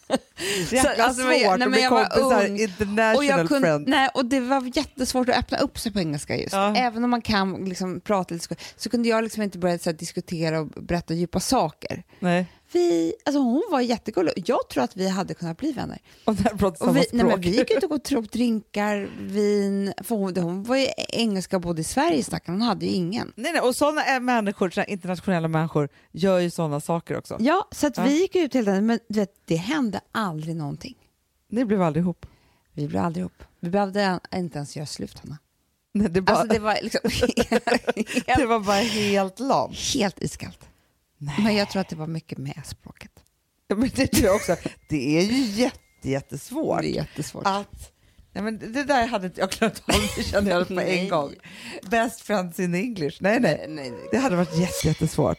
Jäkla 0.71 1.05
alltså, 1.05 1.23
svårt 1.23 1.31
nej, 1.31 1.47
att 1.63 1.71
bli 1.71 1.83
jag 1.83 1.91
kompisar, 1.91 2.47
ung. 2.49 2.59
international 2.61 3.17
Och, 3.17 3.25
jag 3.25 3.49
kunde, 3.49 3.69
friend. 3.69 3.89
nej, 3.89 4.09
och 4.15 4.25
det 4.25 4.41
var 4.41 4.77
jättesvårt 4.77 5.29
att 5.29 5.37
öppna 5.39 5.59
upp 5.59 5.79
sig 5.79 5.93
på 5.93 5.99
engelska 6.01 6.37
just. 6.37 6.53
Ja. 6.53 6.75
Även 6.77 7.05
om 7.05 7.11
man 7.11 7.23
kan 7.23 7.65
liksom 7.65 8.01
prata 8.01 8.35
lite 8.35 8.47
så, 8.47 8.55
så 8.77 8.91
kunde 8.91 9.09
jag 9.09 9.25
liksom 9.25 9.43
inte 9.43 9.59
börja 9.59 9.79
så 9.79 9.91
här, 9.91 9.97
diskutera 9.97 10.61
och 10.61 10.67
berätta 10.67 11.15
djupa 11.15 11.41
saker. 11.41 12.03
Nej. 12.21 12.47
Vi, 12.73 13.15
alltså 13.25 13.41
hon 13.41 13.63
var 13.71 13.81
jättegullig. 13.81 14.33
Jag 14.47 14.69
tror 14.69 14.83
att 14.85 14.97
vi 14.97 15.09
hade 15.09 15.35
kunnat 15.35 15.57
bli 15.57 15.73
vänner. 15.73 15.99
Och 16.25 16.35
Och 16.81 16.97
vi, 16.97 17.05
nej, 17.13 17.25
men 17.27 17.41
vi 17.41 17.49
gick 17.51 17.71
ut 17.71 17.83
och 17.83 17.91
gå- 17.91 17.99
tog 17.99 18.27
drinkar, 18.29 19.11
vin. 19.21 19.93
För 20.05 20.17
hon, 20.17 20.37
hon 20.37 20.63
var 20.63 20.77
ju 20.77 20.87
engelska 21.09 21.59
både 21.59 21.81
i 21.81 21.85
Sverige 21.85 22.25
stackarn, 22.25 22.55
hon 22.55 22.63
hade 22.63 22.87
ju 22.87 22.93
ingen. 22.93 23.33
Nej, 23.37 23.53
nej, 23.53 23.61
och 23.61 23.77
sådana 23.77 24.21
människor, 24.21 24.71
såna 24.71 24.85
internationella 24.87 25.49
människor 25.49 25.89
gör 26.13 26.39
ju 26.39 26.51
sådana 26.51 26.81
saker 26.81 27.17
också. 27.19 27.37
Ja, 27.41 27.69
så 27.73 27.87
att 27.87 27.97
Ja. 27.97 28.03
vi 28.03 28.21
gick 28.21 28.37
ut 28.37 28.55
hela 28.55 28.65
tiden, 28.73 28.87
men 28.87 28.99
vet, 29.09 29.31
det 29.45 29.57
hände 29.57 30.00
aldrig 30.13 30.57
någonting. 30.57 30.95
Ni 31.49 31.65
blev 31.65 31.83
aldrig 31.83 32.03
ihop. 32.03 32.27
Vi 32.73 32.89
blev 32.89 33.03
aldrig 33.05 33.21
ihop. 33.23 33.45
Vi 33.61 33.71
behövde 33.71 34.21
inte 34.35 34.59
ens 34.59 34.77
göra 34.77 34.87
slut, 34.87 35.19
Hanna. 35.19 35.39
Nej, 35.93 36.09
det, 36.11 36.21
bara, 36.21 36.37
Alltså 36.37 36.55
det 36.55 36.61
var 36.61 36.79
liksom 36.83 37.01
det 38.37 38.47
var 38.47 38.61
bara 38.61 38.77
helt 38.81 39.39
lamt. 39.41 39.79
helt 39.95 40.23
iskallt. 40.23 40.69
Men 41.19 41.55
jag 41.57 41.71
tror 41.71 41.81
att 41.81 41.89
det 41.89 41.97
var 41.97 42.07
mycket 42.07 42.39
med 42.39 42.63
språket. 42.67 43.11
Ja, 43.69 43.77
men 43.77 43.91
det 43.95 44.07
tror 44.07 44.27
jag 44.27 44.37
också. 44.37 44.57
Det 44.89 45.19
är 45.19 45.23
ju 45.23 45.43
jätte, 45.43 45.79
jättesvårt 46.11 46.81
Det 46.81 46.89
är 46.89 46.95
jättesvårt. 46.95 47.43
att... 47.47 47.93
Nej, 48.33 48.45
men 48.45 48.59
det 48.59 48.85
där 48.85 49.07
hade 49.07 49.27
inte 49.27 49.41
jag 49.41 49.51
klarat 49.51 49.83
av, 49.87 49.95
det 50.17 50.23
kände 50.23 50.51
jag 50.51 50.69
på 50.69 50.75
Nej. 50.75 50.99
en 50.99 51.09
gång. 51.09 51.35
Best 51.91 52.21
friends 52.21 52.61
in 52.61 52.75
English. 52.75 53.19
Nej, 53.21 53.41
nej. 53.41 53.67
nej, 53.69 53.91
nej. 53.91 54.09
Det 54.11 54.19
hade 54.19 54.37
varit 54.37 54.57
jätte, 54.59 54.89
jättesvårt. 54.89 55.39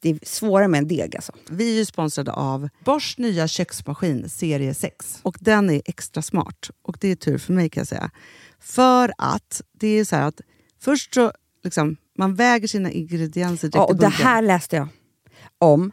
Det 0.00 0.08
är 0.10 0.18
svårare 0.22 0.68
med 0.68 0.78
en 0.78 0.88
deg 0.88 1.16
alltså. 1.16 1.32
Vi 1.50 1.70
är 1.72 1.76
ju 1.76 1.84
sponsrade 1.84 2.32
av 2.32 2.68
Bosch 2.84 3.14
nya 3.18 3.48
köksmaskin 3.48 4.28
serie 4.28 4.74
6. 4.74 5.20
Och 5.22 5.36
den 5.40 5.70
är 5.70 5.82
extra 5.84 6.22
smart. 6.22 6.70
Och 6.82 6.96
det 7.00 7.08
är 7.08 7.16
tur 7.16 7.38
för 7.38 7.52
mig 7.52 7.68
kan 7.70 7.80
jag 7.80 7.88
säga. 7.88 8.10
För 8.60 9.12
att 9.18 9.62
det 9.72 9.88
är 9.88 10.04
så 10.04 10.16
här 10.16 10.22
att 10.28 10.40
först 10.80 11.14
så 11.14 11.32
liksom, 11.64 11.96
man 12.18 12.34
väger 12.34 12.68
sina 12.68 12.90
ingredienser 12.90 13.68
direkt 13.68 13.74
Ja, 13.76 13.88
i 13.88 13.92
och 13.92 13.96
det 13.96 14.00
bunken. 14.06 14.26
här 14.26 14.42
läste 14.42 14.76
jag 14.76 14.88
om. 15.58 15.92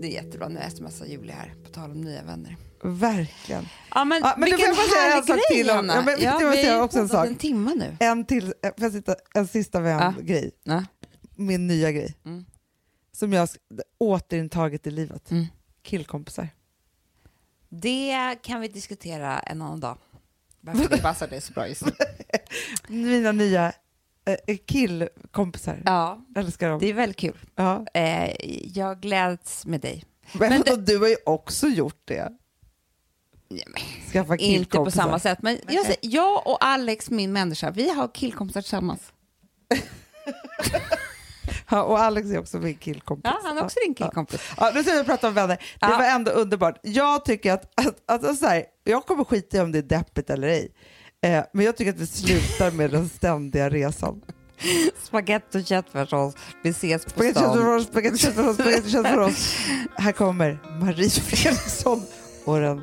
Det 0.00 0.06
är 0.06 0.10
jättebra. 0.10 0.48
Nu 0.48 0.60
smsar 0.74 1.06
Julia 1.06 1.34
här, 1.34 1.54
på 1.64 1.70
tal 1.70 1.90
om 1.90 2.00
nya 2.00 2.22
vänner. 2.22 2.56
Verkligen. 2.82 3.68
Ja, 3.94 4.04
men, 4.04 4.20
Ja, 4.22 4.34
men 4.38 4.44
vilken 4.44 4.70
en 4.70 4.74
härlig 4.76 5.26
grej, 5.26 5.40
till 5.50 5.70
om- 5.70 5.78
Anna. 5.78 5.94
ja, 5.94 6.02
men 6.02 6.16
ja, 6.20 6.50
vi 6.50 6.66
har 6.68 6.82
också 6.82 6.98
en 6.98 7.08
sak. 7.08 7.26
en 7.26 7.36
timme 7.36 7.74
nu. 7.74 7.96
En, 8.00 8.24
till, 8.24 8.54
eh, 8.62 8.70
jag 8.76 8.92
sitta, 8.92 9.14
en 9.34 9.46
sista 9.46 9.80
vän-grej. 9.80 10.50
Ja. 10.64 10.84
Min 11.36 11.66
nya 11.66 11.92
grej. 11.92 12.14
Mm. 12.24 12.44
Som 13.12 13.32
jag 13.32 13.48
återintagit 13.98 14.86
i 14.86 14.90
livet. 14.90 15.30
Mm. 15.30 15.46
Killkompisar. 15.82 16.48
Det 17.68 18.36
kan 18.42 18.60
vi 18.60 18.68
diskutera 18.68 19.38
en 19.38 19.62
annan 19.62 19.80
dag. 19.80 19.98
Varför 20.60 20.88
det 20.90 20.98
passar 21.02 21.28
dig 21.28 21.40
så 21.40 21.52
bra 21.52 21.68
just 21.68 21.84
nu. 21.86 21.92
Mina 22.88 23.32
nya 23.32 23.72
killkompisar. 24.66 25.82
Ja, 25.84 26.24
Älskar 26.36 26.70
dem. 26.70 26.78
det 26.80 26.88
är 26.90 26.94
väldigt 26.94 27.16
kul. 27.16 27.36
Ja. 27.54 27.86
Eh, 27.94 28.30
jag 28.78 29.00
gläds 29.00 29.66
med 29.66 29.80
dig. 29.80 30.04
Men, 30.32 30.48
Men 30.50 30.62
det- 30.62 30.76
du 30.76 30.98
har 30.98 31.08
ju 31.08 31.16
också 31.26 31.66
gjort 31.66 32.00
det. 32.04 32.32
Skaffa 34.12 34.32
Inte 34.32 34.44
killkompisar. 34.44 35.02
på 35.02 35.08
samma 35.08 35.18
sätt. 35.18 35.38
Men 35.42 35.58
jag, 35.68 35.84
säger, 35.84 35.98
jag 36.02 36.46
och 36.46 36.64
Alex, 36.64 37.10
min 37.10 37.32
människa, 37.32 37.70
vi 37.70 37.90
har 37.90 38.08
killkompisar 38.14 38.60
tillsammans. 38.62 39.12
Ja, 41.70 41.82
och 41.82 41.98
Alex 42.00 42.28
är 42.30 42.38
också 42.38 42.58
min 42.58 42.74
killkompis. 42.74 43.30
Ja, 43.34 43.40
han 43.44 43.58
är 43.58 43.64
också 43.64 43.78
din 43.86 43.94
killkompis. 43.94 44.40
Ja, 44.56 44.70
nu 44.74 44.82
ska 44.84 44.92
vi 44.92 45.04
prata 45.04 45.28
om 45.28 45.34
vänner. 45.34 45.56
Det 45.56 45.62
Ja. 45.80 45.88
var 45.88 46.04
ändå 46.04 46.30
underbart. 46.30 46.78
Jag 46.82 47.24
tycker 47.24 47.52
att, 47.52 47.80
att, 47.86 48.10
att 48.24 48.38
så 48.38 48.46
här, 48.46 48.64
jag 48.84 49.06
kommer 49.06 49.24
skita 49.24 49.56
i 49.56 49.60
om 49.60 49.72
det 49.72 49.78
är 49.78 49.82
deppigt 49.82 50.30
eller 50.30 50.48
ej. 50.48 50.72
Eh, 51.26 51.44
men 51.52 51.64
jag 51.64 51.76
tycker 51.76 51.90
att 51.92 51.98
vi 51.98 52.06
slutar 52.06 52.70
med 52.70 52.90
den 52.90 53.08
ständiga 53.08 53.70
resan. 53.70 54.20
Spagetti 55.02 55.58
och 55.58 55.64
köttfärssås. 55.66 56.34
Vi 56.62 56.70
ses 56.70 57.04
på 57.04 57.10
Spagetti 57.10 57.38
stan. 57.40 57.84
spagetti 57.84 58.18
köttfärssås, 58.18 58.54
spagetti 58.56 58.90
köttfärssås. 58.90 59.56
Här 59.96 60.12
kommer 60.12 60.58
Marie 60.80 61.10
Fredriksson 61.10 62.02
och 62.44 62.60
den 62.60 62.82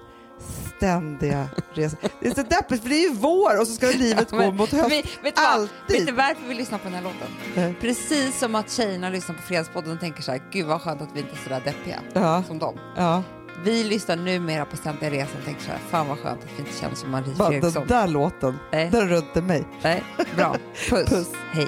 ständiga 0.78 1.48
resan. 1.74 2.00
Det 2.22 2.28
är 2.28 2.34
så 2.36 2.42
deppigt 2.44 2.82
för 2.82 2.90
det 2.90 2.96
är 2.96 3.10
ju 3.10 3.14
vår 3.16 3.60
och 3.62 3.68
så 3.68 3.74
ska 3.74 3.88
livet 3.88 4.30
gå 4.32 4.38
Men- 4.38 4.56
mot 4.56 4.72
höst. 4.72 4.92
Vi, 4.92 5.02
vet, 5.24 5.36
du 5.36 5.42
vad? 5.42 5.46
Alltid. 5.52 5.98
vet 5.98 6.06
du 6.06 6.12
varför 6.12 6.48
vi 6.48 6.54
lyssnar 6.54 6.78
på 6.78 6.84
den 6.84 6.94
här 6.94 7.04
låten? 7.04 7.28
Nej. 7.56 7.76
Precis 7.82 8.40
som 8.40 8.56
att 8.56 8.72
tjejerna 8.72 9.10
lyssnar 9.10 9.36
på 9.36 9.42
Fredagspodden 9.42 9.92
och 9.94 10.00
tänker 10.00 10.22
så 10.22 10.32
här, 10.32 10.42
gud 10.52 10.66
vad 10.66 10.82
skönt 10.82 11.02
att 11.02 11.10
vi 11.14 11.20
inte 11.20 11.32
är 11.32 11.44
så 11.44 11.50
där 11.50 11.62
deppiga 11.66 12.00
Ja, 12.14 12.44
som 12.48 12.60
dem. 12.60 12.78
ja. 12.98 13.24
Vi 13.64 13.84
lyssnar 13.84 14.16
numera 14.16 14.66
på 14.66 14.78
Ständiga 14.78 15.10
Resan 15.10 15.38
och 15.40 15.46
tänker 15.46 15.62
så 15.62 15.72
här, 15.72 15.80
fan 15.90 16.08
vad 16.08 16.20
skönt 16.20 16.44
att 16.44 16.50
vi 16.56 16.60
inte 16.60 16.80
känner 16.80 16.96
som 16.96 17.12
Marie 17.12 17.26
Bara 17.38 17.50
den 17.50 17.62
Fredriksson. 17.62 17.88
där 17.88 18.08
låten, 18.08 18.60
Nej. 18.72 18.90
den 18.92 19.10
rör 19.10 19.18
inte 19.18 19.42
mig. 19.42 19.64
Nej, 19.84 20.04
bra. 20.36 20.56
Puss. 20.90 21.10
Puss. 21.10 21.32
Hej. 21.52 21.68